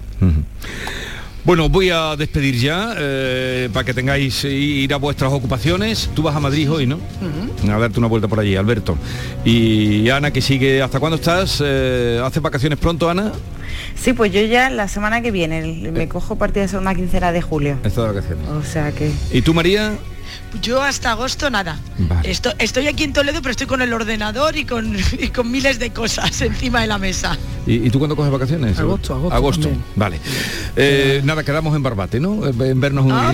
Bueno, 1.43 1.69
voy 1.69 1.89
a 1.89 2.15
despedir 2.15 2.55
ya 2.59 2.93
eh, 2.97 3.69
para 3.71 3.85
que 3.85 3.93
tengáis 3.93 4.43
ir 4.43 4.93
a 4.93 4.97
vuestras 4.97 5.31
ocupaciones. 5.31 6.09
Tú 6.13 6.21
vas 6.21 6.35
a 6.35 6.39
Madrid 6.39 6.69
hoy, 6.69 6.85
¿no? 6.85 6.99
A 7.63 7.79
darte 7.79 7.99
una 7.99 8.07
vuelta 8.07 8.27
por 8.27 8.39
allí, 8.39 8.55
Alberto. 8.55 8.97
Y 9.45 10.09
Ana, 10.09 10.31
que 10.31 10.41
sigue, 10.41 10.81
¿hasta 10.81 10.99
cuándo 10.99 11.15
estás? 11.15 11.63
Eh, 11.65 12.21
¿Haces 12.23 12.41
vacaciones 12.41 12.77
pronto, 12.77 13.09
Ana? 13.09 13.31
Sí, 13.95 14.13
pues 14.13 14.31
yo 14.33 14.41
ya 14.41 14.69
la 14.69 14.87
semana 14.87 15.21
que 15.21 15.31
viene, 15.31 15.89
me 15.91 16.03
eh. 16.03 16.07
cojo 16.07 16.35
partida 16.37 16.63
de 16.63 16.67
segunda 16.67 16.93
quincena 16.93 17.31
de 17.31 17.41
julio. 17.41 17.77
Está 17.83 18.01
de 18.01 18.07
vacaciones. 18.09 18.47
O 18.49 18.63
sea 18.63 18.91
que... 18.91 19.11
¿Y 19.31 19.41
tú, 19.41 19.53
María? 19.53 19.93
Yo 20.61 20.81
hasta 20.81 21.11
agosto 21.11 21.49
nada. 21.49 21.77
Estoy, 22.23 22.87
aquí 22.87 23.03
en 23.03 23.13
Toledo, 23.13 23.41
pero 23.41 23.51
estoy 23.51 23.67
con 23.67 23.81
el 23.81 23.93
ordenador 23.93 24.55
y 24.55 24.65
con, 24.65 24.97
con 25.35 25.51
miles 25.51 25.79
de 25.79 25.91
cosas 25.91 26.41
encima 26.41 26.81
de 26.81 26.87
la 26.87 26.97
mesa. 26.97 27.37
¿Y, 27.65 27.89
tú 27.89 27.99
cuándo 27.99 28.15
coges 28.15 28.31
vacaciones? 28.31 28.79
Agosto, 28.79 29.13
agosto. 29.13 29.35
Agosto, 29.35 29.69
vale. 29.95 30.19
Eh, 30.75 31.21
nada, 31.25 31.43
quedamos 31.43 31.75
en 31.75 31.83
Barbate, 31.83 32.19
¿no? 32.19 32.47
En 32.47 32.79
vernos 32.79 33.05
un 33.05 33.11
ah, 33.11 33.33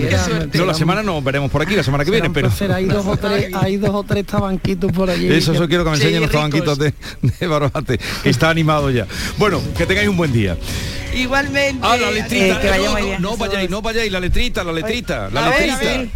No, 0.52 0.64
la 0.64 0.74
semana 0.74 1.02
nos 1.04 1.22
veremos 1.22 1.50
por 1.52 1.62
aquí, 1.62 1.76
la 1.76 1.84
semana 1.84 2.04
que 2.04 2.10
viene, 2.10 2.30
pero... 2.30 2.50
Hay 2.74 2.86
dos, 2.86 3.06
o 3.06 3.16
tres, 3.16 3.54
hay 3.54 3.76
dos 3.76 3.90
o 3.90 4.02
tres 4.02 4.26
tabanquitos 4.26 4.90
por 4.90 5.08
allí. 5.08 5.32
Eso, 5.32 5.52
eso 5.52 5.68
quiero 5.68 5.84
que 5.84 5.90
me 5.90 5.96
enseñen 5.96 6.20
los 6.20 6.30
tabanquitos 6.30 6.78
de, 6.78 6.94
Barbate, 7.46 8.00
está 8.24 8.50
animado 8.50 8.90
ya. 8.90 9.06
Bueno, 9.38 9.60
que 9.76 9.86
tengáis 9.86 10.08
un 10.08 10.16
buen 10.16 10.32
día. 10.32 10.56
Igualmente. 11.14 11.78
Ah, 11.80 11.96
la 11.96 12.10
letrita. 12.10 12.60
Eh, 12.76 13.18
no, 13.20 13.36
vayáis, 13.36 13.70
no 13.70 13.82
vayáis, 13.82 14.10
la 14.10 14.18
letrita, 14.18 14.64
la 14.64 14.72
letrita, 14.72 15.30
la 15.30 15.48
letrita. 15.48 16.10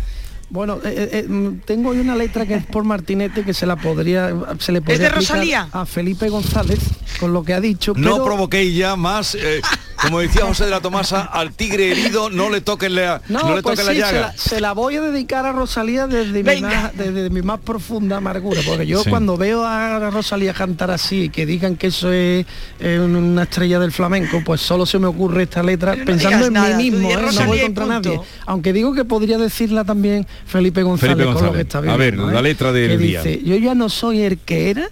Bueno, 0.50 0.76
eh, 0.84 0.94
eh, 0.96 1.08
eh 1.12 1.28
mm, 1.28 1.60
tengo 1.64 1.90
una 1.90 2.16
letra 2.16 2.46
que 2.46 2.54
es 2.54 2.64
por 2.64 2.84
Martinete 2.84 3.44
que 3.44 3.52
se 3.52 3.66
la 3.66 3.76
podría 3.76 4.32
se 4.58 4.72
le 4.72 4.80
podría 4.80 5.08
¿Es 5.08 5.28
de 5.28 5.54
a 5.72 5.84
Felipe 5.84 6.28
González 6.30 6.78
con 7.20 7.32
lo 7.32 7.42
que 7.42 7.52
ha 7.54 7.60
dicho. 7.60 7.92
No 7.96 8.24
provoquéis 8.24 8.76
ya 8.76 8.96
más, 8.96 9.34
eh, 9.34 9.60
como 10.00 10.20
decía 10.20 10.44
José 10.44 10.64
de 10.64 10.70
la 10.70 10.80
Tomasa, 10.80 11.22
al 11.22 11.52
tigre 11.52 11.90
herido 11.90 12.30
no 12.30 12.50
le 12.50 12.60
toquen 12.60 12.94
la, 12.94 13.20
no, 13.28 13.54
le 13.54 13.62
pues 13.62 13.78
toquen 13.78 13.86
la 13.86 13.92
llaga. 13.92 14.32
Se 14.36 14.60
la, 14.60 14.72
voy 14.72 14.96
a 14.96 15.00
dedicar 15.00 15.46
a 15.46 15.52
Rosalía 15.52 16.06
desde 16.06 16.42
mi, 16.42 16.60
más, 16.60 16.96
desde 16.96 17.30
mi 17.30 17.42
más 17.42 17.60
profunda 17.60 18.18
amargura, 18.18 18.60
porque 18.66 18.86
yo 18.86 19.02
cuando 19.08 19.36
veo 19.36 19.64
a 19.64 20.10
Rosalía 20.10 20.54
cantar 20.54 20.90
así, 20.90 21.28
que 21.28 21.46
digan 21.46 21.76
que 21.76 21.88
eso 21.88 22.12
es 22.12 22.46
una 22.80 23.42
estrella 23.42 23.78
del 23.78 23.92
flamenco, 23.92 24.42
pues 24.44 24.60
solo 24.60 24.86
se 24.86 24.98
me 24.98 25.06
ocurre 25.06 25.44
esta 25.44 25.62
letra 25.62 25.96
pensando 26.04 26.46
en 26.46 26.76
mí 26.76 26.90
mismo, 26.90 27.10
no 27.10 27.46
voy 27.46 27.60
contra 27.60 27.86
nadie. 27.86 28.20
Aunque 28.46 28.72
digo 28.72 28.94
que 28.94 29.04
podría 29.04 29.38
decirla 29.38 29.84
también 29.84 30.26
Felipe 30.46 30.82
González, 30.82 31.26
con 31.26 31.46
lo 31.46 31.52
que 31.52 31.62
está 31.62 31.80
viendo, 31.80 31.94
A 31.94 31.96
ver, 31.96 32.16
la 32.16 32.38
¿eh? 32.38 32.42
letra 32.42 32.72
del 32.72 32.98
día. 32.98 33.22
Dice, 33.22 33.42
yo 33.42 33.56
ya 33.56 33.74
no 33.74 33.88
soy 33.88 34.22
el 34.22 34.38
que 34.38 34.70
era 34.70 34.88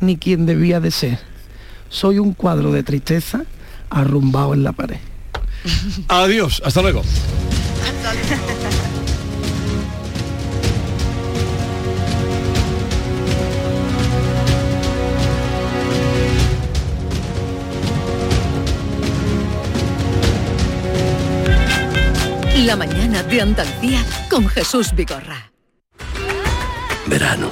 ni 0.00 0.16
quien 0.16 0.46
debía 0.46 0.80
de 0.80 0.90
ser. 0.90 1.18
Soy 1.88 2.18
un 2.18 2.32
cuadro 2.32 2.72
de 2.72 2.82
tristeza 2.82 3.44
arrumbado 3.90 4.54
en 4.54 4.64
la 4.64 4.72
pared. 4.72 4.98
Adiós, 6.08 6.62
hasta 6.64 6.82
luego. 6.82 7.02
La 22.64 22.76
mañana 22.76 23.22
de 23.22 23.42
Andalucía 23.42 24.02
con 24.30 24.48
Jesús 24.48 24.94
Vigorra. 24.94 25.52
Verano. 27.06 27.50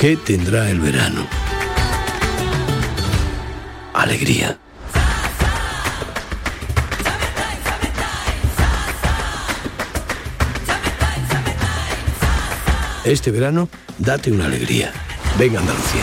¿Qué 0.00 0.16
tendrá 0.16 0.70
el 0.70 0.80
verano? 0.80 1.26
Alegría. 3.92 4.58
Este 13.04 13.32
verano, 13.32 13.68
date 13.98 14.30
una 14.30 14.46
alegría. 14.46 14.92
Venga 15.36 15.58
Andalucía. 15.58 16.02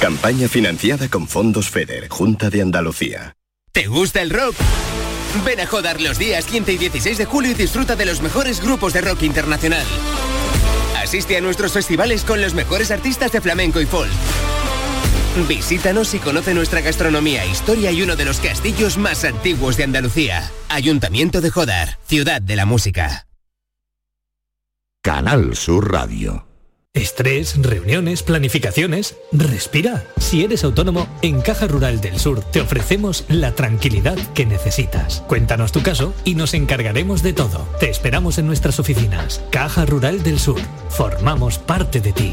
Campaña 0.00 0.48
financiada 0.48 1.08
con 1.08 1.26
fondos 1.26 1.70
FEDER, 1.70 2.08
Junta 2.08 2.50
de 2.50 2.62
Andalucía. 2.62 3.36
¿Te 3.72 3.86
gusta 3.86 4.22
el 4.22 4.30
rock? 4.30 4.54
Ven 5.44 5.58
a 5.58 5.66
Jodar 5.66 6.00
los 6.00 6.18
días 6.18 6.44
15 6.44 6.74
y 6.74 6.78
16 6.78 7.18
de 7.18 7.24
julio 7.24 7.50
y 7.50 7.54
disfruta 7.54 7.96
de 7.96 8.04
los 8.04 8.20
mejores 8.20 8.60
grupos 8.60 8.92
de 8.92 9.00
rock 9.00 9.22
internacional. 9.22 9.84
Asiste 11.02 11.36
a 11.36 11.40
nuestros 11.40 11.72
festivales 11.72 12.22
con 12.22 12.40
los 12.40 12.54
mejores 12.54 12.92
artistas 12.92 13.32
de 13.32 13.40
flamenco 13.40 13.80
y 13.80 13.86
folk. 13.86 14.12
Visítanos 15.48 16.14
y 16.14 16.20
conoce 16.20 16.54
nuestra 16.54 16.80
gastronomía, 16.80 17.44
historia 17.44 17.90
y 17.90 18.02
uno 18.02 18.14
de 18.14 18.24
los 18.24 18.38
castillos 18.38 18.96
más 18.98 19.24
antiguos 19.24 19.76
de 19.76 19.84
Andalucía. 19.84 20.50
Ayuntamiento 20.68 21.40
de 21.40 21.50
Jodar, 21.50 21.98
ciudad 22.06 22.40
de 22.40 22.54
la 22.54 22.66
música. 22.66 23.26
Canal 25.02 25.56
Sur 25.56 25.92
Radio. 25.92 26.46
Estrés, 26.94 27.60
reuniones, 27.60 28.22
planificaciones. 28.22 29.16
Respira. 29.32 30.04
Si 30.18 30.44
eres 30.44 30.62
autónomo, 30.62 31.08
en 31.22 31.40
Caja 31.40 31.66
Rural 31.66 32.00
del 32.00 32.20
Sur 32.20 32.40
te 32.40 32.60
ofrecemos 32.60 33.24
la 33.28 33.52
tranquilidad 33.56 34.16
que 34.34 34.46
necesitas. 34.46 35.24
Cuéntanos 35.26 35.72
tu 35.72 35.82
caso 35.82 36.14
y 36.24 36.36
nos 36.36 36.54
encargaremos 36.54 37.24
de 37.24 37.32
todo. 37.32 37.68
Te 37.80 37.90
esperamos 37.90 38.38
en 38.38 38.46
nuestras 38.46 38.78
oficinas. 38.78 39.42
Caja 39.50 39.84
Rural 39.84 40.22
del 40.22 40.38
Sur. 40.38 40.60
Formamos 40.88 41.58
parte 41.58 42.00
de 42.00 42.12
ti. 42.12 42.32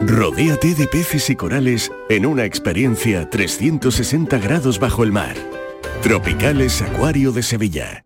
Rodéate 0.00 0.74
de 0.74 0.86
peces 0.86 1.30
y 1.30 1.36
corales 1.36 1.90
en 2.08 2.26
una 2.26 2.44
experiencia 2.44 3.28
360 3.30 4.38
grados 4.38 4.78
bajo 4.78 5.04
el 5.04 5.12
mar. 5.12 5.36
Tropicales 6.02 6.82
Acuario 6.82 7.32
de 7.32 7.42
Sevilla. 7.42 8.03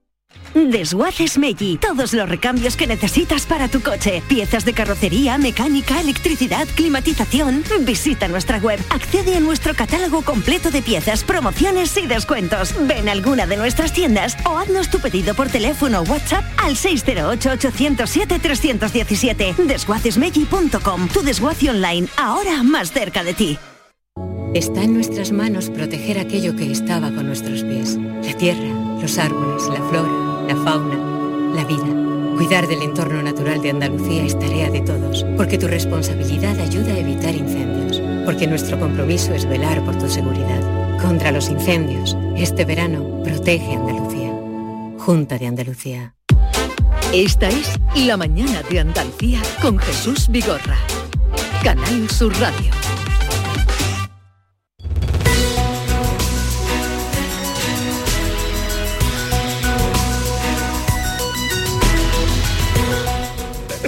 Desguaces 0.55 1.37
Meggi. 1.39 1.79
Todos 1.79 2.13
los 2.13 2.29
recambios 2.29 2.77
que 2.77 2.87
necesitas 2.87 3.47
para 3.47 3.69
tu 3.69 3.81
coche. 3.81 4.23
Piezas 4.29 4.65
de 4.65 4.73
carrocería, 4.73 5.39
mecánica, 5.39 6.01
electricidad, 6.01 6.69
climatización. 6.75 7.63
Visita 7.81 8.29
nuestra 8.29 8.59
web. 8.59 8.79
Accede 8.91 9.37
a 9.37 9.41
nuestro 9.41 9.75
catálogo 9.75 10.23
completo 10.23 10.71
de 10.71 10.83
piezas, 10.83 11.25
promociones 11.25 11.97
y 11.97 12.07
descuentos. 12.07 12.75
Ven 12.87 13.09
a 13.09 13.13
alguna 13.13 13.47
de 13.47 13.57
nuestras 13.57 13.93
tiendas 13.93 14.37
o 14.45 14.59
haznos 14.59 14.91
tu 14.91 15.01
pedido 15.01 15.35
por 15.35 15.49
teléfono 15.49 16.01
o 16.01 16.05
WhatsApp 16.05 16.45
al 16.59 16.77
608-807-317. 16.77 19.57
Desguacesmeggi.com. 19.57 21.09
Tu 21.09 21.23
desguace 21.23 21.71
online, 21.71 22.07
ahora 22.17 22.63
más 22.63 22.93
cerca 22.93 23.25
de 23.25 23.35
ti. 23.35 23.59
Está 24.55 24.83
en 24.83 24.95
nuestras 24.95 25.31
manos 25.31 25.69
proteger 25.69 26.19
aquello 26.19 26.57
que 26.57 26.73
estaba 26.73 27.11
con 27.11 27.27
nuestros 27.27 27.65
pies. 27.65 27.99
La 28.25 28.33
tierra, 28.33 28.99
los 29.01 29.19
árboles, 29.19 29.65
la 29.69 29.87
flora 29.89 30.28
la 30.49 30.57
fauna, 30.57 30.97
la 31.55 31.65
vida. 31.65 31.85
Cuidar 32.37 32.67
del 32.67 32.81
entorno 32.83 33.23
natural 33.23 33.61
de 33.61 33.69
Andalucía 33.71 34.25
es 34.25 34.39
tarea 34.39 34.71
de 34.71 34.81
todos, 34.81 35.27
porque 35.37 35.59
tu 35.59 35.69
responsabilidad 35.69 36.59
ayuda 36.59 36.95
a 36.95 36.99
evitar 36.99 37.35
incendios, 37.35 38.01
porque 38.25 38.47
nuestro 38.47 38.81
compromiso 38.81 39.35
es 39.35 39.47
velar 39.47 39.85
por 39.85 39.97
tu 39.99 40.09
seguridad. 40.09 40.63
Contra 41.03 41.33
los 41.33 41.51
incendios, 41.51 42.17
este 42.35 42.65
verano 42.65 43.23
protege 43.23 43.75
Andalucía. 43.75 44.33
Junta 44.99 45.37
de 45.37 45.47
Andalucía. 45.49 46.15
Esta 47.13 47.49
es 47.49 47.79
La 47.95 48.17
Mañana 48.17 48.63
de 48.71 48.81
Andalucía 48.81 49.41
con 49.61 49.79
Jesús 49.79 50.29
Vigorra. 50.29 50.79
Canal 51.63 52.09
Sur 52.09 52.33
Radio. 52.41 52.88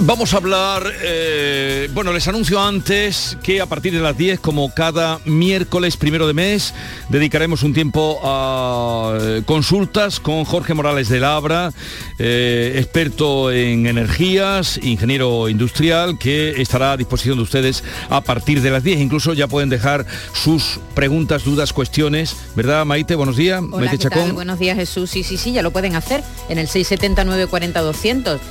Vamos 0.03 0.33
a 0.33 0.37
hablar, 0.37 0.91
eh, 1.03 1.87
bueno, 1.93 2.11
les 2.11 2.27
anuncio 2.27 2.59
antes 2.59 3.37
que 3.43 3.61
a 3.61 3.67
partir 3.67 3.93
de 3.93 3.99
las 3.99 4.17
10, 4.17 4.39
como 4.39 4.73
cada 4.73 5.19
miércoles 5.25 5.95
primero 5.95 6.25
de 6.25 6.33
mes, 6.33 6.73
dedicaremos 7.09 7.61
un 7.61 7.71
tiempo 7.75 8.19
a 8.23 9.15
eh, 9.21 9.43
consultas 9.45 10.19
con 10.19 10.43
Jorge 10.43 10.73
Morales 10.73 11.07
de 11.07 11.19
Labra, 11.19 11.71
eh, 12.17 12.73
experto 12.77 13.51
en 13.51 13.85
energías, 13.85 14.79
ingeniero 14.81 15.47
industrial, 15.49 16.17
que 16.17 16.59
estará 16.59 16.93
a 16.93 16.97
disposición 16.97 17.37
de 17.37 17.43
ustedes 17.43 17.83
a 18.09 18.21
partir 18.21 18.63
de 18.63 18.71
las 18.71 18.83
10. 18.83 19.01
Incluso 19.01 19.33
ya 19.33 19.47
pueden 19.47 19.69
dejar 19.69 20.07
sus 20.33 20.79
preguntas, 20.95 21.43
dudas, 21.43 21.73
cuestiones, 21.73 22.35
¿verdad, 22.55 22.85
Maite? 22.85 23.13
Buenos 23.13 23.37
días. 23.37 23.61
Hola, 23.61 23.85
Maite 23.85 23.99
Chacón. 23.99 24.33
Buenos 24.33 24.57
días, 24.57 24.77
Jesús. 24.77 25.11
Sí, 25.11 25.23
sí, 25.23 25.37
sí, 25.37 25.51
ya 25.51 25.61
lo 25.61 25.69
pueden 25.69 25.95
hacer 25.95 26.23
en 26.49 26.57
el 26.57 26.67
679 26.67 27.45
40 27.45 27.81
200. 27.81 28.41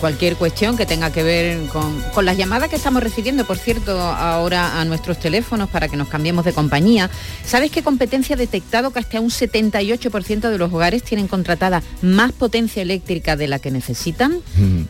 Cualquier 0.00 0.36
cuestión 0.36 0.76
que 0.76 0.84
tenga 0.84 0.98
tenga 0.98 1.12
que 1.12 1.22
ver 1.22 1.66
con, 1.68 2.24
las 2.24 2.36
llamadas 2.36 2.68
que 2.68 2.74
estamos 2.74 3.00
recibiendo, 3.00 3.44
por 3.44 3.56
cierto, 3.56 4.00
ahora 4.00 4.80
a 4.80 4.84
nuestros 4.84 5.20
teléfonos 5.20 5.70
para 5.70 5.86
que 5.86 5.96
nos 5.96 6.08
cambiemos 6.08 6.44
de 6.44 6.52
compañía. 6.52 7.08
¿Sabes 7.44 7.70
qué 7.70 7.84
competencia 7.84 8.34
ha 8.34 8.36
detectado 8.36 8.90
que 8.90 8.98
hasta 8.98 9.20
un 9.20 9.30
78% 9.30 10.50
de 10.50 10.58
los 10.58 10.72
hogares 10.72 11.04
tienen 11.04 11.28
contratada 11.28 11.84
más 12.02 12.32
potencia 12.32 12.82
eléctrica 12.82 13.36
de 13.36 13.46
la 13.46 13.60
que 13.60 13.70
necesitan? 13.70 14.40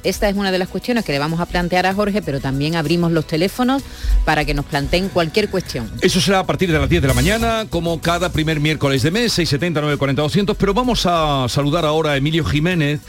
Esta 0.02 0.30
es 0.30 0.36
una 0.36 0.50
de 0.50 0.58
las 0.58 0.68
cuestiones 0.68 1.04
que 1.04 1.12
le 1.12 1.18
vamos 1.18 1.40
a 1.40 1.46
plantear 1.46 1.84
a 1.84 1.92
Jorge, 1.92 2.22
pero 2.22 2.40
también 2.40 2.74
abrimos 2.74 3.12
los 3.12 3.26
teléfonos 3.26 3.82
para 4.24 4.46
que 4.46 4.54
nos 4.54 4.64
planteen 4.64 5.10
cualquier 5.10 5.50
cuestión. 5.50 5.90
Eso 6.00 6.22
será 6.22 6.38
a 6.38 6.46
partir 6.46 6.72
de 6.72 6.78
las 6.78 6.88
10 6.88 7.02
de 7.02 7.08
la 7.08 7.14
mañana, 7.14 7.66
como 7.68 8.00
cada 8.00 8.32
primer 8.32 8.60
miércoles 8.60 9.02
de 9.02 9.10
mes, 9.10 9.34
670 9.34 9.82
940 9.82 10.22
200, 10.22 10.56
pero 10.56 10.72
vamos 10.72 11.04
a 11.04 11.44
saludar 11.50 11.84
ahora 11.84 12.12
a 12.12 12.16
Emilio 12.16 12.46
Jiménez 12.46 13.00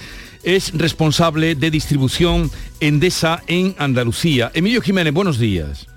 es 0.44 0.72
responsable 0.78 1.56
de 1.56 1.72
distribución 1.72 2.52
Endesa 2.80 3.44
en 3.48 3.76
Andalucía. 3.78 4.52
Emilio 4.54 4.82
Jiménez, 4.82 5.14
buenos 5.14 5.40
días. 5.40 5.88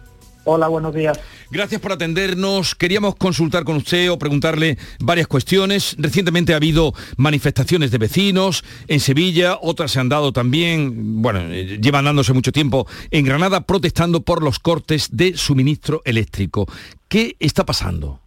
Hola, 0.45 0.67
buenos 0.67 0.95
días. 0.95 1.21
Gracias 1.51 1.81
por 1.81 1.93
atendernos. 1.93 2.75
Queríamos 2.75 3.15
consultar 3.15 3.63
con 3.63 3.77
usted 3.77 4.11
o 4.11 4.19
preguntarle 4.19 4.79
varias 4.99 5.29
cuestiones. 5.29 5.95
Recientemente 5.99 6.53
ha 6.53 6.57
habido 6.57 6.95
manifestaciones 7.17 7.91
de 7.91 7.99
vecinos 7.99 8.65
en 8.89 9.01
Sevilla, 9.01 9.59
otras 9.61 9.93
se 9.93 10.01
han 10.01 10.09
dado 10.09 10.33
también, 10.33 11.23
bueno, 11.23 11.47
llevan 11.49 12.07
dándose 12.07 12.33
mucho 12.33 12.53
tiempo 12.53 12.87
en 13.11 13.25
Granada 13.25 13.61
protestando 13.61 14.23
por 14.23 14.43
los 14.43 14.59
cortes 14.59 15.09
de 15.13 15.37
suministro 15.37 16.03
eléctrico. 16.05 16.67
¿Qué 17.07 17.37
está 17.39 17.65
pasando? 17.65 18.22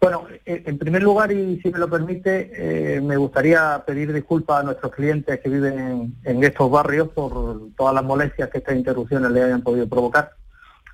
Bueno, 0.00 0.26
eh, 0.46 0.62
en 0.64 0.78
primer 0.78 1.02
lugar, 1.02 1.32
y 1.32 1.60
si 1.60 1.70
me 1.70 1.78
lo 1.78 1.90
permite, 1.90 2.50
eh, 2.54 3.00
me 3.00 3.16
gustaría 3.16 3.82
pedir 3.84 4.12
disculpas 4.12 4.60
a 4.60 4.62
nuestros 4.62 4.92
clientes 4.92 5.40
que 5.40 5.48
viven 5.48 6.16
en, 6.22 6.44
estos 6.44 6.70
barrios 6.70 7.08
por 7.08 7.72
todas 7.76 7.94
las 7.94 8.04
molestias 8.04 8.48
que 8.48 8.58
estas 8.58 8.76
interrupciones 8.76 9.30
le 9.32 9.42
hayan 9.42 9.62
podido 9.62 9.88
provocar. 9.88 10.30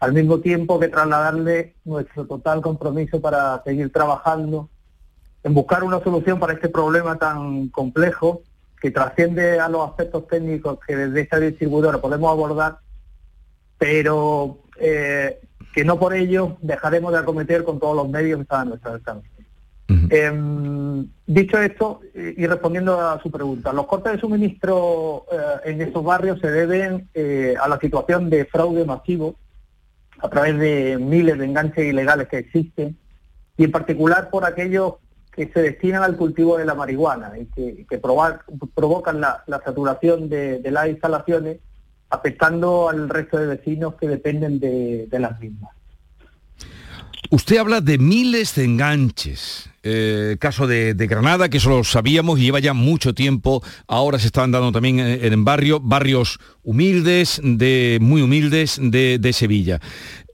Al 0.01 0.15
mismo 0.15 0.41
tiempo 0.41 0.81
que 0.81 0.89
trasladarle 0.89 1.75
nuestro 1.85 2.27
total 2.27 2.63
compromiso 2.63 3.21
para 3.21 3.63
seguir 3.63 3.93
trabajando 3.93 4.71
en 5.43 5.53
buscar 5.53 5.85
una 5.85 6.03
solución 6.03 6.41
para 6.41 6.55
este 6.55 6.71
problema 6.71 7.19
tan 7.19 7.69
complejo 7.69 8.43
que 8.81 8.91
trasciende 8.91 9.61
a 9.61 9.69
los 9.69 9.87
aspectos 9.89 10.27
técnicos 10.29 10.79
que 10.87 10.97
desde 10.97 11.21
esta 11.21 11.39
distribuidora 11.39 12.01
podemos 12.01 12.31
abordar, 12.31 12.79
pero 13.79 14.59
eh, 14.79 15.41
que 15.75 15.85
no 15.85 15.99
por 15.99 16.14
ello 16.14 16.57
dejaremos 16.62 17.12
de 17.12 17.18
acometer 17.18 17.64
con 17.64 17.81
todos 17.81 17.97
los 17.97 18.09
medios 18.09 18.39
que 18.39 18.43
están 18.43 18.61
a 18.61 18.64
nuestro 18.66 18.93
alcance. 18.93 19.29
Em, 19.87 21.07
dicho 21.27 21.59
esto, 21.59 22.01
y 22.14 22.47
respondiendo 22.47 22.99
a 22.99 23.20
su 23.20 23.31
pregunta, 23.31 23.72
los 23.72 23.87
cortes 23.87 24.12
de 24.12 24.20
suministro 24.20 25.27
eh, 25.31 25.70
en 25.70 25.83
estos 25.83 26.03
barrios 26.03 26.41
se 26.41 26.51
deben 26.51 27.11
eh, 27.12 27.55
a 27.61 27.68
la 27.68 27.79
situación 27.79 28.31
de 28.31 28.47
fraude 28.47 28.85
masivo 28.87 29.35
a 30.20 30.31
través 30.31 30.59
de 30.59 30.97
miles 30.99 31.39
de 31.39 31.45
enganches 31.45 31.85
ilegales 31.85 32.29
que 32.29 32.39
existen 32.39 32.97
y 33.59 33.64
en 33.64 33.72
particular 33.72 34.31
por 34.31 34.47
aquellos 34.47 34.95
que 35.33 35.51
se 35.53 35.61
destinan 35.61 36.03
al 36.03 36.16
cultivo 36.16 36.57
de 36.57 36.64
la 36.64 36.75
marihuana 36.75 37.33
y 37.39 37.47
que, 37.47 37.99
provocan 37.99 39.20
la, 39.20 39.45
saturación 39.64 40.29
de 40.31 40.70
las 40.70 40.89
instalaciones 40.89 41.59
afectando 42.15 42.89
al 42.89 43.09
resto 43.09 43.39
de 43.39 43.47
vecinos 43.47 43.95
que 44.01 44.09
dependen 44.09 44.59
de, 44.61 45.09
las 45.19 45.39
mismas. 45.41 45.71
Usted 47.31 47.57
habla 47.57 47.81
de 47.81 47.99
miles 47.99 48.55
de 48.55 48.65
enganches. 48.65 49.71
Eh, 49.87 50.37
caso 50.41 50.67
de, 50.67 50.95
Granada, 50.95 51.51
que 51.51 51.59
eso 51.59 51.69
lo 51.69 51.85
sabíamos 51.85 52.39
y 52.39 52.45
lleva 52.45 52.59
ya 52.59 52.73
mucho 52.73 53.15
tiempo. 53.15 53.62
Ahora 53.87 54.19
se 54.19 54.27
están 54.27 54.51
dando 54.51 54.73
también 54.73 54.99
en, 54.99 55.45
barrios, 55.45 55.81
barrios 55.83 56.39
humildes, 56.62 57.41
de, 57.43 57.99
muy 58.01 58.23
humildes 58.23 58.79
de, 58.81 59.33
Sevilla. 59.35 59.81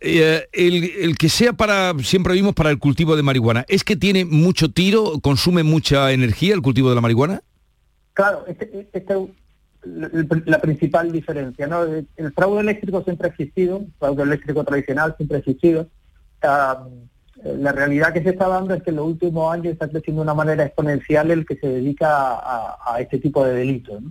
Eh, 0.00 0.46
el, 0.52 1.18
que 1.18 1.28
sea 1.28 1.52
para, 1.52 1.94
siempre 2.02 2.34
vimos 2.34 2.54
para 2.54 2.70
el 2.70 2.78
cultivo 2.78 3.16
de 3.16 3.22
marihuana, 3.22 3.64
¿es 3.68 3.82
que 3.82 3.96
tiene 3.96 4.24
mucho 4.24 4.70
tiro, 4.70 5.18
consume 5.20 5.62
mucha 5.62 6.12
energía 6.12 6.54
el 6.54 6.62
cultivo 6.62 6.88
de 6.90 6.94
la 6.94 7.00
marihuana? 7.00 7.42
Claro, 8.14 8.44
este, 8.46 8.88
este 8.92 9.14
la 9.82 10.60
principal 10.60 11.10
diferencia. 11.10 11.66
¿no? 11.66 11.84
El 11.84 12.32
fraude 12.34 12.60
eléctrico 12.60 13.02
siempre 13.02 13.28
ha 13.28 13.30
existido, 13.30 13.78
el 13.78 13.92
fraude 13.98 14.22
eléctrico 14.22 14.64
tradicional 14.64 15.14
siempre 15.16 15.36
ha 15.36 15.40
existido. 15.40 15.88
la 16.42 17.72
realidad 17.72 18.12
que 18.12 18.22
se 18.22 18.30
está 18.30 18.48
dando 18.48 18.74
es 18.74 18.82
que 18.82 18.90
en 18.90 18.96
los 18.96 19.06
últimos 19.06 19.52
años 19.52 19.72
está 19.72 19.88
creciendo 19.88 20.20
de 20.20 20.24
una 20.24 20.34
manera 20.34 20.64
exponencial 20.64 21.30
el 21.30 21.46
que 21.46 21.56
se 21.56 21.68
dedica 21.68 22.08
a, 22.08 23.00
este 23.00 23.18
tipo 23.18 23.44
de 23.44 23.54
delitos. 23.54 24.02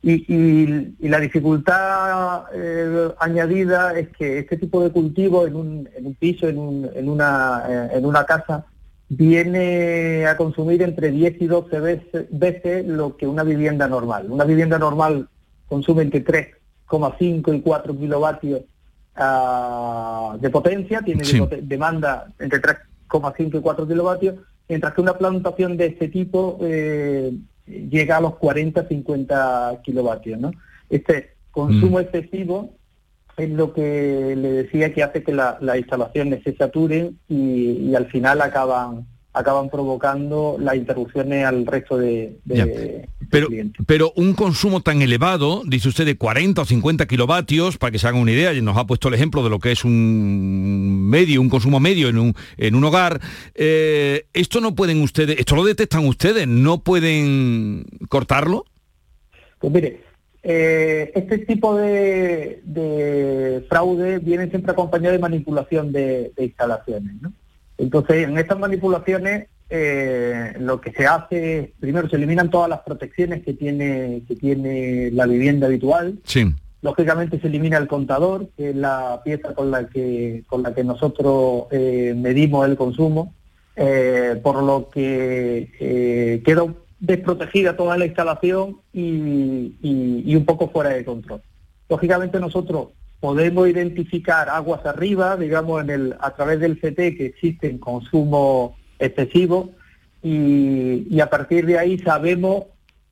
Y, 0.00 1.08
la 1.08 1.18
dificultad 1.18 2.44
eh, 2.54 3.10
añadida 3.18 3.98
es 3.98 4.08
que 4.10 4.38
este 4.38 4.56
tipo 4.56 4.82
de 4.82 4.90
cultivo 4.90 5.46
en 5.46 5.56
un, 5.56 5.88
en 5.96 6.06
un 6.06 6.14
piso, 6.14 6.48
en, 6.48 6.58
un, 6.58 6.90
en, 6.94 7.08
una, 7.08 7.64
eh, 7.68 7.88
en 7.94 8.06
una 8.06 8.24
casa, 8.24 8.64
viene 9.08 10.26
a 10.26 10.36
consumir 10.36 10.82
entre 10.82 11.10
10 11.10 11.40
y 11.40 11.46
12 11.46 11.80
veces, 12.30 12.86
lo 12.86 13.16
que 13.16 13.26
una 13.26 13.42
vivienda 13.42 13.88
normal. 13.88 14.30
Una 14.30 14.44
vivienda 14.44 14.78
normal 14.78 15.28
consume 15.66 16.02
entre 16.02 16.24
3,5 16.24 17.56
y 17.56 17.60
4 17.60 17.96
kilovatios 17.96 18.62
ah, 19.16 20.36
de 20.40 20.50
potencia, 20.50 21.00
tiene 21.02 21.24
demanda 21.62 22.32
entre 22.38 22.60
3,5 22.60 23.58
y 23.58 23.60
4 23.60 23.88
kilovatios, 23.88 24.34
mientras 24.68 24.92
que 24.92 25.00
una 25.00 25.16
plantación 25.16 25.76
de 25.76 25.86
este 25.86 26.08
tipo 26.08 26.58
eh, 26.62 27.32
llega 27.66 28.18
a 28.18 28.20
los 28.20 28.32
40-50 28.32 29.82
kilovatios. 29.82 30.38
¿no? 30.38 30.52
Este 30.90 31.34
consumo 31.50 31.98
mm. 31.98 32.00
excesivo 32.00 32.77
es 33.38 33.50
lo 33.50 33.72
que 33.72 34.34
le 34.36 34.52
decía 34.52 34.92
que 34.92 35.02
hace 35.02 35.22
que 35.22 35.32
las 35.32 35.76
instalaciones 35.76 36.42
se 36.42 36.54
saturen 36.54 37.18
y, 37.28 37.94
al 37.94 38.06
final 38.06 38.40
acaban 38.42 39.06
acaban 39.32 39.70
provocando 39.70 40.56
las 40.58 40.74
interrupciones 40.74 41.44
al 41.44 41.64
resto 41.64 41.96
de, 41.96 42.38
pero, 43.30 43.48
pero 43.86 44.12
un 44.16 44.32
consumo 44.32 44.80
tan 44.80 45.00
elevado, 45.02 45.62
dice 45.64 45.88
usted, 45.88 46.06
de 46.06 46.16
40 46.16 46.62
o 46.62 46.64
50 46.64 47.06
kilovatios, 47.06 47.78
para 47.78 47.90
que 47.92 47.98
se 47.98 48.08
haga 48.08 48.18
una 48.18 48.32
idea, 48.32 48.52
y 48.52 48.62
nos 48.62 48.76
ha 48.76 48.86
puesto 48.86 49.08
el 49.08 49.14
ejemplo 49.14 49.44
de 49.44 49.50
lo 49.50 49.60
que 49.60 49.70
es 49.70 49.84
un 49.84 51.08
medio, 51.08 51.40
un 51.40 51.50
consumo 51.50 51.78
medio 51.78 52.08
en 52.08 52.18
un, 52.18 52.34
en 52.56 52.74
un 52.74 52.84
hogar, 52.84 53.20
eh, 53.54 54.26
¿esto 54.32 54.60
no 54.60 54.74
pueden 54.74 55.02
ustedes, 55.02 55.38
esto 55.38 55.54
lo 55.54 55.64
detectan 55.64 56.06
ustedes, 56.06 56.48
no 56.48 56.82
pueden 56.82 57.84
cortarlo? 58.08 58.64
Pues 59.60 59.72
mire, 59.72 60.07
eh, 60.42 61.10
este 61.14 61.38
tipo 61.38 61.76
de, 61.76 62.62
fraude 63.68 64.18
viene 64.18 64.48
siempre 64.48 64.72
acompañado 64.72 65.12
de 65.12 65.18
manipulación 65.18 65.92
de, 65.92 66.32
instalaciones. 66.38 67.16
Entonces, 67.76 68.28
en 68.28 68.38
estas 68.38 68.58
manipulaciones 68.58 69.48
eh, 69.70 70.54
lo 70.58 70.80
que 70.80 70.92
se 70.92 71.06
hace, 71.06 71.74
primero 71.80 72.08
se 72.08 72.16
eliminan 72.16 72.50
todas 72.50 72.70
las 72.70 72.80
protecciones 72.80 73.42
que 73.42 73.52
tiene, 73.54 74.22
que 74.26 74.36
tiene 74.36 75.10
la 75.12 75.26
vivienda 75.26 75.66
habitual. 75.66 76.18
Sí. 76.24 76.54
Lógicamente 76.80 77.40
se 77.40 77.48
elimina 77.48 77.76
el 77.76 77.88
contador, 77.88 78.48
que 78.56 78.70
es 78.70 78.76
la 78.76 79.20
pieza 79.24 79.52
con 79.54 79.70
la 79.70 79.88
que, 79.88 80.44
con 80.46 80.62
la 80.62 80.74
que 80.74 80.84
nosotros 80.84 81.64
eh, 81.72 82.14
medimos 82.16 82.66
el 82.66 82.76
consumo, 82.76 83.34
por 84.42 84.62
lo 84.62 84.88
que 84.90 86.40
queda 86.44 86.64
un 86.64 86.76
desprotegida 87.00 87.76
toda 87.76 87.96
la 87.96 88.06
instalación 88.06 88.78
y, 88.92 90.34
un 90.34 90.44
poco 90.44 90.68
fuera 90.70 90.90
de 90.90 91.04
control. 91.04 91.42
Lógicamente 91.88 92.40
nosotros 92.40 92.88
podemos 93.20 93.68
identificar 93.68 94.48
aguas 94.48 94.84
arriba, 94.86 95.36
digamos, 95.36 95.82
en 95.82 95.90
el, 95.90 96.16
a 96.20 96.34
través 96.34 96.60
del 96.60 96.78
CT 96.78 97.16
que 97.16 97.26
existen 97.26 97.78
consumo 97.78 98.76
excesivo 98.98 99.70
y, 100.22 101.20
a 101.20 101.30
partir 101.30 101.66
de 101.66 101.78
ahí 101.78 101.98
sabemos 101.98 102.64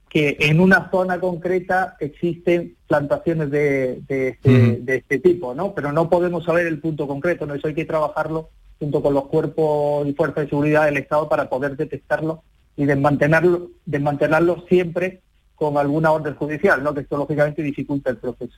que 0.09 0.37
en 0.41 0.61
una 0.61 0.91
zona 0.91 1.19
concreta 1.19 1.97
existen 2.01 2.77
plantaciones 2.87 3.51
de, 3.51 4.03
este, 4.09 4.79
de, 4.81 4.97
este, 4.97 5.19
tipo, 5.19 5.55
¿no? 5.55 5.75
Pero 5.75 5.93
no 5.93 6.09
podemos 6.09 6.45
saber 6.45 6.67
el 6.67 6.79
punto 6.79 7.07
concreto, 7.07 7.45
¿no? 7.45 7.55
Eso 7.55 7.69
hay 7.69 7.75
que 7.75 7.85
trabajarlo 7.85 8.49
junto 8.79 9.03
con 9.03 9.15
los 9.15 9.27
cuerpos 9.27 10.07
y 10.07 10.13
fuerzas 10.13 10.45
de 10.45 10.51
seguridad 10.51 10.85
del 10.87 10.99
Estado 10.99 11.29
para 11.29 11.49
poder 11.49 11.77
detectarlo 11.77 12.43
y 12.77 12.85
desmantelarlo, 12.85 13.71
desmantelarlo 13.85 14.65
siempre 14.69 15.23
con 15.55 15.79
alguna 15.79 16.13
orden 16.13 16.35
judicial, 16.35 16.83
¿no? 16.83 16.93
que 16.93 17.01
esto 17.01 17.17
lógicamente 17.17 17.63
dificulta 17.63 18.11
el 18.11 18.19
proceso. 18.19 18.55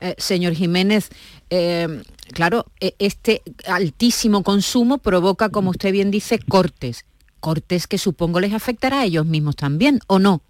Eh, 0.00 0.14
señor 0.18 0.52
Jiménez, 0.52 1.08
eh, 1.48 2.02
claro, 2.32 2.66
e, 2.78 2.94
este 2.98 3.42
altísimo 3.66 4.42
consumo 4.42 4.98
provoca, 4.98 5.48
como 5.48 5.70
usted 5.70 5.92
bien 5.92 6.10
dice, 6.10 6.38
cortes. 6.38 7.06
Cortes 7.40 7.86
que 7.86 7.96
supongo 7.96 8.38
les 8.38 8.52
afectará 8.52 9.00
a 9.00 9.04
ellos 9.06 9.24
mismos 9.24 9.56
también, 9.56 10.00
¿o 10.08 10.18
no? 10.18 10.42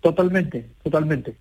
Totalmente, 0.00 0.70
totalmente. 0.82 1.36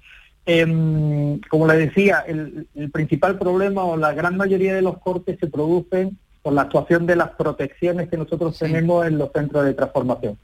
Em, 0.45 1.39
como 1.49 1.67
le 1.67 1.75
decía, 1.77 2.23
el, 2.27 2.67
principal 2.91 3.37
problema 3.37 3.83
o 3.83 3.97
la 3.97 4.13
gran 4.13 4.37
mayoría 4.37 4.73
de 4.73 4.81
los 4.81 4.99
cortes 4.99 5.37
se 5.39 5.47
producen 5.47 6.17
por 6.41 6.53
la 6.53 6.63
actuación 6.63 7.05
de 7.05 7.15
las 7.15 7.29
protecciones 7.31 8.09
que 8.09 8.17
nosotros 8.17 8.57
tenemos 8.57 9.05
en 9.05 9.17
los 9.17 9.31
centros 9.31 9.65
de 9.65 9.73
transformación. 9.73 10.37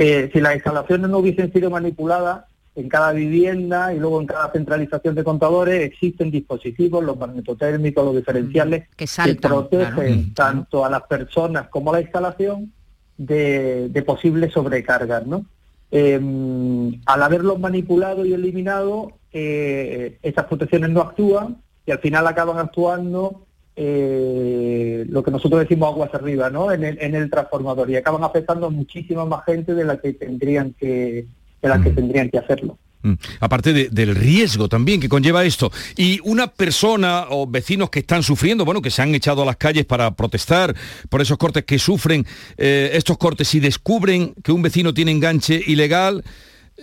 Eh, 0.00 0.30
si 0.32 0.40
las 0.40 0.54
instalaciones 0.54 1.10
no 1.10 1.18
hubiesen 1.18 1.52
sido 1.52 1.70
manipuladas, 1.70 2.44
en 2.76 2.88
cada 2.88 3.10
vivienda 3.10 3.92
y 3.92 3.98
luego 3.98 4.20
en 4.20 4.28
cada 4.28 4.52
centralización 4.52 5.16
de 5.16 5.24
contadores 5.24 5.82
existen 5.82 6.30
dispositivos, 6.30 7.02
los 7.02 7.18
magnetotérmicos, 7.18 8.04
los 8.04 8.14
diferenciales, 8.14 8.86
que, 8.94 9.06
protegen 9.34 10.32
tanto 10.32 10.84
a 10.84 10.88
las 10.88 11.02
personas 11.02 11.66
como 11.70 11.90
a 11.90 11.94
la 11.94 12.02
instalación 12.02 12.72
de, 13.16 14.04
posibles 14.06 14.52
sobrecargas. 14.52 15.26
¿no? 15.26 15.44
Em, 15.90 17.00
al 17.04 17.22
haberlos 17.24 17.58
manipulado 17.58 18.24
y 18.24 18.32
eliminado, 18.32 19.14
eh, 19.32 20.18
esas 20.22 20.44
protecciones 20.44 20.90
no 20.90 21.00
actúan 21.00 21.56
y 21.84 21.90
al 21.90 21.98
final 21.98 22.28
acaban 22.28 22.58
actuando 22.58 23.44
eh, 23.80 25.06
lo 25.08 25.22
que 25.22 25.30
nosotros 25.30 25.60
decimos 25.60 25.92
aguas 25.92 26.12
arriba, 26.12 26.50
¿no? 26.50 26.72
En 26.72 26.82
el, 26.82 26.98
en 27.00 27.14
el 27.14 27.30
transformador 27.30 27.88
y 27.88 27.94
acaban 27.94 28.24
afectando 28.24 28.66
a 28.66 28.70
muchísima 28.70 29.24
más 29.24 29.44
gente 29.44 29.72
de 29.72 29.84
la 29.84 29.98
que 29.98 30.14
tendrían 30.14 30.74
que, 30.74 31.26
de 31.62 31.68
la 31.68 31.80
que 31.80 31.90
mm. 31.90 31.94
tendrían 31.94 32.28
que 32.28 32.38
hacerlo. 32.38 32.76
Mm. 33.02 33.12
Aparte 33.38 33.88
del 33.88 34.16
riesgo 34.16 34.68
también 34.68 35.00
que 35.00 35.08
conlleva 35.08 35.44
esto. 35.44 35.70
Y 35.96 36.18
una 36.24 36.48
persona 36.48 37.26
o 37.30 37.46
vecinos 37.46 37.90
que 37.90 38.00
están 38.00 38.24
sufriendo, 38.24 38.64
bueno, 38.64 38.82
que 38.82 38.90
se 38.90 39.00
han 39.00 39.14
echado 39.14 39.42
a 39.42 39.46
las 39.46 39.56
calles 39.56 39.84
para 39.84 40.10
protestar 40.10 40.74
por 41.08 41.22
esos 41.22 41.38
cortes 41.38 41.64
que 41.64 41.78
sufren 41.78 42.26
eh, 42.56 42.90
estos 42.94 43.16
cortes 43.16 43.54
y 43.54 43.60
descubren 43.60 44.34
que 44.42 44.50
un 44.50 44.62
vecino 44.62 44.92
tiene 44.92 45.12
enganche 45.12 45.62
ilegal, 45.68 46.24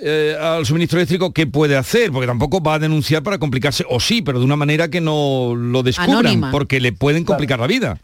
eh, 0.02 0.36
al 0.40 0.66
suministro 0.66 1.00
eléctrico, 1.00 1.32
¿qué 1.32 1.48
puede 1.48 1.78
hacer? 1.78 2.12
Porque 2.12 2.28
tampoco 2.28 2.62
va 2.62 2.74
a 2.74 2.80
denunciar 2.80 3.24
para 3.24 3.38
complicarse, 3.38 3.86
o 3.90 4.00
sí, 4.02 4.22
pero 4.22 4.40
de 4.40 4.46
una 4.46 4.58
manera 4.58 4.90
que 4.90 5.00
no 5.00 5.54
lo 5.56 5.84
descubran, 5.84 6.52
porque 6.52 6.82
le 6.82 6.92
pueden 6.92 7.24
complicar 7.24 7.60
la 7.60 7.68
vida. 7.68 7.98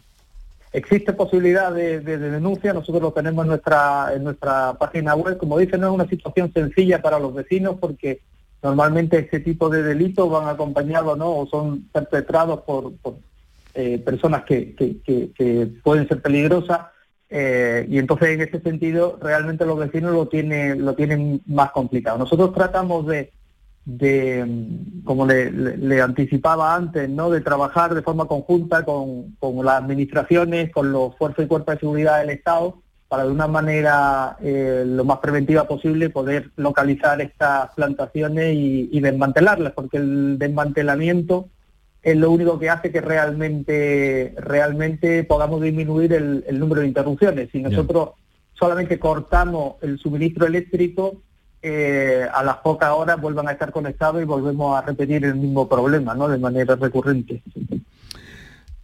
Existe 0.72 1.12
posibilidad 1.12 1.74
de, 1.74 2.00
denuncia, 2.00 2.72
nosotros 2.72 3.02
lo 3.02 3.12
tenemos 3.12 3.44
en 3.44 3.50
nuestra, 3.50 4.14
en 4.16 4.24
nuestra 4.24 4.74
página 4.76 5.16
web. 5.16 5.38
Como 5.38 5.58
dice, 5.58 5.78
no 5.78 5.88
es 5.88 5.94
una 5.94 6.08
situación 6.08 6.54
sencilla 6.54 7.02
para 7.02 7.20
los 7.20 7.34
vecinos 7.34 7.76
porque 7.78 8.22
normalmente 8.64 9.20
este 9.20 9.42
tipo 9.42 9.70
de 9.70 9.84
delitos 9.84 10.30
van 10.30 10.48
acompañados 10.48 11.18
¿no? 11.18 11.30
o 11.36 11.48
son 11.48 11.90
perpetrados 11.92 12.62
por, 12.62 12.94
eh, 13.74 14.00
personas 14.00 14.44
que, 14.44 14.76
que 14.76 15.70
pueden 15.84 16.08
ser 16.08 16.22
peligrosas 16.22 16.80
eh, 17.34 17.86
y 17.90 17.98
entonces 17.98 18.30
en 18.30 18.42
ese 18.42 18.60
sentido 18.60 19.18
realmente 19.22 19.66
los 19.66 19.80
vecinos 19.80 20.12
lo 20.12 20.28
tienen, 20.28 20.84
lo 20.84 20.96
tienen 20.96 21.42
más 21.46 21.72
complicado. 21.72 22.18
Nosotros 22.18 22.54
tratamos 22.54 23.08
de, 23.08 23.32
como 25.06 25.26
le, 25.26 26.02
anticipaba 26.02 26.76
antes, 26.76 27.10
¿no? 27.10 27.30
de 27.30 27.40
trabajar 27.40 27.96
de 27.96 28.02
forma 28.02 28.26
conjunta 28.26 28.84
con, 28.84 29.38
las 29.64 29.76
administraciones, 29.76 30.74
con 30.74 30.92
los 30.92 31.16
fuerzas 31.16 31.46
y 31.46 31.48
cuerpos 31.48 31.76
de 31.76 31.80
seguridad 31.80 32.20
del 32.20 32.32
Estado, 32.32 32.82
para 33.08 33.24
de 33.24 33.32
una 33.32 33.48
manera 33.48 34.36
eh, 34.42 34.84
lo 34.86 35.06
más 35.06 35.20
preventiva 35.20 35.70
posible 35.70 36.10
poder 36.10 36.52
localizar 36.58 37.22
estas 37.22 37.74
plantaciones 37.76 38.54
y 38.54 39.00
desmantelarlas, 39.00 39.72
porque 39.72 39.98
el 39.98 40.38
desmantelamiento 40.38 41.48
es 42.04 42.18
lo 42.18 42.32
único 42.32 42.58
que 42.58 42.70
hace 42.70 42.92
que 42.92 43.02
realmente, 43.02 44.34
realmente 44.38 45.24
podamos 45.24 45.62
disminuir 45.62 46.14
el, 46.14 46.60
número 46.60 46.82
de 46.82 46.88
interrupciones. 46.88 47.50
Si 47.52 47.62
nosotros 47.62 48.12
solamente 48.54 48.98
cortamos 48.98 49.76
el 49.82 50.00
suministro 50.00 50.48
eléctrico, 50.48 51.22
eh, 51.62 52.26
a 52.34 52.44
las 52.44 52.58
pocas 52.58 52.90
horas 52.92 53.22
vuelvan 53.22 53.48
a 53.48 53.52
estar 53.52 53.72
conectados 53.72 54.22
y 54.22 54.26
volvemos 54.26 54.76
a 54.76 54.82
repetir 54.82 55.24
el 55.26 55.36
mismo 55.36 55.70
problema, 55.70 56.16
¿no? 56.16 56.28
De 56.28 56.40
manera 56.40 56.76
recurrente. 56.76 57.44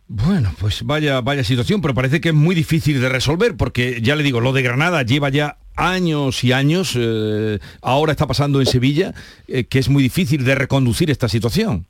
Bueno, 0.09 0.53
pues 0.59 0.83
vaya, 0.83 1.19
vaya 1.21 1.43
situación, 1.43 1.81
pero 1.81 1.93
parece 1.93 2.21
que 2.21 2.29
es 2.29 2.35
muy 2.35 2.55
difícil 2.55 3.01
de 3.01 3.09
resolver, 3.09 3.57
porque 3.57 3.99
ya 4.01 4.15
le 4.15 4.23
digo, 4.23 4.39
lo 4.39 4.53
de 4.53 4.61
Granada 4.61 5.01
lleva 5.01 5.29
ya 5.29 5.57
años 5.75 6.43
y 6.43 6.53
años, 6.53 6.93
eh, 6.95 7.59
ahora 7.81 8.11
está 8.11 8.25
pasando 8.25 8.59
en 8.61 8.67
Sevilla, 8.67 9.13
eh, 9.47 9.65
que 9.65 9.79
es 9.79 9.89
muy 9.89 10.03
difícil 10.03 10.45
de 10.45 10.55
reconducir 10.55 11.11
esta 11.11 11.27
situación. 11.27 11.87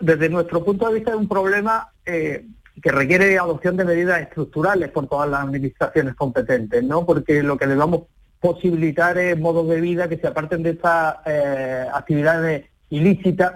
Desde 0.00 0.28
nuestro 0.28 0.64
punto 0.64 0.88
de 0.88 0.94
vista 0.94 1.10
es 1.10 1.16
un 1.16 1.28
problema 1.28 1.88
eh, 2.04 2.46
que 2.82 2.92
requiere 2.92 3.38
adopción 3.38 3.76
de 3.76 3.84
medidas 3.84 4.20
estructurales 4.20 4.90
por 4.90 5.08
todas 5.08 5.28
las 5.30 5.42
administraciones 5.42 6.14
competentes, 6.14 6.82
¿no? 6.82 7.06
Porque 7.06 7.42
lo 7.42 7.56
que 7.56 7.66
le 7.66 7.74
vamos 7.74 8.02
a 8.02 8.04
posibilitar 8.40 9.16
es 9.16 9.38
modos 9.38 9.68
de 9.68 9.80
vida 9.80 10.08
que 10.08 10.18
se 10.18 10.26
aparten 10.26 10.62
de 10.62 10.70
estas 10.70 11.16
eh, 11.24 11.86
actividades 11.92 12.66
ilícitas, 12.90 13.54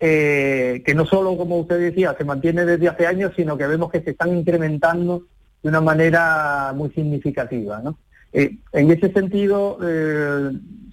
eh, 0.00 0.82
que 0.84 0.94
no 0.94 1.06
solo, 1.06 1.36
como 1.36 1.58
usted 1.58 1.78
decía, 1.78 2.14
se 2.18 2.24
mantiene 2.24 2.64
desde 2.64 2.88
hace 2.88 3.06
años, 3.06 3.32
sino 3.36 3.56
que 3.56 3.66
vemos 3.66 3.90
que 3.90 4.02
se 4.02 4.10
están 4.10 4.36
incrementando 4.36 5.22
de 5.62 5.68
una 5.68 5.80
manera 5.80 6.72
muy 6.74 6.90
significativa, 6.90 7.80
¿no? 7.80 7.98
en 8.32 8.90
ese 8.90 9.10
sentido, 9.12 9.78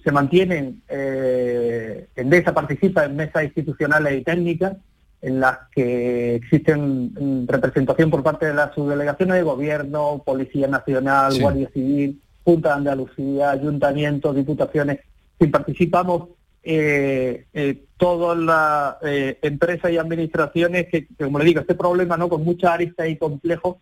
se 0.04 0.12
mantienen, 0.12 0.82
eh, 0.88 2.06
Endesa 2.14 2.52
participa 2.52 3.04
en 3.04 3.16
mesas 3.16 3.44
institucionales 3.44 4.20
y 4.20 4.22
técnicas 4.22 4.76
en 5.22 5.40
las 5.40 5.58
que 5.74 6.34
existen 6.34 7.46
representación 7.48 8.10
por 8.10 8.22
parte 8.22 8.46
de 8.46 8.54
las 8.54 8.74
subdelegaciones 8.74 9.36
de 9.36 9.42
gobierno, 9.42 10.22
Policía 10.24 10.68
Nacional, 10.68 11.40
Guardia 11.40 11.70
Civil, 11.72 12.20
Junta 12.44 12.68
de 12.68 12.74
Andalucía, 12.74 13.50
ayuntamientos, 13.50 14.36
diputaciones. 14.36 15.00
Si 15.40 15.46
participamos 15.46 16.28
eh, 16.62 17.46
eh, 17.52 17.84
todas 17.96 18.38
las 18.38 18.96
eh, 19.02 19.38
empresas 19.42 19.90
y 19.90 19.98
administraciones 19.98 20.88
que, 20.88 21.06
como 21.18 21.38
le 21.38 21.46
digo, 21.46 21.60
este 21.60 21.74
problema 21.74 22.16
no 22.16 22.28
con 22.28 22.44
muchas 22.44 22.72
aristas 22.72 23.08
y 23.08 23.16
complejos 23.16 23.76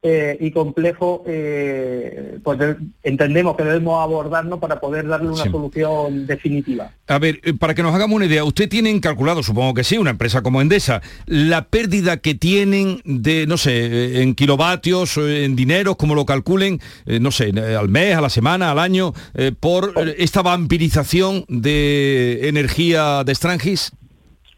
eh, 0.00 0.36
y 0.38 0.52
complejo, 0.52 1.24
eh, 1.26 2.38
pues 2.44 2.56
entendemos 3.02 3.56
que 3.56 3.64
debemos 3.64 4.00
abordarnos 4.00 4.60
para 4.60 4.78
poder 4.78 5.08
darle 5.08 5.30
una 5.30 5.50
solución 5.50 6.24
definitiva. 6.24 6.92
A 7.08 7.18
ver, 7.18 7.40
eh, 7.42 7.52
para 7.52 7.74
que 7.74 7.82
nos 7.82 7.92
hagamos 7.92 8.14
una 8.14 8.26
idea, 8.26 8.44
usted 8.44 8.68
tienen 8.68 9.00
calculado, 9.00 9.42
supongo 9.42 9.74
que 9.74 9.82
sí, 9.82 9.98
una 9.98 10.10
empresa 10.10 10.40
como 10.40 10.62
Endesa, 10.62 11.02
la 11.26 11.64
pérdida 11.64 12.18
que 12.18 12.36
tienen 12.36 13.00
de, 13.04 13.48
no 13.48 13.56
sé, 13.56 14.22
en 14.22 14.36
kilovatios, 14.36 15.16
en 15.16 15.56
dinero, 15.56 15.96
como 15.96 16.14
lo 16.14 16.24
calculen, 16.24 16.80
no 17.20 17.32
sé, 17.32 17.52
al 17.58 17.88
mes, 17.88 18.14
a 18.14 18.20
la 18.20 18.30
semana, 18.30 18.70
al 18.70 18.78
año, 18.78 19.14
por 19.58 19.94
esta 20.16 20.42
vampirización 20.42 21.44
de 21.48 22.48
energía 22.48 23.24
de 23.24 23.34
Strangis. 23.34 23.90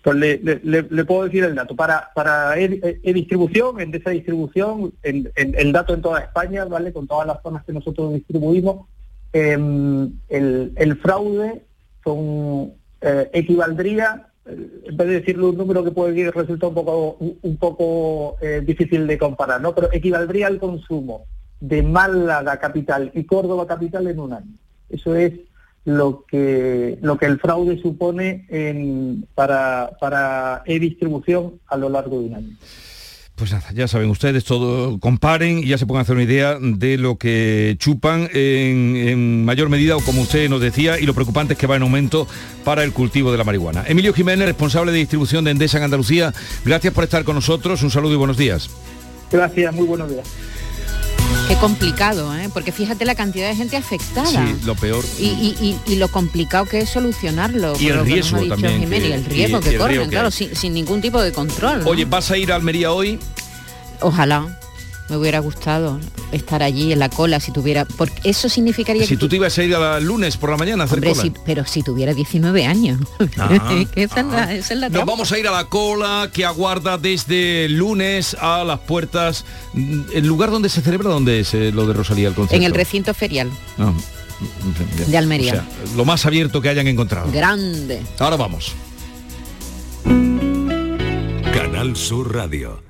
Pues 0.03 0.17
le, 0.17 1.05
puedo 1.05 1.25
decir 1.25 1.45
el 1.45 1.55
dato. 1.55 1.77
Para, 1.77 2.11
para 2.15 2.59
e-distribución, 2.59 3.81
en 3.81 3.95
esa 3.95 4.11
distribución, 4.11 4.95
el 5.03 5.73
dato 5.73 5.93
en 5.93 6.01
toda 6.01 6.21
España, 6.21 6.65
¿vale? 6.65 6.93
Con 6.93 7.07
todas 7.07 7.27
las 7.27 7.43
zonas 7.43 7.65
que 7.65 7.73
nosotros 7.73 8.15
distribuimos, 8.15 8.87
em, 9.33 10.11
el, 10.29 10.99
fraude 11.03 11.63
son, 12.03 12.73
eh, 13.03 13.31
equivaldría, 13.35 14.29
eh, 14.47 14.69
en 14.85 14.97
vez 14.97 15.07
de 15.07 15.21
decirle 15.21 15.45
un 15.45 15.59
número 15.59 15.85
que 15.85 15.91
puede 15.91 16.31
resultar 16.31 16.71
un 16.71 16.75
poco, 16.75 17.17
un, 17.19 17.57
poco 17.59 18.37
eh, 18.41 18.63
difícil 18.65 19.07
de 19.07 19.19
comparar, 19.19 19.61
¿no? 19.61 19.75
Pero 19.75 19.93
equivaldría 19.93 20.47
al 20.47 20.59
consumo 20.59 21.27
de 21.61 21.83
Málaga 21.83 22.59
capital 22.59 23.11
y 23.15 23.25
Córdoba 23.25 23.67
capital 23.67 24.07
en 24.07 24.19
un 24.19 24.33
año. 24.33 24.55
Eso 24.89 25.15
es 25.15 25.33
lo 25.85 26.25
que, 26.27 26.99
lo 27.03 27.17
que 27.17 27.27
el 27.27 27.39
fraude 27.39 27.81
supone 27.81 28.47
en, 28.49 29.27
para, 29.35 29.91
para 30.01 30.63
e-distribución 30.67 31.61
a 31.67 31.77
lo 31.77 31.89
largo 31.89 32.21
de 32.21 32.27
un 32.27 32.35
año. 32.35 32.57
Pues 33.41 33.53
nada, 33.53 33.65
ya 33.73 33.89
saben 33.89 34.11
ustedes, 34.11 34.45
todo 34.45 35.01
comparen 35.01 35.61
y 35.61 35.69
ya 35.69 35.79
se 35.79 35.87
pueden 35.87 36.03
hacer 36.03 36.15
una 36.15 36.25
idea 36.25 36.59
de 36.61 36.99
lo 36.99 37.17
que 37.17 37.75
chupan 37.79 38.29
en, 38.35 38.97
en, 38.97 39.45
mayor 39.47 39.71
medida 39.71 39.97
o 39.97 40.01
como 40.01 40.21
usted 40.21 40.51
nos 40.51 40.61
decía 40.61 41.01
y 41.01 41.07
lo 41.07 41.15
preocupante 41.15 41.55
es 41.55 41.59
que 41.59 41.67
va 41.67 41.77
en 41.77 41.81
aumento 41.81 42.27
para 42.65 42.85
el 42.85 42.93
cultivo 42.93 43.33
de 43.33 43.39
la 43.39 43.45
marihuana. 43.45 43.83
Emilio 43.89 44.13
Jiménez, 44.13 44.47
responsable 44.47 44.93
de 44.93 44.99
distribución 44.99 45.45
de 45.45 45.53
Endesa 45.53 45.79
en 45.79 45.85
Andalucía, 45.85 46.35
gracias 46.67 46.93
por 46.93 47.05
estar 47.05 47.25
con 47.25 47.35
nosotros, 47.35 47.83
un 47.83 47.91
saludo 47.91 48.13
y 48.13 48.17
buenos 48.17 48.37
días. 48.37 48.69
Gracias, 49.33 49.75
muy 49.75 49.87
buenos 49.87 50.11
días. 50.11 50.27
Qué 51.51 51.57
complicado, 51.57 52.33
¿eh? 52.39 52.49
porque 52.55 52.71
fíjate 52.71 53.05
la 53.05 53.17
cantidad 53.17 53.49
de 53.49 53.57
gente 53.57 53.77
afectada. 53.77 54.25
Sí, 54.25 54.57
lo 54.65 54.77
peor. 54.77 55.05
Y, 55.19 55.97
lo 55.97 56.07
complicado 56.07 56.65
que 56.65 56.79
es 56.79 56.91
solucionarlo. 56.91 57.73
Y 57.81 57.89
el 57.89 58.05
riesgo 58.05 58.47
también. 58.47 58.83
y 58.89 58.95
el 58.95 59.25
riesgo 59.25 59.59
que 59.59 59.77
corren, 59.77 60.09
claro, 60.09 60.31
sin, 60.31 60.55
sin, 60.55 60.73
ningún 60.73 61.01
tipo 61.01 61.21
de 61.21 61.33
control. 61.33 61.83
Oye, 61.87 62.05
¿vas 62.05 62.31
a 62.31 62.39
ir 62.39 62.53
a 62.53 62.55
Almería 62.55 62.93
hoy? 62.93 63.19
Ojalá 64.01 64.60
me 65.11 65.17
hubiera 65.17 65.41
gustado 65.41 65.99
estar 66.31 66.63
allí 66.63 66.93
en 66.93 67.01
la 67.01 67.09
cola 67.09 67.41
si 67.41 67.53
tuviera 67.53 67.85
porque 67.85 68.31
eso 68.31 68.49
significaría 68.49 69.05
si 69.05 69.17
tú 69.17 69.29
te 69.29 69.37
ibas 69.37 69.59
a 69.59 69.65
ir 69.65 69.75
a 69.75 69.99
lunes 69.99 70.37
por 70.37 70.51
la 70.51 70.57
mañana 70.57 70.85
a 70.85 70.87
hacer 70.87 71.03
cola. 71.03 71.33
pero 71.45 71.67
si 71.67 71.83
tuviera 71.83 72.15
19 72.15 72.65
años. 72.65 73.01
Ah, 73.37 73.49
nos 74.91 75.07
vamos 75.07 75.33
a 75.33 75.39
ir 75.39 75.49
a 75.49 75.51
la 75.51 75.65
cola 75.65 76.31
que 76.33 76.45
aguarda 76.45 76.97
desde 76.97 77.69
lunes 77.69 78.37
a 78.41 78.63
las 78.65 78.79
puertas. 78.81 79.45
El 79.75 80.27
lugar 80.27 80.51
donde 80.51 80.69
se 80.69 80.81
celebra 80.81 81.11
dónde 81.11 81.41
es 81.41 81.53
eh, 81.55 81.73
lo 81.73 81.87
de 81.87 81.93
Rosalía 81.93 82.29
el 82.29 82.35
concierto 82.35 82.57
en 82.57 82.63
el 82.63 82.75
recinto 82.75 83.13
ferial. 83.13 83.51
Ah, 83.79 83.93
de 85.09 85.19
Almería. 85.19 85.65
Lo 85.97 86.05
más 86.05 86.25
abierto 86.25 86.63
que 86.63 86.69
hayan 86.69 86.87
encontrado. 86.87 87.31
Grande. 87.33 88.01
Ahora 88.19 88.37
vamos. 88.37 88.75
Canal 91.53 91.97
Sur 91.97 92.35
Radio 92.35 92.90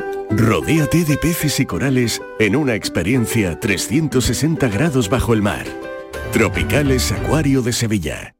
Rodéate 0.35 1.03
de 1.03 1.17
peces 1.17 1.59
y 1.59 1.65
corales 1.65 2.21
en 2.39 2.55
una 2.55 2.75
experiencia 2.75 3.59
360 3.59 4.69
grados 4.69 5.09
bajo 5.09 5.33
el 5.33 5.41
mar. 5.41 5.65
Tropicales 6.31 7.11
Acuario 7.11 7.61
de 7.61 7.73
Sevilla. 7.73 8.35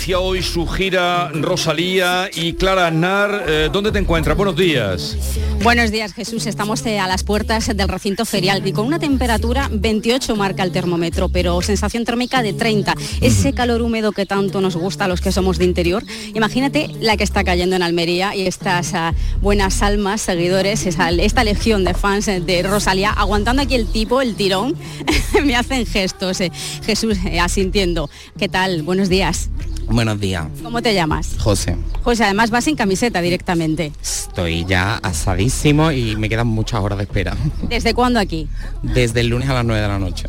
Inicia 0.00 0.18
hoy 0.18 0.42
su 0.42 0.66
gira 0.66 1.28
Rosalía 1.28 2.30
y 2.32 2.54
Clara 2.54 2.86
Aznar. 2.86 3.44
Eh, 3.46 3.68
¿Dónde 3.70 3.92
te 3.92 3.98
encuentras? 3.98 4.34
Buenos 4.34 4.56
días. 4.56 5.14
Buenos 5.62 5.90
días, 5.90 6.14
Jesús. 6.14 6.46
Estamos 6.46 6.86
eh, 6.86 6.98
a 6.98 7.06
las 7.06 7.22
puertas 7.22 7.66
del 7.76 7.86
recinto 7.86 8.24
ferial 8.24 8.66
y 8.66 8.72
con 8.72 8.86
una 8.86 8.98
temperatura 8.98 9.68
28 9.70 10.36
marca 10.36 10.62
el 10.62 10.72
termómetro, 10.72 11.28
pero 11.28 11.60
sensación 11.60 12.06
térmica 12.06 12.42
de 12.42 12.54
30. 12.54 12.94
Ese 13.20 13.52
calor 13.52 13.82
húmedo 13.82 14.12
que 14.12 14.24
tanto 14.24 14.62
nos 14.62 14.74
gusta 14.74 15.04
a 15.04 15.08
los 15.08 15.20
que 15.20 15.32
somos 15.32 15.58
de 15.58 15.66
interior. 15.66 16.02
Imagínate 16.34 16.88
la 17.00 17.18
que 17.18 17.24
está 17.24 17.44
cayendo 17.44 17.76
en 17.76 17.82
Almería 17.82 18.34
y 18.34 18.46
estas 18.46 18.94
ah, 18.94 19.12
buenas 19.42 19.82
almas, 19.82 20.22
seguidores, 20.22 20.86
esta 20.86 21.44
legión 21.44 21.84
de 21.84 21.92
fans 21.92 22.24
de 22.24 22.62
Rosalía, 22.62 23.10
aguantando 23.10 23.60
aquí 23.60 23.74
el 23.74 23.86
tipo, 23.86 24.22
el 24.22 24.34
tirón, 24.34 24.76
me 25.44 25.56
hacen 25.56 25.84
gestos. 25.84 26.40
Eh. 26.40 26.50
Jesús, 26.86 27.18
asintiendo. 27.38 28.08
¿Qué 28.38 28.48
tal? 28.48 28.82
Buenos 28.82 29.10
días. 29.10 29.50
Buenos 29.90 30.20
días. 30.20 30.46
¿Cómo 30.62 30.80
te 30.80 30.94
llamas? 30.94 31.34
José. 31.38 31.76
José, 32.04 32.22
además 32.24 32.50
vas 32.50 32.62
sin 32.64 32.76
camiseta 32.76 33.20
directamente. 33.20 33.92
Estoy 34.00 34.64
ya 34.64 34.96
asadísimo 34.98 35.90
y 35.90 36.14
me 36.14 36.28
quedan 36.28 36.46
muchas 36.46 36.80
horas 36.80 36.98
de 36.98 37.04
espera. 37.04 37.36
¿Desde 37.68 37.92
cuándo 37.92 38.20
aquí? 38.20 38.48
Desde 38.82 39.20
el 39.20 39.26
lunes 39.26 39.48
a 39.48 39.54
las 39.54 39.64
9 39.64 39.82
de 39.82 39.88
la 39.88 39.98
noche. 39.98 40.28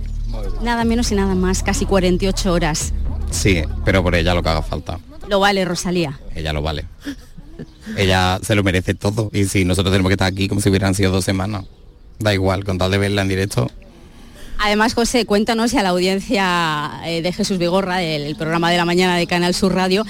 Nada 0.64 0.84
menos 0.84 1.12
y 1.12 1.16
nada 1.16 1.36
más, 1.36 1.62
casi 1.62 1.86
48 1.86 2.52
horas. 2.52 2.92
Sí, 3.30 3.62
pero 3.86 4.02
por 4.02 4.16
ella 4.16 4.34
lo 4.34 4.42
que 4.42 4.50
haga 4.50 4.64
falta. 4.64 5.00
Lo 5.30 5.40
vale, 5.40 5.64
Rosalía. 5.64 6.20
Ella 6.34 6.54
lo 6.54 6.64
vale. 6.64 6.86
ella 7.98 8.40
se 8.42 8.56
lo 8.56 8.64
merece 8.64 8.96
todo. 8.96 9.30
Y 9.32 9.46
si 9.46 9.64
nosotros 9.64 9.94
tenemos 9.94 10.10
que 10.10 10.16
estar 10.16 10.28
aquí 10.28 10.48
como 10.48 10.60
si 10.60 10.70
hubieran 10.70 10.96
sido 10.96 11.12
dos 11.12 11.24
semanas. 11.24 11.66
Da 12.18 12.34
igual, 12.34 12.64
con 12.64 12.80
tal 12.80 12.90
de 12.90 12.98
verla 12.98 13.22
en 13.22 13.28
directo, 13.28 13.70
Además, 14.64 14.94
José, 14.94 15.26
cuéntanos 15.26 15.74
y 15.74 15.78
a 15.80 15.84
la 15.84 15.90
audiencia 15.90 16.92
eh, 17.04 17.24
de 17.24 17.34
Jesús 17.34 17.58
Vigorra, 17.58 17.98
del 17.98 18.36
programa 18.36 18.70
de 18.70 18.78
la 18.78 18.86
mañana 18.86 19.18
de 19.18 19.26
Canal 19.26 19.56
Sur 19.56 19.74
Radio, 19.74 20.06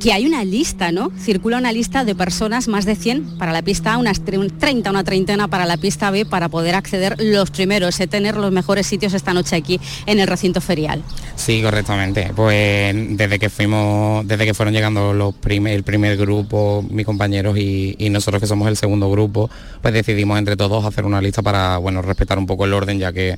que 0.00 0.12
hay 0.12 0.26
una 0.26 0.44
lista, 0.44 0.92
¿no? 0.92 1.10
Circula 1.18 1.58
una 1.58 1.72
lista 1.72 2.04
de 2.04 2.14
personas, 2.14 2.68
más 2.68 2.84
de 2.84 2.94
100 2.94 3.36
para 3.36 3.52
la 3.52 3.62
pista 3.62 3.94
A, 3.94 3.98
unas 3.98 4.20
30, 4.24 4.88
una 4.88 5.02
treintena 5.02 5.48
para 5.48 5.66
la 5.66 5.76
pista 5.76 6.12
B, 6.12 6.24
para 6.24 6.48
poder 6.48 6.76
acceder 6.76 7.16
los 7.18 7.50
primeros, 7.50 7.98
y 7.98 8.06
tener 8.06 8.36
los 8.36 8.52
mejores 8.52 8.86
sitios 8.86 9.12
esta 9.12 9.34
noche 9.34 9.56
aquí 9.56 9.80
en 10.06 10.20
el 10.20 10.28
recinto 10.28 10.60
ferial. 10.60 11.02
Sí, 11.34 11.60
correctamente. 11.60 12.30
Pues 12.36 12.94
desde 13.16 13.40
que 13.40 13.50
fuimos, 13.50 14.24
desde 14.28 14.44
que 14.44 14.54
fueron 14.54 14.72
llegando 14.72 15.14
los 15.14 15.34
primer, 15.34 15.74
el 15.74 15.82
primer 15.82 16.16
grupo, 16.16 16.84
mis 16.88 17.06
compañeros 17.06 17.58
y, 17.58 17.96
y 17.98 18.08
nosotros 18.10 18.40
que 18.40 18.46
somos 18.46 18.68
el 18.68 18.76
segundo 18.76 19.10
grupo, 19.10 19.50
pues 19.82 19.92
decidimos 19.92 20.38
entre 20.38 20.56
todos 20.56 20.84
hacer 20.84 21.04
una 21.04 21.20
lista 21.20 21.42
para, 21.42 21.78
bueno, 21.78 22.02
respetar 22.02 22.38
un 22.38 22.46
poco 22.46 22.66
el 22.66 22.72
orden, 22.72 23.00
ya 23.00 23.12
que 23.12 23.36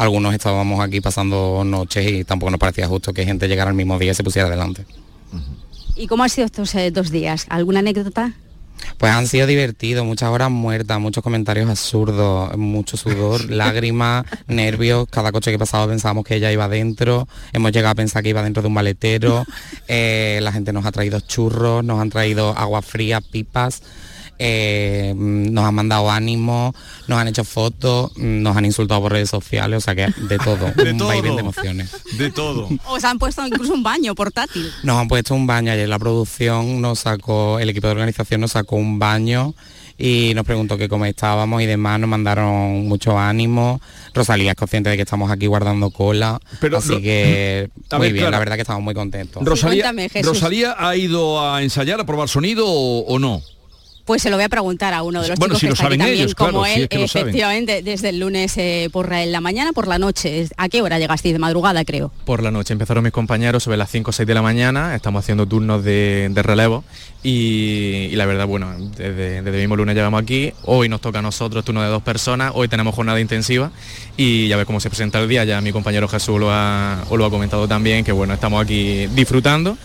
algunos 0.00 0.32
estábamos 0.32 0.80
aquí 0.80 1.02
pasando 1.02 1.62
noches 1.62 2.10
y 2.10 2.24
tampoco 2.24 2.50
nos 2.50 2.58
parecía 2.58 2.88
justo 2.88 3.12
que 3.12 3.26
gente 3.26 3.48
llegara 3.48 3.68
al 3.68 3.76
mismo 3.76 3.98
día 3.98 4.12
y 4.12 4.14
se 4.14 4.24
pusiera 4.24 4.48
adelante. 4.48 4.86
¿Y 5.94 6.06
cómo 6.06 6.22
han 6.22 6.30
sido 6.30 6.46
estos 6.46 6.74
eh, 6.74 6.90
dos 6.90 7.10
días? 7.10 7.44
¿Alguna 7.50 7.80
anécdota? 7.80 8.32
Pues 8.96 9.12
han 9.12 9.26
sido 9.26 9.46
divertidos, 9.46 10.06
muchas 10.06 10.30
horas 10.30 10.50
muertas, 10.50 10.98
muchos 10.98 11.22
comentarios 11.22 11.68
absurdos, 11.68 12.56
mucho 12.56 12.96
sudor, 12.96 13.50
lágrimas, 13.50 14.24
nervios. 14.46 15.06
Cada 15.10 15.32
coche 15.32 15.50
que 15.50 15.58
pasaba 15.58 15.86
pensábamos 15.86 16.24
que 16.24 16.36
ella 16.36 16.50
iba 16.50 16.66
dentro. 16.66 17.28
Hemos 17.52 17.70
llegado 17.70 17.92
a 17.92 17.94
pensar 17.94 18.22
que 18.22 18.30
iba 18.30 18.42
dentro 18.42 18.62
de 18.62 18.68
un 18.68 18.74
maletero. 18.74 19.44
Eh, 19.92 20.38
la 20.40 20.52
gente 20.52 20.72
nos 20.72 20.86
ha 20.86 20.92
traído 20.92 21.18
churros, 21.18 21.82
nos 21.82 22.00
han 22.00 22.10
traído 22.10 22.56
agua 22.56 22.80
fría, 22.80 23.20
pipas. 23.20 23.82
Eh, 24.42 25.12
nos 25.16 25.64
han 25.66 25.74
mandado 25.74 26.10
ánimo, 26.10 26.74
nos 27.06 27.18
han 27.18 27.28
hecho 27.28 27.44
fotos, 27.44 28.10
nos 28.16 28.56
han 28.56 28.64
insultado 28.64 29.02
por 29.02 29.12
redes 29.12 29.28
sociales, 29.28 29.76
o 29.76 29.80
sea 29.80 29.94
que 29.94 30.06
de 30.28 30.38
todo, 30.38 30.72
De 30.76 30.92
un 30.92 30.98
todo. 30.98 31.08
vaivén 31.08 31.34
de 31.36 31.40
emociones. 31.42 31.90
De 32.16 32.30
todo. 32.30 32.68
Os 32.88 33.04
han 33.04 33.18
puesto 33.18 33.46
incluso 33.46 33.74
un 33.74 33.82
baño 33.82 34.14
portátil. 34.14 34.70
Nos 34.82 34.96
han 34.96 35.08
puesto 35.08 35.34
un 35.34 35.46
baño 35.46 35.70
ayer 35.72 35.88
la 35.88 35.98
producción, 35.98 36.80
nos 36.80 37.00
sacó, 37.00 37.58
el 37.58 37.68
equipo 37.68 37.86
de 37.88 37.92
organización 37.92 38.40
nos 38.40 38.52
sacó 38.52 38.76
un 38.76 38.98
baño 38.98 39.54
y 39.98 40.32
nos 40.34 40.46
preguntó 40.46 40.78
que 40.78 40.88
cómo 40.88 41.04
estábamos 41.04 41.60
y 41.60 41.66
demás, 41.66 42.00
nos 42.00 42.08
mandaron 42.08 42.88
mucho 42.88 43.18
ánimo. 43.18 43.78
Rosalía 44.14 44.52
es 44.52 44.56
consciente 44.56 44.88
de 44.88 44.96
que 44.96 45.02
estamos 45.02 45.30
aquí 45.30 45.46
guardando 45.46 45.90
cola, 45.90 46.40
así 46.76 46.88
Ro- 46.94 47.00
que 47.02 47.68
A 47.90 47.98
muy 47.98 48.06
ver, 48.06 48.14
bien, 48.14 48.30
la 48.30 48.38
verdad 48.38 48.54
que 48.54 48.62
estamos 48.62 48.82
muy 48.82 48.94
contentos. 48.94 49.44
Rosalía, 49.44 49.82
cuéntame, 49.84 50.08
Jesús. 50.08 50.26
¿Rosalía 50.32 50.74
ha 50.78 50.96
ido 50.96 51.44
a 51.46 51.62
ensayar, 51.62 52.00
a 52.00 52.06
probar 52.06 52.30
sonido 52.30 52.64
o, 52.66 53.00
o 53.06 53.18
no? 53.18 53.42
Pues 54.04 54.22
se 54.22 54.30
lo 54.30 54.36
voy 54.36 54.44
a 54.44 54.48
preguntar 54.48 54.94
a 54.94 55.02
uno 55.02 55.22
de 55.22 55.28
los 55.28 55.38
Bueno, 55.38 55.54
chicos 55.54 55.60
si 55.60 55.66
que 55.66 55.68
lo 55.68 55.74
está 55.74 55.84
aquí 55.84 55.86
saben 55.86 55.98
también, 56.00 56.18
ellos, 56.22 56.34
claro, 56.34 56.52
como 56.52 56.64
si 56.66 56.72
él, 56.72 56.82
es 56.82 56.88
que 56.88 56.98
lo 56.98 57.08
saben. 57.08 57.28
efectivamente, 57.28 57.82
desde 57.82 58.08
el 58.08 58.18
lunes 58.18 58.56
eh, 58.56 58.88
por 58.92 59.10
la, 59.10 59.40
mañana, 59.40 59.72
por 59.72 59.86
la 59.86 59.98
noche. 59.98 60.48
¿A 60.56 60.68
qué 60.68 60.82
hora 60.82 60.98
llegasteis? 60.98 61.34
De 61.34 61.38
madrugada, 61.38 61.84
creo. 61.84 62.12
Por 62.24 62.42
la 62.42 62.50
noche 62.50 62.72
empezaron 62.72 63.04
mis 63.04 63.12
compañeros 63.12 63.62
sobre 63.62 63.76
las 63.76 63.90
5 63.90 64.10
o 64.10 64.12
6 64.12 64.26
de 64.26 64.34
la 64.34 64.42
mañana, 64.42 64.94
estamos 64.94 65.24
haciendo 65.24 65.46
turnos 65.46 65.84
de, 65.84 66.28
de 66.30 66.42
relevo 66.42 66.84
y, 67.22 68.08
y 68.10 68.16
la 68.16 68.26
verdad, 68.26 68.46
bueno, 68.46 68.74
desde, 68.78 69.42
desde 69.42 69.50
el 69.50 69.60
mismo 69.60 69.76
lunes 69.76 69.94
llegamos 69.94 70.22
aquí, 70.22 70.52
hoy 70.64 70.88
nos 70.88 71.00
toca 71.00 71.18
a 71.18 71.22
nosotros 71.22 71.64
turno 71.64 71.82
de 71.82 71.88
dos 71.88 72.02
personas, 72.02 72.52
hoy 72.54 72.68
tenemos 72.68 72.94
jornada 72.94 73.20
intensiva 73.20 73.70
y 74.16 74.48
ya 74.48 74.56
ves 74.56 74.66
cómo 74.66 74.80
se 74.80 74.88
presenta 74.88 75.20
el 75.20 75.28
día, 75.28 75.44
ya 75.44 75.60
mi 75.60 75.72
compañero 75.72 76.08
Jesús 76.08 76.40
lo 76.40 76.50
ha, 76.50 77.04
lo 77.10 77.24
ha 77.24 77.30
comentado 77.30 77.68
también, 77.68 78.04
que 78.04 78.12
bueno, 78.12 78.34
estamos 78.34 78.62
aquí 78.62 79.06
disfrutando, 79.08 79.76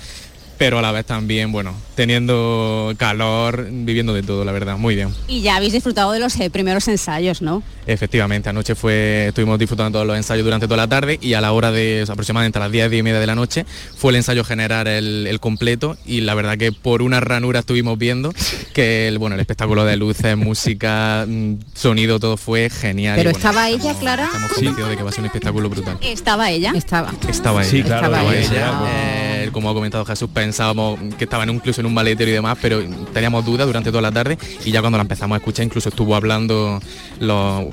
pero 0.57 0.79
a 0.79 0.81
la 0.81 0.91
vez 0.91 1.05
también, 1.05 1.51
bueno, 1.51 1.73
teniendo 1.95 2.93
calor, 2.97 3.67
viviendo 3.69 4.13
de 4.13 4.23
todo, 4.23 4.45
la 4.45 4.51
verdad, 4.51 4.77
muy 4.77 4.95
bien. 4.95 5.09
Y 5.27 5.41
ya 5.41 5.55
habéis 5.57 5.73
disfrutado 5.73 6.11
de 6.11 6.19
los 6.19 6.39
eh, 6.39 6.49
primeros 6.49 6.87
ensayos, 6.87 7.41
¿no? 7.41 7.63
Efectivamente, 7.87 8.49
anoche 8.49 8.75
fue, 8.75 9.27
estuvimos 9.27 9.59
disfrutando 9.59 9.91
todos 9.97 10.07
los 10.07 10.17
ensayos 10.17 10.43
durante 10.43 10.67
toda 10.67 10.77
la 10.77 10.87
tarde 10.87 11.19
y 11.21 11.33
a 11.33 11.41
la 11.41 11.51
hora 11.51 11.71
de 11.71 12.01
o 12.03 12.05
sea, 12.05 12.13
aproximadamente 12.13 12.57
a 12.57 12.61
las 12.61 12.71
10, 12.71 12.89
10 12.89 12.99
y 12.99 13.03
media 13.03 13.19
de 13.19 13.27
la 13.27 13.35
noche 13.35 13.65
fue 13.95 14.11
el 14.11 14.17
ensayo 14.17 14.43
generar 14.43 14.87
el, 14.87 15.27
el 15.27 15.39
completo 15.39 15.97
y 16.05 16.21
la 16.21 16.33
verdad 16.33 16.57
que 16.57 16.71
por 16.71 17.01
una 17.01 17.19
ranura 17.19 17.59
estuvimos 17.59 17.97
viendo 17.97 18.33
que 18.73 19.07
el, 19.07 19.19
bueno, 19.19 19.35
el 19.35 19.39
espectáculo 19.39 19.85
de 19.85 19.97
luces, 19.97 20.35
música, 20.35 21.25
mm, 21.27 21.55
sonido, 21.73 22.19
todo 22.19 22.37
fue 22.37 22.69
genial. 22.69 23.15
Pero 23.17 23.29
y, 23.29 23.33
bueno, 23.33 23.37
estaba 23.49 23.69
ella, 23.69 23.93
Clara. 23.99 24.25
Estamos 24.25 24.75
de 24.89 24.97
que 24.97 25.03
va 25.03 25.09
a 25.09 25.11
ser 25.11 25.21
un 25.21 25.25
espectáculo 25.27 25.69
brutal. 25.69 25.97
¿Estaba 26.01 26.49
ella? 26.49 26.73
Estaba. 26.75 27.13
Estaba 27.29 27.61
ella, 27.61 27.71
Sí, 27.71 27.83
claro, 27.83 28.05
estaba 28.07 28.33
estaba 28.33 28.35
ella. 28.35 28.83
ella. 28.83 29.43
Eh, 29.43 29.49
como 29.51 29.69
ha 29.69 29.73
comentado 29.73 30.05
Jesús, 30.05 30.29
pensábamos 30.45 30.99
que 31.17 31.23
estaba 31.23 31.43
en 31.43 31.49
un- 31.49 31.55
incluso 31.57 31.81
en 31.81 31.87
un 31.87 31.93
maletero 31.93 32.29
y 32.29 32.33
demás, 32.33 32.57
pero 32.61 32.81
teníamos 33.13 33.43
dudas 33.45 33.65
durante 33.67 33.89
toda 33.89 34.01
la 34.01 34.11
tarde 34.11 34.37
y 34.63 34.71
ya 34.71 34.79
cuando 34.81 34.97
la 34.97 35.01
empezamos 35.01 35.35
a 35.35 35.39
escuchar 35.39 35.65
incluso 35.65 35.89
estuvo 35.89 36.15
hablando 36.15 36.79
los- 37.19 37.65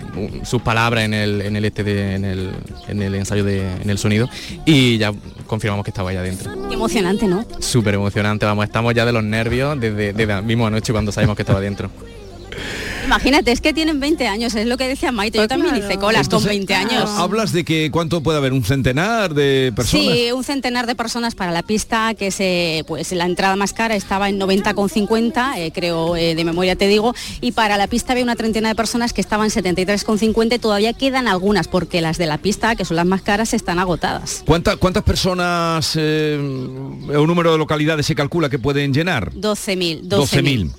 sus 0.45 0.63
palabras 0.63 1.05
en 1.05 1.15
el, 1.15 1.43
en 1.43 1.57
el 1.57 1.65
este 1.67 1.85
de- 1.85 2.15
en 2.15 2.25
el, 2.25 2.51
en 2.89 3.03
el 3.03 3.15
ensayo 3.15 3.45
de 3.45 3.61
en 3.83 3.91
el 3.91 3.99
sonido 3.99 4.29
y 4.65 4.97
ya 4.99 5.13
confirmamos 5.47 5.85
que 5.85 5.91
estaba 5.91 6.11
allá 6.11 6.23
dentro. 6.23 6.51
Qué 6.69 6.75
emocionante, 6.75 7.27
¿no? 7.29 7.45
Súper 7.61 7.95
emocionante, 7.95 8.47
vamos, 8.47 8.65
estamos 8.65 8.95
ya 8.95 9.05
de 9.05 9.13
los 9.13 9.23
nervios 9.23 9.79
desde, 9.79 10.13
desde 10.13 10.27
la 10.27 10.41
misma 10.43 10.71
noche 10.71 10.93
cuando 10.93 11.13
sabemos 11.13 11.37
que 11.37 11.43
estaba 11.43 11.61
dentro. 11.61 11.91
Imagínate, 13.05 13.53
es 13.53 13.61
que 13.61 13.73
tienen 13.73 14.01
20 14.01 14.27
años, 14.27 14.55
es 14.55 14.67
lo 14.67 14.77
que 14.77 14.89
decía 14.89 15.13
Maite. 15.13 15.39
Yo 15.39 15.49
también 15.49 15.77
hice 15.77 15.97
colas 15.99 16.29
con 16.29 16.39
Entonces, 16.39 16.51
20 16.51 16.75
años. 16.75 17.11
Hablas 17.11 17.53
de 17.53 17.65
que 17.65 17.91
cuánto 17.91 18.23
puede 18.23 18.39
haber, 18.39 18.53
un 18.53 18.65
centenar 18.65 19.35
de 19.35 19.73
personas. 19.75 20.07
Sí, 20.15 20.33
un 20.33 20.45
centenar 20.45 20.87
de 20.87 20.95
personas 20.95 21.35
para 21.35 21.53
la 21.53 21.63
pista, 21.63 22.15
que 22.15 22.31
se, 22.31 22.85
pues 22.87 23.13
la 23.13 23.25
entrada 23.27 23.57
más 23.57 23.73
cara 23.73 23.97
estaba 23.97 24.29
en 24.29 24.39
90,50, 24.41 25.59
eh, 25.59 25.73
creo 25.75 26.17
eh, 26.17 26.35
de 26.35 26.45
memoria 26.45 26.77
te 26.77 26.87
digo, 26.89 27.15
y 27.41 27.53
para 27.53 27.77
la 27.77 27.87
pista 27.87 28.13
había 28.13 28.25
una 28.25 28.37
treintena 28.37 28.69
de 28.69 28.75
personas 28.75 29.13
que 29.13 29.21
estaban 29.21 29.51
73,50 29.51 30.55
y 30.55 30.59
todavía 30.59 30.93
quedan 30.93 31.29
algunas, 31.29 31.69
porque 31.69 32.01
las 32.01 32.19
de 32.19 32.27
la 32.27 32.39
pista, 32.39 32.77
que 32.77 32.85
son 32.85 32.97
las 32.97 33.07
más 33.07 33.23
caras, 33.23 33.53
están 33.55 33.79
agotadas. 33.79 34.43
¿Cuánta- 34.47 34.77
¿Cuántas 34.77 35.03
personas, 35.03 35.93
eh, 35.97 36.37
un 36.41 37.27
número 37.27 37.53
de 37.53 37.59
localidades 37.59 38.07
se 38.07 38.15
calcula 38.15 38.49
que 38.49 38.59
pueden 38.59 38.93
llenar? 38.95 39.33
12.000. 39.35 40.03
12.000. 40.09 40.71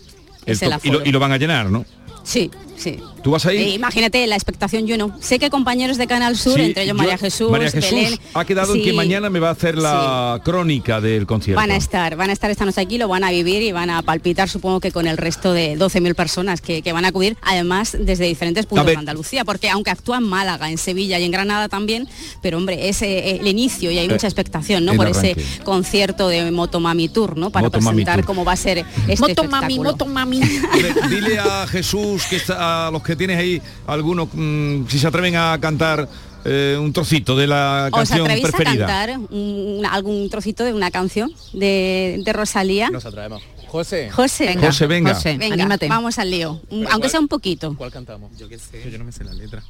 Es 0.46 0.62
El 0.62 0.74
el 0.74 0.80
to- 0.80 0.82
y, 0.84 0.90
lo, 0.90 0.96
aforo. 0.98 1.10
y 1.10 1.12
lo 1.14 1.20
van 1.20 1.32
a 1.32 1.38
llenar, 1.38 1.70
¿no? 1.72 1.86
Sí, 2.24 2.50
sí. 2.84 2.98
¿Tú 3.24 3.32
vas 3.32 3.46
ahí? 3.46 3.58
Eh, 3.58 3.70
imagínate 3.76 4.28
la 4.28 4.36
expectación, 4.36 4.86
yo 4.86 4.98
no. 4.98 5.16
Sé 5.22 5.40
que 5.40 5.50
compañeros 5.50 5.98
de 5.98 6.08
Canal 6.08 6.38
Sur, 6.38 6.56
Sí, 6.60 6.66
entre 6.66 6.84
ellos 6.84 6.96
yo- 6.96 7.02
María 7.02 7.18
Jesús, 7.18 7.50
María 7.50 7.72
Jesús 7.72 7.92
Belén, 7.92 8.20
ha 8.34 8.46
quedado 8.46 8.76
en 8.76 8.84
que 8.84 8.92
mañana 8.94 9.30
me 9.30 9.40
va 9.40 9.50
a 9.50 9.52
hacer 9.54 9.78
la 9.78 10.42
crónica 10.44 11.00
del 11.02 11.26
concierto. 11.26 11.60
Van 11.62 11.72
a 11.72 11.76
estar, 11.78 12.16
van 12.18 12.30
a 12.30 12.34
estar 12.34 12.52
esta 12.52 12.66
noche 12.66 12.82
aquí, 12.82 12.98
lo 12.98 13.08
van 13.08 13.24
a 13.24 13.32
vivir 13.32 13.62
y 13.62 13.72
van 13.72 13.90
a 13.90 14.02
palpitar, 14.02 14.50
supongo 14.50 14.80
que 14.82 14.92
con 14.92 15.08
el 15.08 15.18
resto 15.18 15.54
de 15.54 15.78
12.000 15.78 16.16
personas 16.16 16.60
que, 16.62 16.82
que 16.82 16.92
van 16.92 17.06
a 17.06 17.10
acudir, 17.10 17.38
además 17.42 17.96
desde 18.00 18.26
diferentes 18.26 18.66
puntos 18.66 18.88
de 18.88 18.96
Andalucía, 18.98 19.46
porque 19.46 19.70
aunque 19.70 19.92
actúa 19.92 20.18
en 20.18 20.24
Málaga, 20.24 20.70
en 20.70 20.78
Sevilla 20.78 21.18
y 21.20 21.24
en 21.24 21.32
Granada 21.32 21.70
también, 21.70 22.08
pero 22.42 22.58
hombre, 22.58 22.90
es 22.90 23.02
eh, 23.02 23.38
el 23.40 23.48
inicio 23.48 23.90
y 23.92 23.98
hay 24.00 24.06
Eh, 24.08 24.10
mucha 24.10 24.28
expectación, 24.28 24.84
¿no? 24.86 24.94
Por 24.96 25.08
ese 25.08 25.36
concierto 25.64 26.28
de 26.28 26.52
Motomami 26.52 27.08
Tour, 27.10 27.38
¿no? 27.38 27.50
Para 27.52 27.64
Motomami 27.68 27.96
presentar 28.04 28.16
Tour. 28.18 28.26
cómo 28.26 28.46
va 28.46 28.52
a 28.54 28.58
ser 28.58 28.80
este 29.08 29.22
Motomami, 29.22 29.74
espectáculo. 29.76 29.92
motomami. 29.92 30.40
Dile, 30.74 30.94
dile 31.10 31.40
a 31.40 31.66
Jesús, 31.68 32.24
que 32.30 32.36
está, 32.36 32.73
a 32.74 32.92
los 32.92 33.04
que 33.04 33.16
tienes 33.16 33.38
ahí, 33.38 33.62
algunos, 33.88 34.28
mm, 34.34 34.88
si 34.88 35.00
se 35.00 35.08
atreven 35.08 35.36
a 35.36 35.58
cantar 35.60 36.08
eh, 36.46 36.78
un 36.80 36.92
trocito 36.92 37.38
de 37.38 37.48
la 37.48 37.88
¿Os 37.92 37.98
canción 38.00 38.22
atrevéis 38.22 38.48
preferida. 38.52 38.84
a 38.86 38.88
cantar 39.08 39.20
un- 39.32 39.86
algún 39.90 40.30
trocito 40.30 40.66
de 40.66 40.74
una 40.74 40.92
canción 40.92 41.32
de, 41.54 42.22
de 42.26 42.34
Rosalía? 42.34 42.90
Nos 42.90 43.06
atraemos. 43.06 43.42
José. 43.68 44.12
José, 44.12 44.46
Venga, 44.48 44.68
José, 44.68 44.88
venga. 44.88 45.14
José, 45.16 45.38
Venga, 45.38 45.54
anímate. 45.56 45.88
vamos 45.88 46.20
al 46.20 46.30
lío, 46.30 46.60
Pero 46.70 46.82
aunque 46.82 46.98
¿cuál- 47.00 47.10
sea 47.12 47.20
un 47.22 47.28
poquito. 47.30 47.74
¿Cuál 47.78 47.92
cantamos? 47.92 48.38
Yo 48.38 48.48
qué 48.50 48.60
sé. 48.60 48.90
Yo 48.92 48.98
no 49.00 49.06
me 49.06 49.12
sé 49.14 49.24
la 49.24 49.34
letra. 49.34 49.64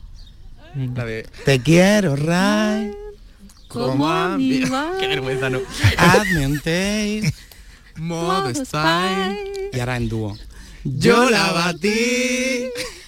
La 0.95 1.05
de 1.05 1.27
Te 1.45 1.59
quiero, 1.61 2.15
Ray. 2.15 2.91
Como 3.67 4.09
a 4.09 4.35
mí. 4.37 4.61
Qué 4.99 5.07
vergüenza, 5.07 5.49
no. 5.49 5.59
Hazme 5.97 6.45
un 6.47 6.55
taste, 6.57 7.33
modo 7.97 8.49
style. 8.53 9.37
Y 9.73 9.79
ahora 9.79 9.97
en 9.97 10.09
dúo. 10.09 10.35
Yo 10.83 11.29
la 11.29 11.51
batí 11.51 12.65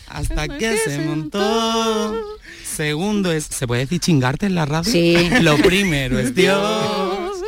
hasta 0.07 0.47
que 0.47 0.77
se 0.77 0.99
montó. 0.99 2.15
Segundo 2.63 3.31
es, 3.31 3.45
¿se 3.45 3.67
puede 3.67 3.81
decir 3.81 3.99
chingarte 3.99 4.45
en 4.45 4.55
la 4.55 4.65
radio? 4.65 4.91
Sí. 4.91 5.29
Lo 5.41 5.57
primero 5.57 6.19
es 6.19 6.33
Dios. 6.35 7.31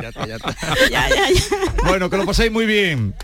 Ya 0.00 0.08
está, 0.08 0.26
ya 0.26 0.36
está. 0.36 0.56
Ya, 0.90 1.08
ya, 1.08 1.30
ya. 1.30 1.42
Bueno, 1.86 2.10
que 2.10 2.16
lo 2.16 2.26
paséis 2.26 2.50
muy 2.50 2.66
bien. 2.66 3.14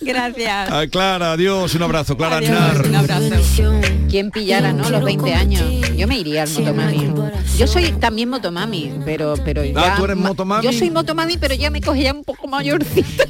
Gracias. 0.00 0.68
Ah, 0.70 0.84
Clara, 0.90 1.32
adiós, 1.32 1.74
un 1.74 1.82
abrazo. 1.82 2.16
Clara 2.16 2.36
Adiós, 2.36 2.50
Aznar. 2.50 2.86
un 2.86 2.94
abrazo. 2.94 3.80
¿Quién 4.10 4.30
pillara, 4.30 4.72
no? 4.72 4.88
Los 4.90 5.02
20 5.02 5.34
años. 5.34 5.62
Yo 5.96 6.06
me 6.06 6.18
iría 6.18 6.42
al 6.42 6.50
motomami. 6.50 7.12
Yo 7.58 7.66
soy 7.66 7.92
también 7.92 8.28
motomami, 8.28 8.92
pero 9.04 9.34
pero 9.44 9.64
ya 9.64 9.96
tú 9.96 10.04
eres 10.04 10.16
ma- 10.16 10.28
motomami. 10.28 10.64
Yo 10.64 10.72
soy 10.72 10.90
motomami, 10.90 11.38
pero 11.38 11.54
ya 11.54 11.70
me 11.70 11.80
cogí 11.80 12.02
ya 12.02 12.12
un 12.12 12.24
poco 12.24 12.46
mayorcita 12.46 13.24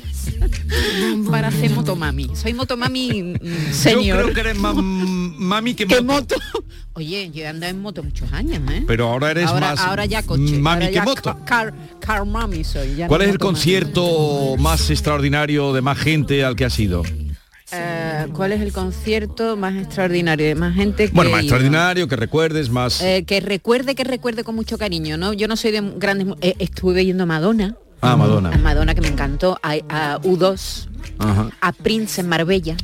para 1.31 1.49
hacer 1.49 1.71
motomami. 1.71 2.31
Soy 2.35 2.53
motomami 2.55 3.23
mm, 3.41 3.95
Yo 4.05 4.17
creo 4.17 4.33
que 4.33 4.41
eres 4.41 4.59
más 4.59 4.75
mami 4.77 5.75
que 5.75 5.87
¿Qué 5.87 6.01
moto. 6.01 6.37
moto? 6.37 6.63
Oye, 6.95 7.31
yo 7.33 7.43
he 7.43 7.47
andado 7.47 7.71
en 7.71 7.81
moto 7.81 8.03
muchos 8.03 8.33
años, 8.33 8.61
¿eh? 8.71 8.85
Pero 8.87 9.09
ahora 9.09 9.31
eres 9.31 9.47
ahora, 9.47 9.71
más 9.71 9.81
ahora 9.81 10.05
ya 10.07 10.23
coche. 10.23 10.59
mami 10.59 10.69
ahora 10.85 10.87
que 10.89 10.95
ya 10.95 11.05
moto. 11.05 11.23
ca- 11.23 11.45
Car, 11.45 11.75
car 12.01 12.25
mami 12.27 12.65
soy. 12.65 12.97
ya 12.97 13.09
¿Cuál 13.09 13.21
no 13.21 13.25
es 13.27 13.31
el 13.33 13.39
concierto 13.39 14.57
más 14.59 14.91
extraordinario 14.91 15.73
de 15.73 15.81
más 15.81 15.99
gente 15.99 16.45
al 16.45 16.55
que 16.57 16.65
has 16.65 16.79
ido? 16.79 17.03
Eh, 17.75 18.27
¿Cuál 18.35 18.53
es 18.53 18.61
el 18.61 18.71
concierto 18.73 19.57
más 19.57 19.75
extraordinario 19.77 20.45
de 20.47 20.55
más 20.55 20.75
gente 20.75 21.07
que 21.09 21.15
Bueno, 21.15 21.31
más 21.31 21.41
extraordinario, 21.41 22.07
que 22.07 22.17
recuerdes, 22.17 22.69
más... 22.69 23.01
Eh, 23.01 23.25
que 23.27 23.41
recuerde, 23.41 23.95
que 23.95 24.05
recuerde 24.05 24.45
con 24.45 24.55
mucho 24.55 24.77
cariño, 24.77 25.17
¿no? 25.17 25.33
Yo 25.33 25.49
no 25.49 25.57
soy 25.57 25.71
de 25.71 25.81
grandes... 25.97 26.29
eh, 26.43 26.55
estuve 26.59 27.03
viendo 27.03 27.23
a 27.23 27.27
Madonna, 27.27 27.75
Ah, 28.03 28.17
Madonna. 28.17 28.51
A 28.51 28.59
Madonna 28.59 28.95
que 28.95 29.01
me 29.01 29.09
encantó, 29.09 29.59
a, 29.63 29.73
a 29.89 30.21
U2, 30.21 30.89
Ajá. 31.19 31.51
a 31.61 31.73
Prince 31.73 32.21
en 32.21 32.29
Marbella, 32.29 32.77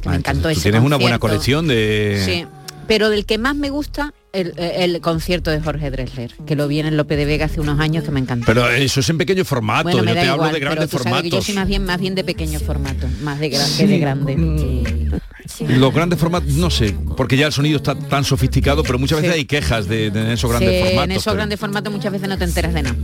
que 0.00 0.08
me 0.08 0.14
Ah, 0.14 0.18
encantó 0.18 0.42
Tú 0.44 0.48
ese 0.50 0.62
tienes 0.62 0.82
una 0.82 0.96
buena 0.96 1.18
colección 1.18 1.66
de... 1.66 2.22
Sí, 2.24 2.46
pero 2.86 3.10
del 3.10 3.26
que 3.26 3.38
más 3.38 3.56
me 3.56 3.70
gusta, 3.70 4.14
el, 4.32 4.54
el 4.58 5.00
concierto 5.00 5.50
de 5.50 5.60
Jorge 5.60 5.90
Drexler, 5.90 6.32
que 6.46 6.56
lo 6.56 6.66
vi 6.68 6.80
en 6.80 6.86
el 6.86 6.96
Lope 6.96 7.16
de 7.16 7.24
Vega 7.24 7.46
hace 7.46 7.60
unos 7.60 7.78
años, 7.80 8.04
que 8.04 8.10
me 8.10 8.20
encantó. 8.20 8.46
Pero 8.46 8.68
eso 8.70 9.00
es 9.00 9.08
en 9.10 9.18
pequeño 9.18 9.44
formato, 9.44 9.84
bueno, 9.84 10.02
me 10.02 10.08
yo 10.10 10.14
da 10.14 10.20
te 10.22 10.28
hablo 10.28 10.42
igual, 10.44 10.52
de 10.54 10.60
grandes 10.60 10.88
pero 10.90 11.02
tú 11.02 11.08
sabes 11.08 11.22
que 11.22 11.28
yo 11.30 11.36
formatos. 11.36 11.46
soy 11.46 11.54
más 11.54 11.68
bien, 11.68 11.84
más 11.84 12.00
bien 12.00 12.14
de 12.14 12.24
pequeño 12.24 12.60
formato, 12.60 13.06
más 13.22 13.38
de 13.40 13.48
gran 13.50 13.68
que 13.76 13.86
de 13.86 13.98
grande. 13.98 15.20
Los 15.68 15.92
grandes 15.92 16.18
formatos, 16.18 16.48
no 16.52 16.70
sé, 16.70 16.94
porque 17.16 17.36
ya 17.36 17.46
el 17.46 17.52
sonido 17.52 17.76
está 17.76 17.94
tan 17.94 18.24
sofisticado, 18.24 18.82
pero 18.84 18.98
muchas 18.98 19.18
veces 19.20 19.34
Sí. 19.34 19.38
hay 19.40 19.44
quejas 19.44 19.86
de, 19.88 20.10
de 20.10 20.32
esos 20.34 20.48
grandes 20.50 20.70
Sí, 20.70 20.78
formatos. 20.84 21.04
en 21.04 21.10
esos 21.12 21.24
pero- 21.24 21.36
grandes 21.36 21.60
formatos 21.60 21.92
muchas 21.92 22.12
veces 22.12 22.28
no 22.28 22.38
te 22.38 22.44
enteras 22.44 22.74
de 22.74 22.82
nada. 22.82 22.96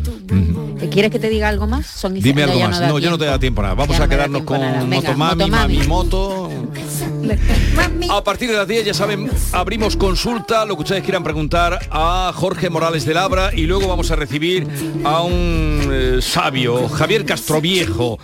¿Quieres 0.91 1.11
que 1.11 1.19
te 1.19 1.29
diga 1.29 1.49
algo 1.49 1.67
más? 1.67 1.87
Son 1.87 2.15
Dime 2.15 2.43
no, 2.43 2.49
algo 2.53 2.59
ya 2.61 2.69
más. 2.69 2.81
da 2.81 2.89
No, 2.89 2.99
ya 2.99 3.11
no 3.11 3.19
te 3.19 3.25
da 3.27 3.39
tiempo 3.39 3.61
nada. 3.63 3.75
Vamos 3.75 3.97
Ya 3.97 4.05
a 4.05 4.07
no 4.07 4.11
quedarnos 4.11 4.43
con. 4.45 4.61
Venga, 4.61 4.85
Motomami, 4.85 5.35
Motomami. 5.43 5.77
Mami 5.77 5.87
Moto. 5.89 6.51
A 8.11 8.25
partir 8.25 8.49
de 8.49 8.57
las 8.57 8.67
10, 8.67 8.87
ya 8.87 8.95
saben, 8.95 9.29
abrimos 9.53 9.97
consulta, 9.97 10.65
lo 10.65 10.77
que 10.77 10.83
ustedes 10.83 11.03
quieran 11.03 11.18
preguntar 11.25 11.79
a 11.91 12.33
Jorge 12.35 12.71
Morales 12.71 13.05
de 13.05 13.15
Labra 13.15 13.51
y 13.55 13.67
luego 13.67 13.89
vamos 13.89 14.11
a 14.11 14.17
recibir 14.17 14.67
a 15.05 15.23
un 15.23 15.89
eh, 15.91 16.19
sabio, 16.23 16.89
Javier 16.89 17.25
Castroviejo, 17.25 18.19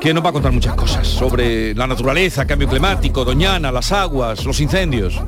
que 0.00 0.12
nos 0.12 0.24
va 0.24 0.30
a 0.30 0.32
contar 0.32 0.52
muchas 0.52 0.74
cosas 0.74 1.06
sobre 1.06 1.74
la 1.74 1.86
naturaleza, 1.86 2.46
cambio 2.46 2.68
climático, 2.68 3.24
Doñana, 3.24 3.72
las 3.72 3.92
aguas, 3.92 4.44
los 4.44 4.60
incendios. 4.60 5.20